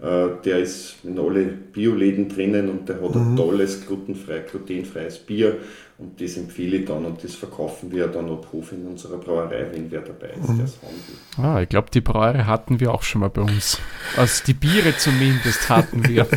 äh, 0.03 0.29
der 0.45 0.59
ist 0.59 0.97
in 1.05 1.19
alle 1.19 1.45
Bioläden 1.45 2.29
drinnen 2.29 2.69
und 2.69 2.89
der 2.89 3.01
hat 3.01 3.15
mhm. 3.15 3.33
ein 3.33 3.37
tolles 3.37 3.87
glutenfrei, 3.87 4.41
glutenfreies 4.41 5.19
Bier 5.19 5.59
und 5.97 6.21
das 6.21 6.37
empfehle 6.37 6.79
ich 6.79 6.85
dann 6.85 7.05
und 7.07 7.23
das 7.25 7.35
verkaufen 7.35 7.91
wir 7.93 8.09
dann 8.09 8.29
ab 8.29 8.49
Hof 8.53 8.73
in 8.73 8.87
unserer 8.87 9.17
Brauerei, 9.17 9.67
wenn 9.73 9.91
wer 9.91 10.01
dabei 10.01 10.31
ist, 10.31 10.49
mhm. 10.49 10.57
der 10.57 10.67
es 10.67 10.79
haben 10.83 11.39
will. 11.39 11.45
Ah, 11.45 11.63
ich 11.63 11.69
glaube, 11.69 11.89
die 11.95 12.01
Brauerei 12.01 12.43
hatten 12.43 12.81
wir 12.81 12.93
auch 12.93 13.03
schon 13.03 13.21
mal 13.21 13.31
bei 13.31 13.43
uns. 13.43 13.79
Also 14.17 14.43
die 14.47 14.55
Biere 14.55 14.95
zumindest 14.99 15.69
hatten 15.71 16.07
wir. 16.07 16.27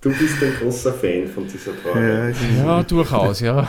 Du 0.00 0.10
bist 0.10 0.40
ein 0.40 0.54
großer 0.60 0.92
Fan 0.92 1.26
von 1.26 1.48
dieser 1.48 1.72
Brauerei. 1.72 2.32
Ja, 2.56 2.64
ja 2.64 2.82
durchaus, 2.84 3.40
ja. 3.40 3.68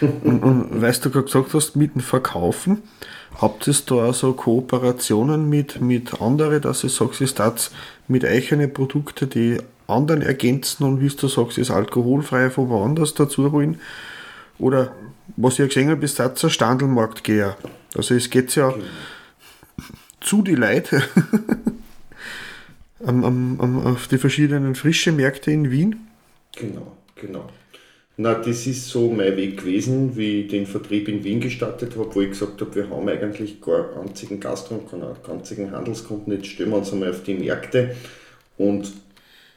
Und, 0.00 0.42
und 0.42 0.82
weißt 0.82 1.04
du 1.04 1.10
gerade 1.10 1.24
gesagt 1.24 1.54
hast, 1.54 1.76
mit 1.76 1.94
dem 1.94 2.00
Verkaufen, 2.00 2.82
habt 3.40 3.66
ihr 3.66 3.74
da 3.86 3.96
also 4.06 4.32
Kooperationen 4.32 5.48
mit, 5.48 5.80
mit 5.80 6.20
anderen, 6.20 6.60
dass 6.60 6.84
ihr 6.84 6.90
sagt, 6.90 7.20
ihr 7.20 7.28
habt 7.38 7.70
mit 8.08 8.24
eigenen 8.24 8.72
Produkten 8.72 9.30
die 9.30 9.58
anderen 9.86 10.22
ergänzen 10.22 10.84
und 10.84 11.00
wie 11.00 11.08
du 11.08 11.28
sagst, 11.28 11.58
ist 11.58 11.70
alkoholfrei 11.70 12.50
von 12.50 12.68
woanders 12.68 13.14
dazu 13.14 13.52
holen? 13.52 13.80
Oder 14.58 14.92
was 15.36 15.58
ich 15.58 15.68
gesehen 15.68 15.90
habe, 15.90 16.04
ist 16.04 16.18
das 16.18 16.42
ein 16.44 16.50
Standelmarktgeher. 16.50 17.56
Also 17.94 18.14
es 18.14 18.30
geht 18.30 18.54
ja 18.56 18.68
okay. 18.68 18.82
zu 20.20 20.42
die 20.42 20.54
Leute 20.54 21.02
am, 23.04 23.24
am, 23.24 23.60
am, 23.60 23.86
auf 23.86 24.08
die 24.08 24.18
verschiedenen 24.18 24.74
frischen 24.74 25.16
Märkte 25.16 25.50
in 25.50 25.70
Wien. 25.70 26.06
Genau, 26.56 26.96
genau. 27.14 27.48
Na, 28.18 28.34
das 28.34 28.66
ist 28.66 28.88
so 28.88 29.10
mein 29.10 29.36
Weg 29.36 29.58
gewesen, 29.58 30.16
wie 30.16 30.42
ich 30.42 30.48
den 30.48 30.66
Vertrieb 30.66 31.06
in 31.08 31.22
Wien 31.22 31.40
gestartet 31.40 31.96
habe, 31.96 32.14
wo 32.14 32.22
ich 32.22 32.30
gesagt 32.30 32.58
habe, 32.62 32.74
wir 32.74 32.88
haben 32.88 33.06
eigentlich 33.08 33.60
gar 33.60 33.94
einzigen 34.00 34.40
Gast 34.40 34.70
und 34.70 34.90
keinen 34.90 35.04
einzigen 35.28 35.70
Handelskunden, 35.70 36.32
jetzt 36.32 36.46
stellen 36.46 36.70
wir 36.70 36.78
uns 36.78 36.92
einmal 36.92 37.10
auf 37.10 37.22
die 37.24 37.34
Märkte 37.34 37.94
und 38.56 38.90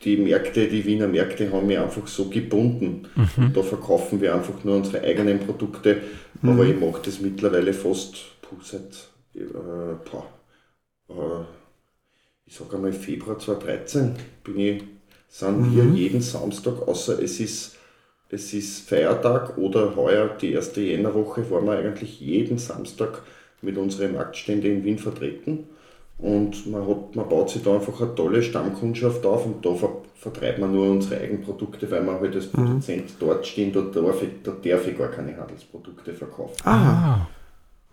die 0.03 0.17
Märkte, 0.17 0.67
die 0.67 0.85
Wiener 0.85 1.07
Märkte 1.07 1.51
haben 1.51 1.69
wir 1.69 1.81
einfach 1.83 2.07
so 2.07 2.25
gebunden. 2.25 3.07
Mhm. 3.15 3.45
Und 3.45 3.57
da 3.57 3.63
verkaufen 3.63 4.21
wir 4.21 4.33
einfach 4.33 4.63
nur 4.63 4.75
unsere 4.75 5.03
eigenen 5.03 5.39
Produkte, 5.39 5.97
mhm. 6.41 6.49
aber 6.49 6.65
ich 6.65 6.79
mache 6.79 7.01
das 7.03 7.21
mittlerweile 7.21 7.73
fast 7.73 8.41
puh, 8.41 8.57
seit, 8.61 9.09
äh, 9.35 9.39
boah, 10.09 10.27
äh, 11.09 11.45
ich 12.45 12.55
sage 12.55 12.75
einmal 12.75 12.93
Februar 12.93 13.39
2013 13.39 14.15
bin 14.43 14.59
ich, 14.59 14.83
sind 15.29 15.61
mhm. 15.61 15.75
wir 15.75 15.99
jeden 15.99 16.21
Samstag, 16.21 16.87
außer 16.87 17.21
es 17.21 17.39
ist 17.39 17.78
es 18.29 18.53
ist 18.53 18.87
Feiertag 18.87 19.57
oder 19.57 19.95
heuer 19.95 20.29
die 20.39 20.53
erste 20.53 20.81
Jännerwoche 20.81 21.49
waren 21.49 21.65
wir 21.65 21.79
eigentlich 21.79 22.19
jeden 22.19 22.57
Samstag 22.57 23.21
mit 23.61 23.77
unseren 23.77 24.13
Marktständen 24.13 24.71
in 24.71 24.83
Wien 24.83 24.99
vertreten. 24.99 25.65
Und 26.19 26.67
man, 26.67 26.85
hat, 26.85 27.15
man 27.15 27.29
baut 27.29 27.49
sich 27.49 27.63
da 27.63 27.75
einfach 27.75 27.99
eine 28.01 28.13
tolle 28.13 28.43
Stammkundschaft 28.43 29.25
auf 29.25 29.45
und 29.45 29.65
da 29.65 29.73
ver, 29.73 30.01
vertreibt 30.15 30.59
man 30.59 30.73
nur 30.73 30.89
unsere 30.89 31.21
eigenen 31.21 31.41
Produkte, 31.41 31.89
weil 31.89 32.03
man 32.03 32.19
halt 32.19 32.35
als 32.35 32.51
mhm. 32.53 32.65
Produzent 32.65 33.05
mhm. 33.05 33.15
dort 33.19 33.47
stehen, 33.47 33.71
da 33.71 33.81
darf, 33.81 34.21
ich, 34.21 34.29
da 34.43 34.51
darf 34.51 34.87
ich 34.87 34.97
gar 34.97 35.07
keine 35.07 35.37
Handelsprodukte 35.37 36.13
verkaufen. 36.13 36.55
Ah. 36.65 37.25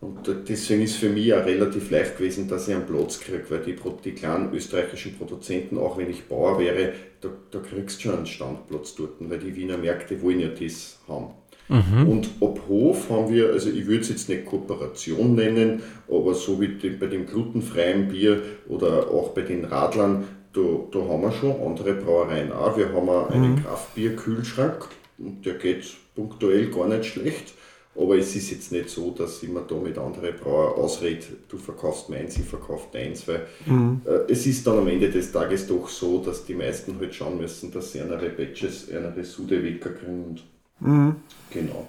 Und 0.01 0.31
deswegen 0.49 0.83
ist 0.83 0.97
für 0.97 1.09
mich 1.09 1.33
auch 1.33 1.47
relativ 1.47 1.91
leicht 1.91 2.19
gewesen, 2.19 2.49
dass 2.49 2.69
ich 2.69 2.75
einen 2.75 2.85
Platz 2.85 3.19
kriege, 3.19 3.45
weil 3.49 3.61
die, 3.61 3.77
die 4.05 4.13
kleinen 4.13 4.53
österreichischen 4.53 5.17
Produzenten, 5.17 5.79
auch 5.79 5.97
wenn 5.97 6.11
ich 6.11 6.25
Bauer 6.25 6.59
wäre, 6.59 6.93
da, 7.23 7.31
da 7.51 7.59
kriegst 7.61 7.99
du 7.99 8.03
schon 8.03 8.17
einen 8.19 8.27
Standplatz 8.27 8.95
dort, 8.95 9.13
weil 9.21 9.39
die 9.39 9.57
Wiener 9.57 9.79
Märkte 9.79 10.21
wollen 10.21 10.41
ja 10.41 10.49
das 10.49 10.99
haben. 11.09 11.29
Mhm. 11.69 12.09
Und 12.09 12.29
ab 12.41 12.61
Hof 12.69 13.11
haben 13.11 13.33
wir, 13.33 13.51
also 13.53 13.71
ich 13.71 13.87
würde 13.87 14.03
es 14.03 14.11
jetzt 14.11 14.29
nicht 14.29 14.45
Kooperation 14.47 15.35
nennen, 15.35 15.83
aber 16.09 16.35
so 16.35 16.61
wie 16.61 16.69
die, 16.69 16.91
bei 16.91 17.07
dem 17.07 17.27
glutenfreien 17.27 18.09
Bier 18.09 18.43
oder 18.69 19.11
auch 19.11 19.31
bei 19.31 19.43
den 19.43 19.65
Radlern, 19.65 20.25
da, 20.53 20.61
da 20.93 20.99
haben 21.01 21.23
wir 21.23 21.33
schon 21.33 21.61
andere 21.61 21.95
Brauereien 21.95 22.53
auch. 22.53 22.77
Wir 22.77 22.93
haben 22.93 23.09
einen 23.09 23.53
mhm. 23.53 23.65
Kraftbier-Kühlschrank 23.65 24.89
und 25.19 25.45
der 25.45 25.55
geht 25.55 25.87
punktuell 26.15 26.71
gar 26.71 26.87
nicht 26.87 27.07
schlecht. 27.07 27.55
Aber 27.99 28.17
es 28.17 28.37
ist 28.37 28.51
jetzt 28.51 28.73
nicht 28.73 28.91
so, 28.91 29.11
dass 29.11 29.43
ich 29.43 29.49
mir 29.49 29.63
da 29.63 29.75
mit 29.75 29.97
anderen 29.97 30.37
Brauer 30.37 30.77
ausrede, 30.77 31.25
du 31.49 31.57
verkaufst 31.57 32.11
meins, 32.11 32.37
ich 32.37 32.45
verkaufe 32.45 32.87
deins, 32.93 33.27
weil 33.27 33.47
mhm. 33.65 34.03
äh, 34.05 34.31
es 34.31 34.47
ist 34.47 34.67
dann 34.67 34.79
am 34.79 34.89
Ende 34.89 35.11
des 35.11 35.33
Tages 35.33 35.67
doch 35.67 35.89
so, 35.89 36.23
dass 36.23 36.45
die 36.45 36.55
meisten 36.55 36.99
halt 36.99 37.15
schauen 37.15 37.39
müssen, 37.39 37.73
dass 37.73 37.93
sie 37.93 38.01
eine 38.01 38.17
Batches, 38.17 38.91
eine 38.91 39.25
Sude 39.25 39.61
kriegen 39.79 40.25
und 40.25 40.43
mhm. 40.81 41.17
genau. 41.51 41.87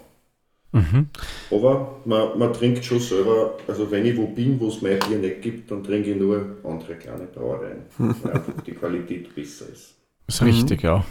Mhm. 0.71 1.07
Aber 1.51 2.01
man, 2.05 2.37
man 2.37 2.53
trinkt 2.53 2.83
schon 2.85 2.99
selber, 2.99 3.57
also 3.67 3.89
wenn 3.89 4.05
ich 4.05 4.17
wo 4.17 4.27
bin, 4.27 4.59
wo 4.59 4.67
es 4.67 4.81
mein 4.81 4.99
Bier 4.99 5.17
nicht 5.17 5.41
gibt, 5.41 5.71
dann 5.71 5.83
trinke 5.83 6.11
ich 6.11 6.17
nur 6.17 6.57
andere 6.63 6.95
kleine 6.95 7.25
Brauereien, 7.25 7.83
weil 7.97 8.31
einfach 8.31 8.61
die 8.65 8.73
Qualität 8.73 9.33
besser 9.33 9.65
ist. 9.71 9.95
Das 10.27 10.35
ist 10.35 10.43
richtig, 10.43 10.83
ja. 10.83 11.05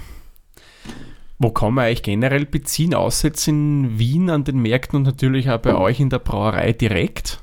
Wo 1.38 1.50
kann 1.50 1.74
man 1.74 1.84
eigentlich 1.84 2.02
generell 2.02 2.46
beziehen, 2.46 2.94
außer 2.94 3.28
jetzt 3.28 3.46
in 3.46 3.98
Wien 3.98 4.30
an 4.30 4.44
den 4.44 4.58
Märkten 4.58 4.96
und 4.96 5.02
natürlich 5.02 5.50
auch 5.50 5.58
bei 5.58 5.76
euch 5.76 6.00
in 6.00 6.10
der 6.10 6.18
Brauerei 6.18 6.72
direkt? 6.72 7.42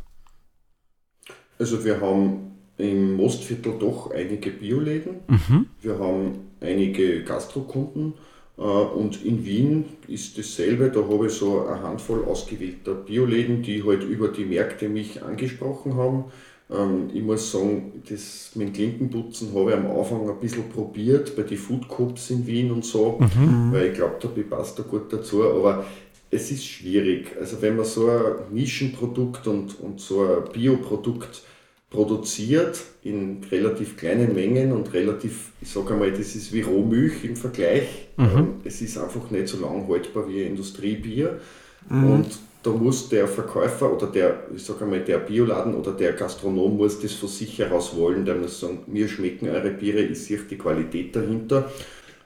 Also 1.59 1.85
wir 1.85 2.01
haben 2.01 2.53
im 2.77 3.13
Mostviertel 3.13 3.75
doch 3.79 4.11
einige 4.11 4.49
Bioläden. 4.49 5.17
Mhm. 5.27 5.67
Wir 5.81 5.99
haben 5.99 6.39
einige 6.59 7.23
Gastrokunden. 7.23 8.15
Äh, 8.57 8.61
und 8.61 9.23
in 9.23 9.45
Wien 9.45 9.85
ist 10.07 10.37
dasselbe, 10.37 10.89
da 10.89 11.01
habe 11.01 11.27
ich 11.27 11.33
so 11.33 11.65
eine 11.65 11.81
Handvoll 11.81 12.25
ausgewählter 12.25 12.93
Bioläden, 12.95 13.61
die 13.61 13.83
halt 13.83 14.03
über 14.03 14.29
die 14.29 14.45
Märkte 14.45 14.89
mich 14.89 15.23
angesprochen 15.23 15.95
haben. 15.95 16.25
Ähm, 16.73 17.09
ich 17.13 17.21
muss 17.21 17.51
sagen, 17.51 18.03
das 18.09 18.51
mit 18.55 18.69
dem 18.69 18.73
Klinkenputzen 18.73 19.53
habe 19.53 19.71
ich 19.71 19.77
am 19.77 19.87
Anfang 19.87 20.29
ein 20.29 20.39
bisschen 20.39 20.69
probiert 20.69 21.35
bei 21.35 21.43
den 21.43 21.57
Food 21.57 21.87
Coops 21.87 22.29
in 22.31 22.45
Wien 22.47 22.71
und 22.71 22.85
so, 22.85 23.19
mhm. 23.19 23.71
weil 23.71 23.87
ich 23.87 23.93
glaube, 23.93 24.15
da 24.19 24.55
passt 24.55 24.79
da 24.79 24.83
gut 24.83 25.11
dazu. 25.11 25.43
Aber 25.43 25.85
es 26.31 26.51
ist 26.51 26.65
schwierig. 26.65 27.35
Also 27.39 27.61
wenn 27.61 27.75
man 27.75 27.85
so 27.85 28.09
ein 28.09 28.53
Nischenprodukt 28.53 29.47
und, 29.47 29.79
und 29.79 29.99
so 29.99 30.21
ein 30.21 30.51
Bioprodukt 30.51 31.43
produziert 31.89 32.81
in 33.03 33.41
relativ 33.51 33.95
kleinen 33.97 34.33
Mengen 34.33 34.71
und 34.71 34.93
relativ, 34.93 35.51
ich 35.61 35.69
sage 35.69 35.93
einmal, 35.93 36.11
das 36.11 36.35
ist 36.35 36.51
wie 36.51 36.61
Rohmilch 36.61 37.23
im 37.23 37.35
Vergleich. 37.35 38.07
Mhm. 38.17 38.25
Ähm, 38.25 38.47
es 38.63 38.81
ist 38.81 38.97
einfach 38.97 39.29
nicht 39.29 39.47
so 39.47 39.59
lang 39.61 39.87
haltbar 39.87 40.27
wie 40.27 40.41
Industriebier. 40.41 41.39
Mhm. 41.87 42.11
Und 42.11 42.27
da 42.63 42.71
muss 42.71 43.09
der 43.09 43.27
Verkäufer 43.27 43.93
oder 43.93 44.07
der, 44.07 44.43
ich 44.55 44.63
sage 44.63 44.85
einmal, 44.85 45.01
der 45.01 45.19
Bioladen 45.19 45.75
oder 45.75 45.91
der 45.91 46.13
Gastronom 46.13 46.77
muss 46.77 46.99
das 46.99 47.13
von 47.13 47.27
sich 47.29 47.59
heraus 47.59 47.95
wollen, 47.95 48.25
der 48.25 48.35
muss 48.35 48.59
sagen, 48.59 48.79
mir 48.87 49.07
schmecken 49.09 49.49
eure 49.49 49.69
Biere, 49.69 49.99
ich 49.99 50.23
sehe 50.23 50.39
die 50.49 50.57
Qualität 50.57 51.13
dahinter. 51.15 51.69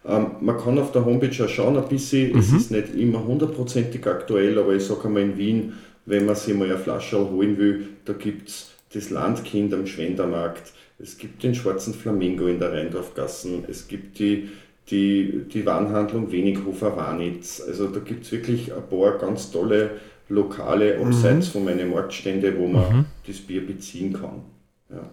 Ähm, 0.05 0.27
man 0.39 0.57
kann 0.57 0.77
auf 0.77 0.91
der 0.91 1.03
Homepage 1.03 1.43
auch 1.43 1.49
schauen 1.49 1.75
ein 1.75 1.89
bisschen, 1.89 2.33
mhm. 2.33 2.39
es 2.39 2.53
ist 2.53 2.71
nicht 2.71 2.95
immer 2.95 3.25
hundertprozentig 3.25 4.05
aktuell, 4.05 4.59
aber 4.59 4.75
ich 4.75 4.83
sage 4.83 5.05
einmal 5.05 5.23
in 5.23 5.37
Wien, 5.37 5.73
wenn 6.05 6.25
man 6.25 6.35
sich 6.35 6.53
mal 6.53 6.69
eine 6.69 6.77
Flasche 6.77 7.17
holen 7.29 7.57
will, 7.57 7.89
da 8.05 8.13
gibt 8.13 8.49
es 8.49 8.71
das 8.93 9.09
Landkind 9.09 9.73
am 9.73 9.87
Schwendermarkt, 9.87 10.71
es 10.99 11.17
gibt 11.17 11.43
den 11.43 11.55
schwarzen 11.55 11.93
Flamingo 11.95 12.45
in 12.45 12.59
der 12.59 12.73
Rheindorfgassen, 12.73 13.65
es 13.67 13.87
gibt 13.87 14.19
die, 14.19 14.49
die, 14.89 15.45
die 15.51 15.65
Warenhandlung 15.65 16.31
Wenighofer 16.31 16.95
Warnitz. 16.95 17.61
Also 17.67 17.87
da 17.87 17.99
gibt 17.99 18.25
es 18.25 18.31
wirklich 18.31 18.73
ein 18.73 18.87
paar 18.89 19.17
ganz 19.17 19.51
tolle 19.51 19.91
Lokale 20.29 20.99
abseits 20.99 21.47
mhm. 21.47 21.51
von 21.51 21.65
meinen 21.65 21.91
Marktstände, 21.91 22.57
wo 22.57 22.67
man 22.67 22.97
mhm. 22.97 23.05
das 23.25 23.37
Bier 23.37 23.65
beziehen 23.65 24.13
kann. 24.13 24.41
Ja. 24.89 25.09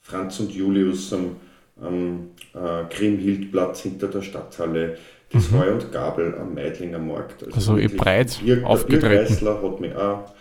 Franz 0.00 0.40
und 0.40 0.52
Julius 0.52 1.12
am, 1.12 1.36
am 1.80 2.30
äh, 2.54 2.84
Grimhildplatz 2.94 3.82
hinter 3.82 4.08
der 4.08 4.22
Stadthalle, 4.22 4.96
das 5.32 5.50
mhm. 5.50 5.58
Heu 5.58 5.72
und 5.72 5.92
Gabel 5.92 6.36
am 6.38 6.54
Meidlinger 6.54 6.98
Markt. 6.98 7.44
Also, 7.44 7.74
also 7.74 7.96
breit 7.96 8.40
Bier, 8.42 8.66
aufgetreten. 8.66 9.46
hat 9.46 9.80
mich 9.80 9.94
auch 9.94 10.32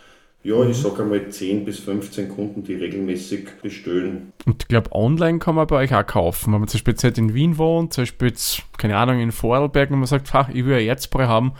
ja, 0.41 0.55
mhm. 0.55 0.71
ich 0.71 0.77
sage 0.77 1.03
einmal 1.03 1.27
10 1.27 1.65
bis 1.65 1.79
15 1.79 2.29
Kunden, 2.29 2.63
die 2.63 2.75
regelmäßig 2.75 3.61
bestellen. 3.61 4.31
Und 4.45 4.63
ich 4.63 4.67
glaube, 4.69 4.91
online 4.93 5.39
kann 5.39 5.55
man 5.55 5.67
bei 5.67 5.77
euch 5.77 5.93
auch 5.93 6.05
kaufen. 6.05 6.53
Wenn 6.53 6.61
man 6.61 6.69
zum 6.69 6.77
Beispiel 6.77 6.93
jetzt 6.93 7.17
in 7.17 7.33
Wien 7.33 7.57
wohnt, 7.57 7.93
zum 7.93 8.03
Beispiel 8.03 8.29
jetzt, 8.29 8.63
keine 8.77 8.95
Ahnung, 8.95 9.19
in 9.19 9.31
Vorarlberg 9.31 9.91
und 9.91 9.99
man 9.99 10.07
sagt, 10.07 10.31
ich 10.53 10.65
will 10.65 10.75
ein 10.75 10.87
Erzbrei 10.87 11.25
haben, 11.25 11.53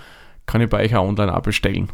kann 0.46 0.62
ich 0.62 0.70
bei 0.70 0.84
euch 0.84 0.96
auch 0.96 1.06
online 1.06 1.36
auch 1.36 1.42
bestellen. 1.42 1.90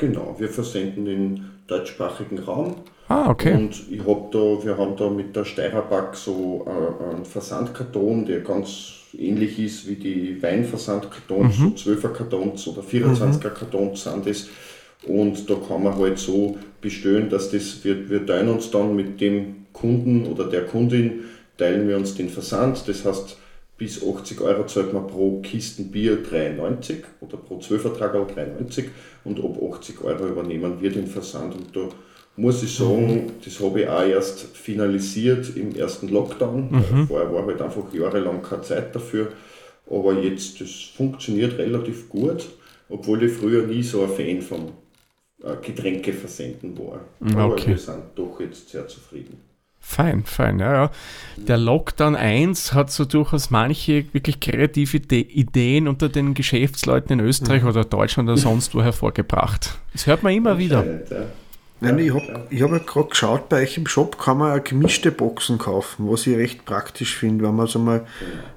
Genau, 0.00 0.34
wir 0.38 0.48
versenden 0.48 1.04
den 1.04 1.44
deutschsprachigen 1.66 2.38
Raum. 2.38 2.76
Ah, 3.08 3.28
okay. 3.28 3.54
Und 3.54 3.74
ich 3.90 4.00
hab 4.06 4.30
da, 4.32 4.38
wir 4.38 4.78
haben 4.78 4.96
da 4.96 5.10
mit 5.10 5.36
der 5.36 5.44
Steirerback 5.44 6.14
so 6.14 6.66
äh, 6.66 7.14
einen 7.14 7.24
Versandkarton, 7.24 8.24
der 8.24 8.40
ganz 8.40 8.94
ähnlich 9.12 9.58
ist 9.58 9.86
wie 9.88 9.96
die 9.96 10.42
Weinversandkartons, 10.42 11.58
mhm. 11.58 11.72
so 11.76 11.90
12er 11.90 12.08
Kartons 12.08 12.66
oder 12.68 12.82
24er 12.82 13.48
mhm. 13.50 13.54
Kartons 13.54 14.04
sind 14.04 14.26
das 14.26 14.48
und 15.06 15.48
da 15.48 15.54
kann 15.54 15.82
man 15.82 15.96
halt 15.96 16.18
so 16.18 16.58
bestellen, 16.80 17.28
dass 17.28 17.50
das, 17.50 17.82
wir, 17.84 18.08
wir 18.10 18.24
teilen 18.24 18.48
uns 18.48 18.70
dann 18.70 18.94
mit 18.94 19.20
dem 19.20 19.66
Kunden 19.72 20.26
oder 20.26 20.44
der 20.44 20.66
Kundin, 20.66 21.24
teilen 21.56 21.88
wir 21.88 21.96
uns 21.96 22.14
den 22.14 22.28
Versand. 22.28 22.86
Das 22.86 23.04
heißt, 23.04 23.36
bis 23.80 24.04
80 24.04 24.42
Euro 24.42 24.66
zahlt 24.66 24.92
man 24.92 25.06
pro 25.06 25.40
Kisten 25.40 25.90
Bier 25.90 26.18
93 26.22 26.98
oder 27.22 27.38
pro 27.38 27.58
12 27.58 27.80
Vertrag 27.80 28.12
93 28.12 28.90
und 29.24 29.42
ab 29.42 29.58
80 29.58 30.04
Euro 30.04 30.26
übernehmen 30.26 30.82
wir 30.82 30.90
den 30.92 31.06
Versand. 31.06 31.54
Und 31.54 31.74
da 31.74 31.88
muss 32.36 32.62
ich 32.62 32.74
sagen, 32.74 33.32
das 33.42 33.58
habe 33.58 33.80
ich 33.80 33.88
auch 33.88 34.04
erst 34.04 34.54
finalisiert 34.54 35.56
im 35.56 35.74
ersten 35.74 36.08
Lockdown. 36.08 36.70
Mhm. 36.70 37.06
Vorher 37.08 37.32
war 37.32 37.46
halt 37.46 37.62
einfach 37.62 37.90
jahrelang 37.94 38.42
keine 38.42 38.60
Zeit 38.60 38.94
dafür. 38.94 39.28
Aber 39.88 40.12
jetzt, 40.12 40.60
das 40.60 40.70
funktioniert 40.94 41.56
relativ 41.56 42.10
gut, 42.10 42.50
obwohl 42.90 43.22
ich 43.22 43.32
früher 43.32 43.66
nie 43.66 43.82
so 43.82 44.02
ein 44.02 44.10
Fan 44.10 44.42
von 44.42 44.72
äh, 45.42 45.56
Getränke 45.66 46.12
versenden 46.12 46.78
war. 46.78 47.00
Mm, 47.20 47.28
okay. 47.28 47.38
Aber 47.38 47.66
wir 47.66 47.78
sind 47.78 48.02
doch 48.14 48.38
jetzt 48.40 48.68
sehr 48.68 48.86
zufrieden. 48.86 49.49
Fein, 49.90 50.22
fein, 50.24 50.60
ja, 50.60 50.72
ja. 50.72 50.90
Der 51.36 51.58
Lockdown 51.58 52.14
1 52.14 52.74
hat 52.74 52.92
so 52.92 53.04
durchaus 53.04 53.50
manche 53.50 54.04
wirklich 54.12 54.38
kreative 54.38 54.98
Ideen 54.98 55.88
unter 55.88 56.08
den 56.08 56.34
Geschäftsleuten 56.34 57.18
in 57.18 57.26
Österreich 57.26 57.62
mhm. 57.62 57.70
oder 57.70 57.84
Deutschland 57.84 58.28
oder 58.28 58.38
sonst 58.38 58.72
wo 58.72 58.82
hervorgebracht. 58.82 59.78
Das 59.92 60.06
hört 60.06 60.22
man 60.22 60.32
immer 60.32 60.58
wieder. 60.58 60.84
Nein, 61.80 61.98
ich 61.98 62.14
habe 62.14 62.46
ich 62.50 62.62
hab 62.62 62.70
ja 62.70 62.78
gerade 62.78 63.08
geschaut, 63.08 63.48
bei 63.48 63.62
euch 63.62 63.78
im 63.78 63.88
Shop 63.88 64.16
kann 64.16 64.38
man 64.38 64.56
auch 64.56 64.62
gemischte 64.62 65.10
Boxen 65.10 65.58
kaufen, 65.58 66.08
was 66.08 66.24
ich 66.28 66.36
recht 66.36 66.64
praktisch 66.64 67.16
finde, 67.16 67.46
wenn 67.46 67.56
man 67.56 67.66
so 67.66 67.80
mal 67.80 68.06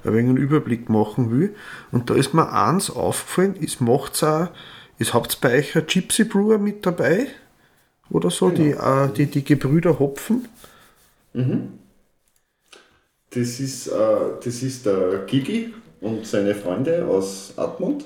ein 0.04 0.12
wenig 0.12 0.28
einen 0.28 0.36
Überblick 0.36 0.88
machen 0.88 1.32
will. 1.32 1.56
Und 1.90 2.10
da 2.10 2.14
ist 2.14 2.32
mir 2.32 2.52
eins 2.52 2.90
aufgefallen, 2.90 3.56
es 3.60 3.80
macht 3.80 4.22
auch 4.22 4.50
ist, 4.98 5.14
habt 5.14 5.40
bei 5.40 5.58
euch 5.58 5.74
ein 5.74 5.86
Gypsy 5.88 6.22
Brewer 6.22 6.58
mit 6.58 6.86
dabei? 6.86 7.26
Oder 8.10 8.30
so, 8.30 8.50
genau. 8.50 8.62
die, 8.62 8.70
äh, 8.70 9.12
die, 9.12 9.26
die 9.26 9.44
Gebrüder 9.44 9.98
Hopfen? 9.98 10.46
Mhm. 11.34 11.78
Das, 13.30 13.60
ist, 13.60 13.88
äh, 13.88 14.16
das 14.42 14.62
ist 14.62 14.86
der 14.86 15.24
Gigi 15.26 15.74
und 16.00 16.26
seine 16.26 16.54
Freunde 16.54 17.06
aus 17.06 17.52
Admont. 17.56 18.04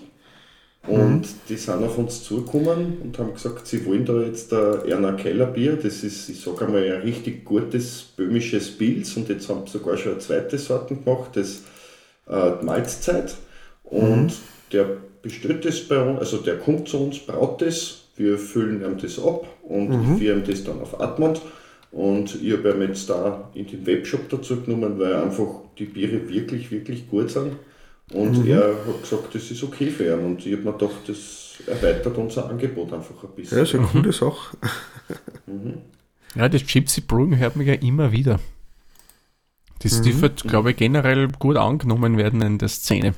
Und 0.86 1.20
mhm. 1.20 1.24
die 1.48 1.56
sind 1.56 1.84
auf 1.84 1.98
uns 1.98 2.22
zugekommen 2.22 2.98
und 3.02 3.18
haben 3.18 3.34
gesagt, 3.34 3.66
sie 3.66 3.84
wollen 3.84 4.06
da 4.06 4.22
jetzt 4.22 4.52
ein 4.54 4.86
Erna 4.86 5.12
Keller 5.12 5.46
Bier. 5.46 5.76
Das 5.76 6.02
ist, 6.02 6.28
ich 6.30 6.40
sage 6.40 6.66
einmal, 6.66 6.82
ein 6.82 7.02
richtig 7.02 7.44
gutes 7.44 8.02
böhmisches 8.16 8.70
Pilz. 8.76 9.16
Und 9.16 9.28
jetzt 9.28 9.48
haben 9.48 9.66
sie 9.66 9.78
sogar 9.78 9.96
schon 9.96 10.12
eine 10.12 10.20
zweite 10.20 10.56
Sorte 10.56 10.96
gemacht, 10.96 11.32
das 11.34 11.62
äh, 12.28 12.64
Malzzeit. 12.64 13.34
Und 13.84 14.26
mhm. 14.26 14.32
der 14.72 14.86
bestellt 15.20 15.64
das 15.64 15.80
bei 15.80 16.00
uns, 16.00 16.20
also 16.20 16.38
der 16.38 16.58
kommt 16.58 16.88
zu 16.88 16.98
uns, 16.98 17.18
braut 17.18 17.60
das, 17.60 18.04
wir 18.16 18.38
füllen 18.38 18.82
ihm 18.82 18.98
das 18.98 19.18
ab 19.18 19.46
und 19.62 19.88
mhm. 19.88 20.20
wir 20.20 20.34
haben 20.34 20.44
das 20.44 20.64
dann 20.64 20.80
auf 20.80 21.00
Atmund. 21.00 21.40
Und 21.90 22.42
ich 22.42 22.52
habe 22.52 22.70
ihm 22.70 22.82
jetzt 22.82 23.08
da 23.08 23.50
in 23.54 23.66
den 23.66 23.86
Webshop 23.86 24.28
dazu 24.28 24.60
genommen, 24.60 24.98
weil 24.98 25.14
einfach 25.14 25.62
die 25.78 25.86
Biere 25.86 26.28
wirklich, 26.28 26.70
wirklich 26.70 27.08
gut 27.08 27.30
sind. 27.30 27.56
Und 28.12 28.44
mhm. 28.44 28.50
er 28.50 28.68
hat 28.68 29.02
gesagt, 29.02 29.34
das 29.34 29.50
ist 29.50 29.62
okay 29.62 29.90
für 29.90 30.12
ihn. 30.14 30.24
Und 30.24 30.46
ich 30.46 30.52
habe 30.52 30.64
mir 30.64 30.72
gedacht, 30.72 31.08
das 31.08 31.56
erweitert 31.66 32.16
unser 32.16 32.48
Angebot 32.48 32.92
einfach 32.92 33.22
ein 33.24 33.30
bisschen. 33.34 33.58
Ja, 33.58 33.64
ist 33.64 33.74
eine 33.74 33.84
mhm. 33.84 33.88
coole 33.88 34.12
Sache. 34.12 34.56
mhm. 35.46 35.78
Ja, 36.34 36.48
das 36.48 36.66
Gypsy 36.66 37.00
Brewing 37.00 37.38
hört 37.38 37.56
man 37.56 37.66
ja 37.66 37.74
immer 37.74 38.12
wieder. 38.12 38.38
Das 39.80 40.00
mhm. 40.02 40.20
wird, 40.20 40.42
glaube 40.44 40.72
ich, 40.72 40.76
generell 40.76 41.28
gut 41.28 41.56
angenommen 41.56 42.16
werden 42.16 42.42
in 42.42 42.58
der 42.58 42.68
Szene. 42.68 43.14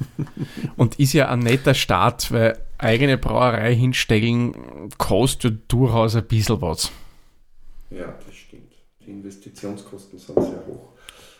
Und 0.76 0.98
ist 0.98 1.12
ja 1.12 1.28
ein 1.28 1.40
netter 1.40 1.74
Start, 1.74 2.32
weil 2.32 2.58
eigene 2.78 3.18
Brauerei 3.18 3.74
hinstellen 3.74 4.88
kostet 4.98 5.70
durchaus 5.70 6.16
ein 6.16 6.26
bisschen 6.26 6.60
was. 6.60 6.90
Ja, 7.94 8.14
das 8.24 8.34
stimmt. 8.34 8.72
Die 9.04 9.10
Investitionskosten 9.10 10.18
sind 10.18 10.34
sehr 10.34 10.66
hoch. 10.66 10.92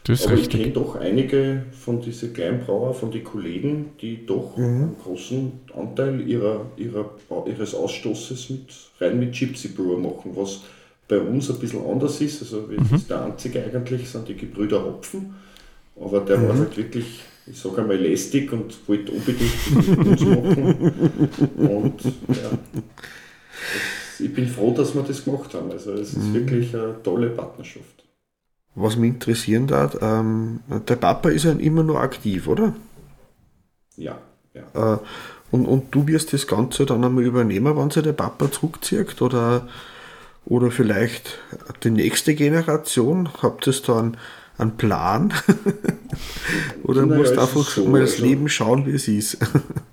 Das 0.04 0.20
ist 0.20 0.26
Aber 0.26 0.36
richtig. 0.36 0.54
ich 0.54 0.60
kenne 0.62 0.72
doch 0.72 0.96
einige 0.96 1.64
von 1.70 2.00
diesen 2.00 2.34
Kleinbrauer, 2.34 2.92
von 2.92 3.12
den 3.12 3.22
Kollegen, 3.22 3.90
die 4.00 4.26
doch 4.26 4.56
mhm. 4.56 4.64
einen 4.64 4.96
großen 5.00 5.52
Anteil 5.74 6.28
ihrer, 6.28 6.66
ihrer, 6.76 7.10
ihres 7.46 7.74
Ausstoßes 7.74 8.50
mit, 8.50 8.66
rein 9.00 9.20
mit 9.20 9.32
Gypsy 9.32 9.68
Brewer 9.68 9.98
machen, 9.98 10.32
was 10.34 10.62
bei 11.06 11.20
uns 11.20 11.50
ein 11.50 11.58
bisschen 11.58 11.86
anders 11.86 12.20
ist. 12.20 12.42
Also 12.42 12.68
wir 12.68 12.80
mhm. 12.80 13.06
der 13.08 13.24
einzige 13.26 13.62
eigentlich 13.62 14.08
sind 14.08 14.26
die 14.26 14.36
Gebrüder 14.36 14.84
Hopfen, 14.84 15.34
aber 16.00 16.20
der 16.20 16.38
mhm. 16.38 16.48
war 16.48 16.58
halt 16.58 16.76
wirklich 16.76 17.20
ich 17.46 17.58
sage 17.58 17.82
einmal, 17.82 17.96
lästig 17.96 18.52
und 18.52 18.76
wollte 18.88 19.12
unbedingt 19.12 19.88
mit 19.88 20.06
uns 20.06 20.20
machen. 20.20 20.92
Und 21.56 22.04
ja, 22.04 22.50
das, 22.78 24.01
ich 24.22 24.34
bin 24.34 24.46
froh, 24.46 24.72
dass 24.72 24.94
wir 24.94 25.02
das 25.02 25.24
gemacht 25.24 25.54
haben. 25.54 25.70
Also 25.70 25.92
es 25.92 26.14
ist 26.14 26.28
mhm. 26.28 26.34
wirklich 26.34 26.74
eine 26.74 27.02
tolle 27.02 27.30
Partnerschaft. 27.30 28.04
Was 28.74 28.96
mich 28.96 29.10
interessieren 29.10 29.66
darf, 29.66 29.98
ähm, 30.00 30.60
der 30.88 30.96
Papa 30.96 31.28
ist 31.28 31.44
ja 31.44 31.52
immer 31.52 31.82
nur 31.82 32.00
aktiv, 32.00 32.48
oder? 32.48 32.74
Ja. 33.96 34.16
ja. 34.54 34.94
Äh, 34.94 34.98
und, 35.50 35.66
und 35.66 35.94
du 35.94 36.06
wirst 36.06 36.32
das 36.32 36.46
Ganze 36.46 36.86
dann 36.86 37.04
einmal 37.04 37.24
übernehmen, 37.24 37.76
wenn 37.76 37.90
sich 37.90 38.02
der 38.02 38.14
Papa 38.14 38.50
zurückzieht? 38.50 39.20
Oder, 39.20 39.68
oder 40.46 40.70
vielleicht 40.70 41.38
die 41.84 41.90
nächste 41.90 42.34
Generation? 42.34 43.28
Habt 43.42 43.66
ihr 43.66 43.74
da 43.86 43.98
einen, 43.98 44.16
einen 44.56 44.76
Plan? 44.78 45.34
Oder 46.84 47.04
Naja, 47.04 47.18
musst 47.18 47.38
einfach 47.38 47.68
so, 47.68 47.84
mal 47.84 48.00
das 48.00 48.12
also- 48.12 48.24
Leben 48.24 48.48
schauen, 48.48 48.86
wie 48.86 48.94
es 48.94 49.08
ist? 49.08 49.38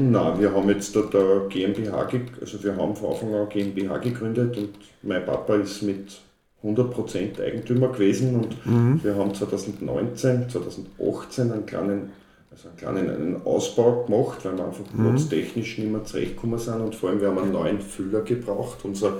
Nein, 0.00 0.40
wir 0.40 0.52
haben 0.54 0.68
jetzt 0.68 0.94
da 0.96 1.02
der 1.02 1.40
GmbH, 1.48 2.08
also 2.40 2.62
wir 2.62 2.76
haben 2.76 2.96
von 2.96 3.10
Anfang 3.10 3.34
an 3.34 3.48
GmbH 3.48 3.98
gegründet 3.98 4.56
und 4.56 4.70
mein 5.02 5.24
Papa 5.24 5.56
ist 5.56 5.82
mit 5.82 6.20
100% 6.64 7.40
Eigentümer 7.40 7.88
gewesen 7.88 8.34
und 8.36 8.56
wir 9.04 9.14
haben 9.16 9.34
2019, 9.34 10.48
2018 10.48 11.52
einen 11.52 11.66
kleinen, 11.66 12.12
also 12.50 12.68
einen 12.68 12.76
kleinen 12.76 13.10
einen 13.10 13.42
Ausbau 13.44 14.04
gemacht, 14.04 14.44
weil 14.44 14.56
wir 14.56 14.66
einfach 14.66 14.84
platztechnisch 14.96 15.78
nicht 15.78 15.90
mehr 15.90 16.04
zurechtgekommen 16.04 16.58
sind 16.58 16.80
und 16.80 16.94
vor 16.94 17.10
allem 17.10 17.20
wir 17.20 17.28
haben 17.28 17.38
einen 17.38 17.52
neuen 17.52 17.80
Füller 17.80 18.20
gebraucht. 18.22 18.78
Unser 18.84 19.18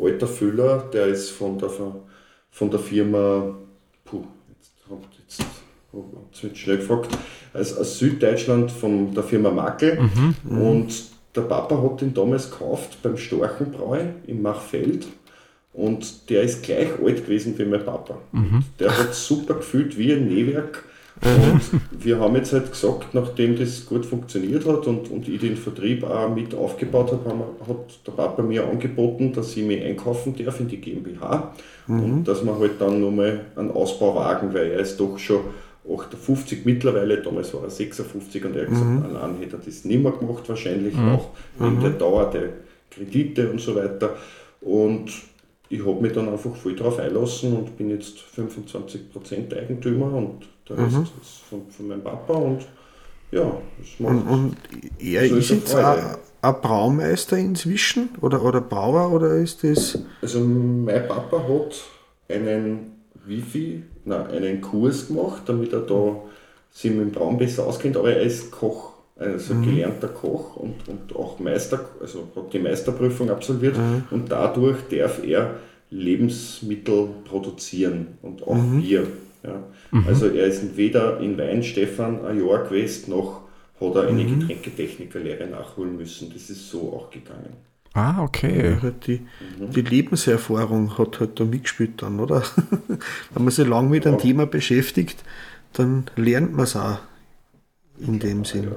alter 0.00 0.26
Füller, 0.26 0.88
der 0.92 1.06
ist 1.06 1.30
von 1.30 1.58
der, 1.58 1.70
von 2.50 2.70
der 2.70 2.80
Firma, 2.80 3.54
puh, 4.04 4.24
jetzt, 4.58 4.72
hab- 4.90 5.63
jetzt, 5.96 6.32
jetzt 6.32 6.42
wird 6.42 6.58
schnell 6.58 6.76
gefragt, 6.78 7.16
also 7.52 7.80
aus 7.80 7.98
Süddeutschland 7.98 8.70
von 8.70 9.14
der 9.14 9.22
Firma 9.22 9.50
Makel. 9.50 9.98
Und 10.48 10.94
der 11.34 11.42
Papa 11.42 11.82
hat 11.82 12.00
den 12.00 12.14
damals 12.14 12.50
gekauft 12.50 12.98
beim 13.02 13.16
Storchenbräu 13.16 14.00
im 14.26 14.42
Machfeld. 14.42 15.06
Und 15.72 16.30
der 16.30 16.42
ist 16.42 16.62
gleich 16.62 16.88
alt 17.04 17.24
gewesen 17.26 17.58
wie 17.58 17.64
mein 17.64 17.84
Papa. 17.84 18.18
Und 18.32 18.64
Der 18.78 18.96
hat 18.96 19.12
super 19.14 19.54
gefühlt 19.54 19.98
wie 19.98 20.12
ein 20.12 20.28
Nähwerk. 20.28 20.84
Und 21.22 21.60
wir 22.04 22.18
haben 22.18 22.34
jetzt 22.36 22.52
halt 22.52 22.70
gesagt, 22.72 23.14
nachdem 23.14 23.56
das 23.56 23.86
gut 23.86 24.04
funktioniert 24.04 24.66
hat 24.66 24.86
und, 24.86 25.10
und 25.10 25.28
ich 25.28 25.40
den 25.40 25.56
Vertrieb 25.56 26.02
auch 26.04 26.28
mit 26.34 26.54
aufgebaut 26.54 27.12
habe, 27.12 27.44
hat 27.68 28.06
der 28.06 28.12
Papa 28.12 28.42
mir 28.42 28.68
angeboten, 28.68 29.32
dass 29.32 29.56
ich 29.56 29.64
mich 29.64 29.82
einkaufen 29.82 30.34
darf 30.36 30.58
in 30.60 30.68
die 30.68 30.80
GmbH. 30.80 31.54
Und 31.88 32.24
dass 32.24 32.44
wir 32.44 32.58
halt 32.58 32.80
dann 32.80 33.00
nochmal 33.00 33.46
einen 33.56 33.70
Ausbau 33.70 34.14
wagen, 34.16 34.52
weil 34.54 34.72
er 34.72 34.80
ist 34.80 34.98
doch 34.98 35.18
schon 35.18 35.40
58 35.88 36.64
mittlerweile, 36.64 37.22
damals 37.22 37.52
war 37.54 37.64
er 37.64 37.70
56 37.70 38.44
und 38.44 38.56
er 38.56 38.62
hat 38.62 38.70
gesagt, 38.70 39.04
allein 39.04 39.38
hätte 39.38 39.56
er 39.56 39.62
das 39.64 39.84
nicht 39.84 40.02
mehr 40.02 40.12
gemacht, 40.12 40.48
wahrscheinlich 40.48 40.94
auch 40.96 41.30
wegen 41.58 41.80
der 41.80 41.90
Dauer 41.90 42.30
der 42.30 42.50
Kredite 42.90 43.50
und 43.50 43.60
so 43.60 43.74
weiter. 43.74 44.16
Und 44.60 45.10
ich 45.68 45.84
habe 45.84 46.00
mich 46.00 46.12
dann 46.12 46.28
einfach 46.28 46.54
voll 46.54 46.74
drauf 46.74 46.98
einlassen 46.98 47.56
und 47.56 47.76
bin 47.76 47.90
jetzt 47.90 48.18
25% 48.36 49.56
Eigentümer 49.56 50.12
und 50.14 50.48
der 50.68 50.78
Rest 50.78 51.12
ist 51.20 51.40
von, 51.50 51.62
von 51.68 51.88
meinem 51.88 52.02
Papa 52.02 52.34
und 52.34 52.66
ja, 53.30 53.60
das 53.78 53.98
macht 53.98 54.14
Und, 54.14 54.28
und 54.28 54.56
er 54.98 55.28
So 55.28 55.36
ist 55.36 55.50
jetzt 55.50 55.74
ein, 55.74 56.16
ein 56.40 56.60
Braumeister 56.60 57.36
inzwischen? 57.36 58.10
Oder, 58.20 58.42
oder 58.42 58.60
Brauer? 58.60 59.12
Oder 59.12 59.34
ist 59.36 59.64
das. 59.64 59.98
Also 60.22 60.40
mein 60.40 61.08
Papa 61.08 61.38
hat 61.38 61.84
einen 62.28 62.93
Wifi, 63.26 63.82
nein, 64.04 64.26
einen 64.26 64.60
Kurs 64.60 65.08
gemacht, 65.08 65.42
damit 65.46 65.72
er 65.72 65.80
da 65.80 66.16
sich 66.70 66.90
mit 66.90 67.00
dem 67.00 67.12
Braun 67.12 67.38
besser 67.38 67.66
auskennt, 67.66 67.96
aber 67.96 68.12
er 68.12 68.22
ist 68.22 68.50
Koch, 68.50 68.92
also 69.16 69.54
gelernter 69.60 70.08
Koch 70.08 70.56
und, 70.56 70.88
und 70.88 71.14
auch 71.14 71.38
Meister, 71.38 71.88
also 72.00 72.28
hat 72.34 72.52
die 72.52 72.58
Meisterprüfung 72.58 73.30
absolviert 73.30 73.76
und 74.10 74.30
dadurch 74.30 74.78
darf 74.90 75.24
er 75.24 75.54
Lebensmittel 75.90 77.08
produzieren 77.24 78.18
und 78.22 78.42
auch 78.42 78.56
Bier. 78.56 79.06
Ja. 79.44 79.62
Also 80.06 80.26
er 80.26 80.46
ist 80.46 80.76
weder 80.76 81.20
in 81.20 81.38
Weinstefan 81.38 82.24
ein 82.24 82.44
Jahr 82.44 82.64
gewesen, 82.64 83.10
noch 83.10 83.42
hat 83.80 83.94
er 83.94 84.08
eine 84.08 84.24
Getränketechnikerlehre 84.24 85.46
nachholen 85.46 85.96
müssen. 85.96 86.32
Das 86.32 86.50
ist 86.50 86.68
so 86.70 86.92
auch 86.92 87.10
gegangen. 87.10 87.54
Ah, 87.94 88.22
okay. 88.22 88.76
Halt 88.82 89.06
die, 89.06 89.20
die 89.60 89.80
Lebenserfahrung 89.82 90.98
hat 90.98 91.20
halt 91.20 91.38
da 91.38 91.44
mitgespielt 91.44 92.02
dann, 92.02 92.18
oder? 92.18 92.42
Wenn 93.32 93.44
man 93.44 93.50
sich 93.52 93.66
lang 93.66 93.88
mit 93.88 94.04
einem 94.06 94.16
Ja. 94.16 94.22
Thema 94.22 94.46
beschäftigt, 94.46 95.22
dann 95.74 96.06
lernt 96.16 96.52
man 96.54 96.64
es 96.64 96.74
auch 96.76 96.98
in 97.98 98.18
dem 98.18 98.44
Sinn. 98.44 98.72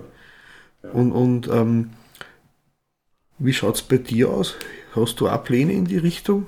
Und, 0.94 1.12
und 1.12 1.48
ähm, 1.50 1.92
wie 3.40 3.54
schaut 3.54 3.76
es 3.76 3.82
bei 3.82 3.98
dir 3.98 4.30
aus? 4.30 4.56
Hast 4.96 5.20
du 5.20 5.28
auch 5.28 5.44
Pläne 5.44 5.74
in 5.74 5.86
die 5.86 5.98
Richtung? 5.98 6.48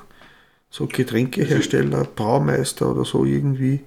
So 0.69 0.87
Getränkehersteller, 0.87 2.05
Braumeister 2.05 2.91
oder 2.91 3.05
so 3.05 3.25
irgendwie? 3.25 3.81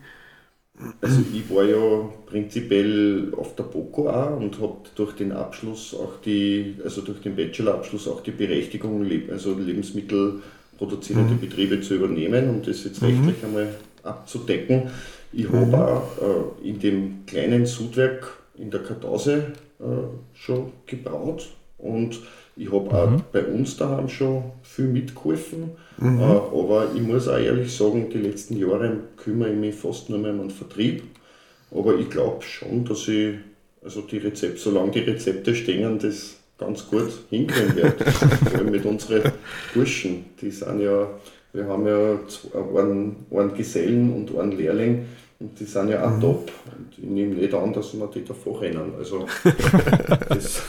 Also 1.01 1.21
ich 1.33 1.55
war 1.55 1.65
ja 1.65 2.09
prinzipiell 2.27 3.33
auf 3.37 3.55
der 3.57 3.65
BOKO 3.65 4.09
auch 4.09 4.37
und 4.37 4.61
habe 4.61 4.77
durch 4.95 5.13
den 5.15 5.33
Abschluss 5.33 5.95
auch 5.95 6.21
die, 6.25 6.77
also 6.85 7.03
durch 7.03 7.21
den 7.21 7.37
Bachelorabschluss 7.37 8.09
auch 8.09 8.21
die 8.23 8.31
Berechtigung, 8.31 9.07
also 9.31 9.55
Lebensmittelproduzierende 9.55 11.35
Betriebe 11.35 11.81
zu 11.81 11.95
übernehmen, 11.95 12.49
um 12.49 12.63
das 12.63 12.85
jetzt 12.85 13.03
rechtlich 13.03 13.37
einmal 13.45 13.75
abzudecken. 14.03 14.91
Ich 15.33 15.49
habe 15.49 15.79
auch 15.79 16.63
äh, 16.65 16.69
in 16.69 16.79
dem 16.79 17.27
kleinen 17.27 17.67
Sudwerk 17.67 18.39
in 18.57 18.71
der 18.71 18.83
Kartause 18.83 19.53
äh, 19.81 19.85
schon 20.35 20.73
gebraut 20.87 21.49
und 21.79 22.21
ich 22.57 22.71
habe 22.71 22.93
auch 22.93 23.21
bei 23.33 23.45
uns 23.45 23.77
daheim 23.77 24.09
schon 24.09 24.45
viel 24.63 24.87
mitgeholfen. 24.87 25.71
Äh, 26.01 26.05
aber 26.07 26.89
ich 26.95 27.01
muss 27.01 27.29
auch 27.29 27.39
ehrlich 27.39 27.75
sagen, 27.75 28.09
die 28.11 28.19
letzten 28.19 28.57
Jahre 28.57 28.97
kümmere 29.17 29.51
ich 29.51 29.57
mich 29.59 29.75
fast 29.75 30.11
nur 30.11 30.19
mehr 30.19 30.33
um 30.33 30.41
den 30.41 30.51
Vertrieb. 30.51 31.03
Aber 31.71 31.97
ich 31.99 32.11
glaube 32.11 32.43
schon, 32.43 32.85
dass 32.85 33.09
ich, 33.09 33.35
also 33.83 34.03
die 34.03 34.19
Rezepte, 34.19 34.59
solange 34.59 34.91
die 34.91 35.01
Rezepte 35.01 35.55
stehen, 35.55 35.99
das 35.99 36.35
ganz 36.59 36.87
gut 36.89 37.11
hinkriegen 37.31 37.75
werde. 37.77 38.05
Vor 38.11 38.59
allem 38.59 38.71
mit 38.71 38.85
unseren 38.85 39.33
Burschen. 39.75 40.27
Die 40.41 40.51
sind 40.51 40.81
ja, 40.81 41.09
wir 41.53 41.67
haben 41.67 41.87
ja 41.87 42.19
zwei- 42.29 42.81
einen, 42.81 43.27
einen 43.31 43.55
Gesellen 43.55 44.13
und 44.13 44.39
einen 44.39 44.53
Lehrling. 44.53 45.07
Und 45.41 45.59
die 45.59 45.65
sind 45.65 45.89
ja 45.89 46.07
auch 46.07 46.21
top. 46.21 46.53
Und 46.77 46.93
ich 46.99 47.05
nehme 47.05 47.35
nicht 47.35 47.53
an, 47.55 47.73
dass 47.73 47.95
wir 47.95 48.07
die 48.15 48.25
davor 48.25 48.61
rennen. 48.61 48.93
Also 48.99 49.27
das, 50.29 50.63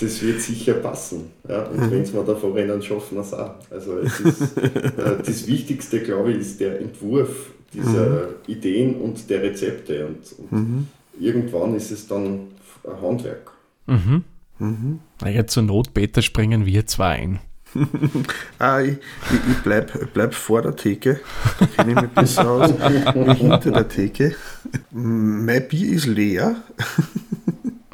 das 0.00 0.22
wird 0.22 0.40
sicher 0.40 0.74
passen. 0.74 1.30
Ja? 1.48 1.64
Und 1.64 1.90
wenn 1.90 2.04
sie 2.04 2.16
mir 2.16 2.24
davor 2.24 2.54
rennen, 2.54 2.82
schaffen 2.82 3.16
wir 3.16 3.22
es 3.22 3.32
auch. 3.32 3.54
Also 3.70 3.98
es 3.98 4.20
ist, 4.20 4.58
äh, 4.58 4.90
das 5.24 5.46
Wichtigste, 5.46 6.00
glaube 6.00 6.32
ich, 6.32 6.38
ist 6.38 6.60
der 6.60 6.80
Entwurf 6.80 7.50
dieser 7.72 8.28
Ideen 8.46 8.96
und 8.96 9.30
der 9.30 9.42
Rezepte. 9.42 10.06
Und, 10.06 10.50
und 10.50 10.88
irgendwann 11.18 11.74
ist 11.74 11.90
es 11.90 12.06
dann 12.06 12.48
ein 12.84 13.02
Handwerk. 13.02 13.52
Na 14.58 15.28
ja, 15.28 15.46
zur 15.46 15.62
Not, 15.64 15.94
Peter, 15.94 16.22
springen 16.22 16.66
wir 16.66 16.86
zwei 16.86 17.08
ein. 17.08 17.40
Ah, 18.58 18.80
ich, 18.80 18.92
ich, 18.92 19.50
ich 19.50 19.62
bleib, 19.64 20.12
bleib 20.12 20.34
vor 20.34 20.62
der 20.62 20.76
Theke. 20.76 21.20
Da 21.58 21.66
kenne 21.66 21.92
ich 21.92 22.00
mich 22.02 22.10
besser 22.10 22.48
aus 22.48 22.70
hinter 23.38 23.70
der 23.70 23.88
Theke. 23.88 24.34
Mein 24.90 25.66
Bier 25.68 25.96
ist 25.96 26.06
leer. 26.06 26.56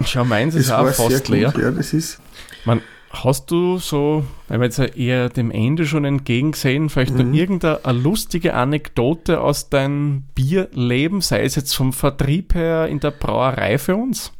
Schau, 0.04 0.24
meins 0.24 0.54
ist 0.54 0.70
Das 0.70 0.76
auch 0.76 0.86
fast 0.88 1.26
gut. 1.26 1.28
leer. 1.28 1.52
Ja, 1.58 1.70
das 1.70 1.92
ist. 1.92 2.20
Man, 2.64 2.80
hast 3.10 3.50
du 3.50 3.78
so, 3.78 4.24
weil 4.48 4.60
wir 4.60 4.66
jetzt 4.66 4.78
ja 4.78 4.84
eher 4.84 5.28
dem 5.28 5.50
Ende 5.50 5.86
schon 5.86 6.04
entgegensehen, 6.04 6.88
vielleicht 6.88 7.14
noch 7.16 7.32
irgendeine 7.32 7.84
eine 7.84 7.98
lustige 7.98 8.54
Anekdote 8.54 9.40
aus 9.40 9.70
deinem 9.70 10.24
Bierleben, 10.34 11.20
sei 11.20 11.42
es 11.42 11.54
jetzt 11.56 11.74
vom 11.74 11.92
Vertrieb 11.92 12.54
her 12.54 12.86
in 12.88 13.00
der 13.00 13.10
Brauerei 13.10 13.78
für 13.78 13.96
uns? 13.96 14.32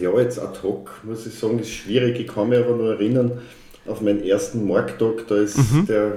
Ja, 0.00 0.16
jetzt 0.20 0.38
ad 0.38 0.58
hoc 0.62 1.00
muss 1.02 1.26
ich 1.26 1.34
sagen, 1.34 1.58
ist 1.58 1.70
schwierig. 1.70 2.20
Ich 2.20 2.28
kann 2.28 2.48
mich 2.50 2.58
aber 2.60 2.76
nur 2.76 2.92
erinnern, 2.94 3.32
auf 3.86 4.00
meinen 4.00 4.22
ersten 4.22 4.66
Markttag, 4.68 5.26
da 5.28 5.36
ist 5.36 5.58
der, 5.88 6.12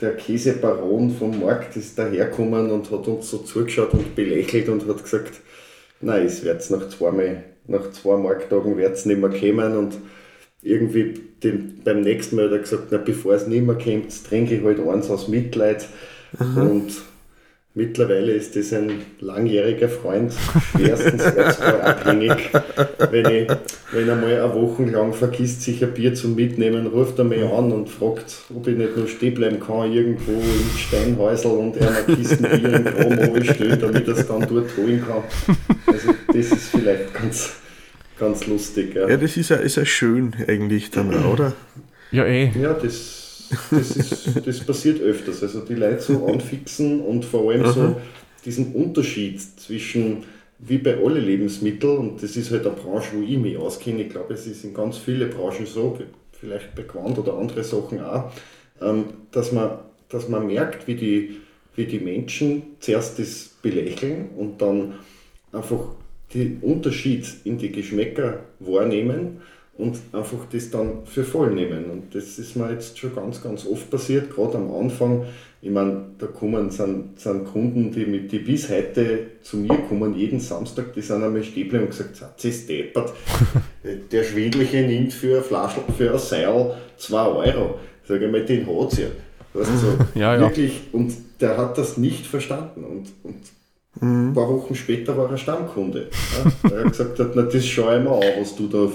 der 0.00 0.16
Käsebaron 0.16 1.14
vom 1.14 1.38
Markt 1.40 1.76
ist 1.76 1.98
dahergekommen 1.98 2.70
und 2.70 2.90
hat 2.90 3.06
uns 3.08 3.30
so 3.30 3.38
zugeschaut 3.38 3.92
und 3.92 4.14
belächelt 4.14 4.68
und 4.70 4.88
hat 4.88 5.02
gesagt, 5.02 5.40
nein, 6.00 6.26
es 6.26 6.44
wird's 6.44 6.70
nach 6.70 6.88
zweimal, 6.88 7.44
nach 7.66 7.90
zwei 7.92 8.16
Markttagen 8.16 8.76
wird's 8.76 9.06
nicht 9.06 9.20
mehr 9.20 9.30
kommen 9.30 9.76
und 9.76 9.98
irgendwie 10.62 11.14
den, 11.42 11.80
beim 11.84 12.02
nächsten 12.02 12.36
Mal 12.36 12.46
hat 12.46 12.52
er 12.52 12.58
gesagt, 12.58 12.88
na, 12.90 12.98
bevor 12.98 13.34
es 13.34 13.46
nicht 13.46 13.64
mehr 13.64 13.78
kommt, 13.78 14.24
trinke 14.28 14.56
ich 14.56 14.64
halt 14.64 14.80
eins 14.80 15.10
aus 15.10 15.28
Mitleid 15.28 15.86
und 16.38 16.92
Mittlerweile 17.72 18.32
ist 18.32 18.56
das 18.56 18.72
ein 18.72 18.90
langjähriger 19.20 19.88
Freund, 19.88 20.32
schwerstens 20.72 21.22
alkoholabhängig. 21.22 22.50
Wenn, 23.12 23.26
ich, 23.26 23.48
wenn 23.92 24.08
er 24.08 24.16
mal 24.16 24.42
eine 24.42 24.54
Woche 24.54 24.82
lang 24.86 25.12
vergisst, 25.12 25.62
sich 25.62 25.80
ein 25.84 25.94
Bier 25.94 26.12
zum 26.16 26.34
Mitnehmen, 26.34 26.88
ruft 26.88 27.16
er 27.20 27.24
mich 27.24 27.44
an 27.44 27.70
und 27.70 27.88
fragt, 27.88 28.38
ob 28.52 28.66
ich 28.66 28.76
nicht 28.76 28.96
noch 28.96 29.06
stehen 29.06 29.34
bleiben 29.34 29.60
kann, 29.60 29.92
irgendwo 29.92 30.32
im 30.32 30.78
Steinhäusl 30.78 31.46
und 31.46 31.76
er 31.76 31.90
eine 31.90 32.16
Kiste 32.16 32.42
Bier 32.42 32.74
im 32.74 32.84
Promo 32.84 33.44
stellt, 33.44 33.80
damit 33.80 34.08
er 34.08 34.16
es 34.16 34.26
dann 34.26 34.40
dort 34.48 34.76
holen 34.76 35.04
kann. 35.06 35.22
Also 35.92 36.14
das 36.28 36.52
ist 36.52 36.68
vielleicht 36.68 37.14
ganz, 37.14 37.52
ganz 38.18 38.46
lustig. 38.46 38.94
Ja, 38.94 39.08
Ja, 39.08 39.16
das 39.16 39.36
ist 39.36 39.50
ja, 39.50 39.56
ist 39.56 39.76
ja 39.76 39.84
schön 39.84 40.34
eigentlich 40.46 40.90
dann, 40.90 41.14
oder? 41.24 41.52
Ja, 42.12 42.24
eh. 42.26 42.50
ja 42.60 42.74
das, 42.74 43.48
das, 43.70 43.96
ist, 43.96 44.46
das 44.46 44.60
passiert 44.60 45.00
öfters. 45.00 45.42
Also 45.42 45.60
die 45.60 45.74
Leute 45.74 46.00
so 46.00 46.26
anfixen 46.26 47.00
und 47.00 47.24
vor 47.24 47.50
allem 47.50 47.66
so 47.66 48.00
diesen 48.44 48.72
Unterschied 48.72 49.40
zwischen, 49.40 50.24
wie 50.58 50.78
bei 50.78 50.96
allen 50.96 51.24
Lebensmitteln, 51.24 51.98
und 51.98 52.22
das 52.22 52.36
ist 52.36 52.50
halt 52.50 52.66
eine 52.66 52.74
Branche, 52.74 53.10
wo 53.14 53.22
ich 53.22 53.38
mich 53.38 53.56
auskenne, 53.56 54.02
ich 54.02 54.10
glaube, 54.10 54.34
es 54.34 54.46
ist 54.46 54.64
in 54.64 54.74
ganz 54.74 54.96
vielen 54.98 55.30
Branchen 55.30 55.66
so, 55.66 55.98
vielleicht 56.32 56.74
bei 56.74 56.82
Quant 56.82 57.18
oder 57.18 57.34
andere 57.36 57.62
Sachen 57.64 58.00
auch, 58.00 58.32
ähm, 58.80 59.04
dass, 59.30 59.52
man, 59.52 59.78
dass 60.08 60.28
man 60.28 60.46
merkt, 60.46 60.86
wie 60.86 60.94
die 60.94 61.36
wie 61.80 61.86
die 61.86 62.00
Menschen 62.00 62.62
zuerst 62.80 63.18
das 63.18 63.50
belächeln 63.62 64.30
und 64.36 64.60
dann 64.60 64.94
einfach 65.52 65.80
den 66.34 66.58
Unterschied 66.60 67.26
in 67.44 67.58
die 67.58 67.72
Geschmäcker 67.72 68.40
wahrnehmen 68.60 69.40
und 69.76 69.98
einfach 70.12 70.46
das 70.52 70.70
dann 70.70 71.06
für 71.06 71.24
voll 71.24 71.52
nehmen. 71.52 71.86
Und 71.90 72.14
das 72.14 72.38
ist 72.38 72.56
mir 72.56 72.70
jetzt 72.70 72.98
schon 72.98 73.14
ganz, 73.14 73.42
ganz 73.42 73.66
oft 73.66 73.90
passiert, 73.90 74.34
gerade 74.34 74.58
am 74.58 74.72
Anfang. 74.72 75.24
Ich 75.62 75.70
meine, 75.70 76.06
da 76.18 76.26
kommen 76.26 76.70
sind, 76.70 77.18
sind 77.18 77.44
Kunden, 77.46 77.90
die, 77.90 78.06
mit, 78.06 78.30
die 78.32 78.38
bis 78.38 78.68
heute 78.70 79.26
zu 79.42 79.58
mir 79.58 79.76
kommen, 79.88 80.16
jeden 80.16 80.40
Samstag, 80.40 80.92
die 80.94 81.02
sind 81.02 81.22
einmal 81.22 81.42
stehen 81.42 81.80
und 81.80 81.88
gesagt, 81.88 82.22
das 82.36 82.44
ist 82.44 82.68
deppert. 82.68 83.12
Der 84.12 84.24
Schwindliche 84.24 84.82
nimmt 84.82 85.12
für 85.12 85.38
ein 85.38 85.44
Flaschel, 85.44 85.82
für 85.96 86.12
ein 86.12 86.18
Seil 86.18 86.74
2 86.96 87.26
Euro. 87.26 87.78
Sag 88.06 88.20
ich 88.20 88.30
mal, 88.30 88.44
den 88.44 88.66
hat 88.66 88.98
ja. 88.98 89.06
Weißt 89.52 89.70
du, 89.70 89.76
so 89.76 89.98
Ja, 90.18 90.34
ja. 90.34 90.40
wirklich, 90.40 90.80
und 90.92 91.12
der 91.40 91.56
hat 91.56 91.76
das 91.78 91.96
nicht 91.96 92.26
verstanden. 92.26 92.84
Und, 92.84 93.08
und 93.22 93.36
ein 94.00 94.32
paar 94.32 94.48
Wochen 94.48 94.74
später 94.74 95.16
war 95.16 95.30
er 95.30 95.36
Stammkunde. 95.36 96.08
Ja? 96.62 96.70
Er 96.70 96.84
hat 96.84 96.92
gesagt, 96.92 97.18
na, 97.34 97.42
das 97.42 97.66
schau 97.66 97.94
ich 97.96 98.02
mir 98.02 98.10
an, 98.10 98.40
was 98.40 98.54
du 98.56 98.68
da, 98.68 98.88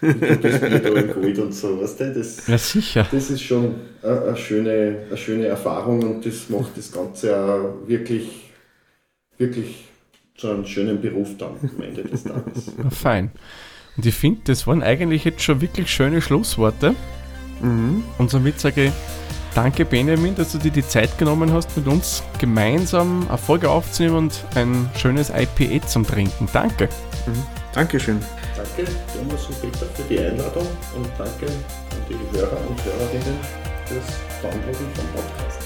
du 0.00 0.36
das 0.36 0.60
Bier 0.60 0.78
da 0.78 0.88
im 0.88 1.12
Gold 1.12 1.38
und 1.38 1.52
so. 1.52 1.80
Weißt 1.80 2.00
du? 2.00 2.14
das, 2.14 2.46
Ja, 2.46 2.56
sicher. 2.56 3.06
das 3.10 3.30
ist 3.30 3.42
schon 3.42 3.74
eine, 4.02 4.22
eine, 4.22 4.36
schöne, 4.36 4.98
eine 5.08 5.16
schöne 5.16 5.46
Erfahrung 5.46 6.02
und 6.02 6.24
das 6.24 6.48
macht 6.48 6.76
das 6.76 6.92
Ganze 6.92 7.36
auch 7.36 7.88
wirklich, 7.88 8.50
wirklich 9.36 9.84
zu 10.36 10.48
einem 10.48 10.64
schönen 10.66 11.00
Beruf 11.00 11.36
dann 11.38 11.56
am 11.62 11.82
Ende 11.82 12.04
des 12.04 12.24
Tages. 12.24 12.72
Ja, 12.82 12.90
fein. 12.90 13.30
Und 13.96 14.06
ich 14.06 14.14
finde, 14.14 14.42
das 14.44 14.66
waren 14.66 14.82
eigentlich 14.82 15.24
jetzt 15.24 15.42
schon 15.42 15.60
wirklich 15.60 15.90
schöne 15.90 16.20
Schlussworte. 16.20 16.94
Und 17.62 18.30
somit 18.30 18.60
sage 18.60 18.86
ich 18.86 18.92
danke 19.56 19.86
Benjamin, 19.86 20.34
dass 20.34 20.52
du 20.52 20.58
dir 20.58 20.70
die 20.70 20.86
Zeit 20.86 21.16
genommen 21.16 21.52
hast, 21.52 21.74
mit 21.76 21.86
uns 21.88 22.22
gemeinsam 22.38 23.26
eine 23.28 23.38
Folge 23.38 23.70
aufzunehmen 23.70 24.16
und 24.16 24.44
ein 24.54 24.90
schönes 24.96 25.30
IPA 25.30 25.86
zum 25.86 26.06
Trinken. 26.06 26.46
Danke. 26.52 26.88
Dankeschön. 27.72 28.20
Danke, 28.54 28.90
Thomas 29.12 29.46
und 29.46 29.62
Peter, 29.62 29.86
für 29.94 30.02
die 30.02 30.18
Einladung 30.18 30.66
und 30.94 31.08
danke 31.16 31.46
an 31.46 31.98
die 32.08 32.36
Hörer 32.36 32.58
und 32.68 32.84
Hörerinnen 32.84 33.38
fürs 33.86 34.04
Downloaden 34.42 34.86
vom 34.94 35.06
Podcast. 35.14 35.58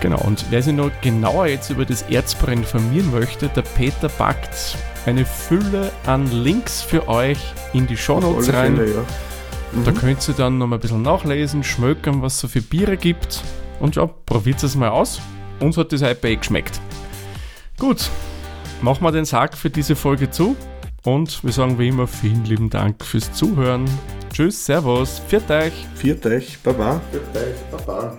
Genau, 0.00 0.20
und 0.20 0.44
wer 0.50 0.62
sich 0.62 0.74
noch 0.74 0.90
genauer 1.00 1.46
jetzt 1.46 1.70
über 1.70 1.84
das 1.84 2.02
Erzbrenn 2.02 2.58
informieren 2.58 3.10
möchte, 3.10 3.48
der 3.48 3.62
Peter 3.62 4.08
packt 4.08 4.76
eine 5.04 5.24
Fülle 5.24 5.90
an 6.06 6.30
Links 6.30 6.82
für 6.82 7.08
euch 7.08 7.38
in 7.72 7.86
die 7.86 7.96
Shownotes 7.96 8.48
Alle 8.48 8.58
rein. 8.58 8.76
Fälle, 8.76 8.94
ja. 8.94 9.04
Da 9.84 9.92
könnt 9.92 10.26
ihr 10.28 10.34
dann 10.34 10.58
noch 10.58 10.66
mal 10.66 10.76
ein 10.76 10.80
bisschen 10.80 11.02
nachlesen, 11.02 11.62
schmökern, 11.62 12.22
was 12.22 12.34
es 12.34 12.40
so 12.40 12.48
für 12.48 12.60
Biere 12.60 12.96
gibt. 12.96 13.42
Und 13.78 13.96
ja, 13.96 14.06
probiert 14.06 14.62
es 14.62 14.74
mal 14.74 14.88
aus. 14.88 15.20
Uns 15.60 15.76
hat 15.76 15.92
das 15.92 16.02
IPA 16.02 16.34
geschmeckt. 16.34 16.80
Gut, 17.78 18.10
machen 18.80 19.04
wir 19.04 19.12
den 19.12 19.24
Sack 19.24 19.56
für 19.56 19.70
diese 19.70 19.94
Folge 19.94 20.30
zu. 20.30 20.56
Und 21.04 21.44
wir 21.44 21.52
sagen 21.52 21.78
wie 21.78 21.88
immer 21.88 22.06
vielen 22.06 22.44
lieben 22.44 22.68
Dank 22.68 23.04
fürs 23.04 23.32
Zuhören. 23.32 23.84
Tschüss, 24.32 24.66
Servus, 24.66 25.20
pfiat 25.28 25.50
euch. 25.50 25.86
Viert 25.94 26.26
euch, 26.26 26.58
Baba. 26.58 27.00
Für 27.12 27.38
euch, 27.38 27.56
Baba. 27.70 28.18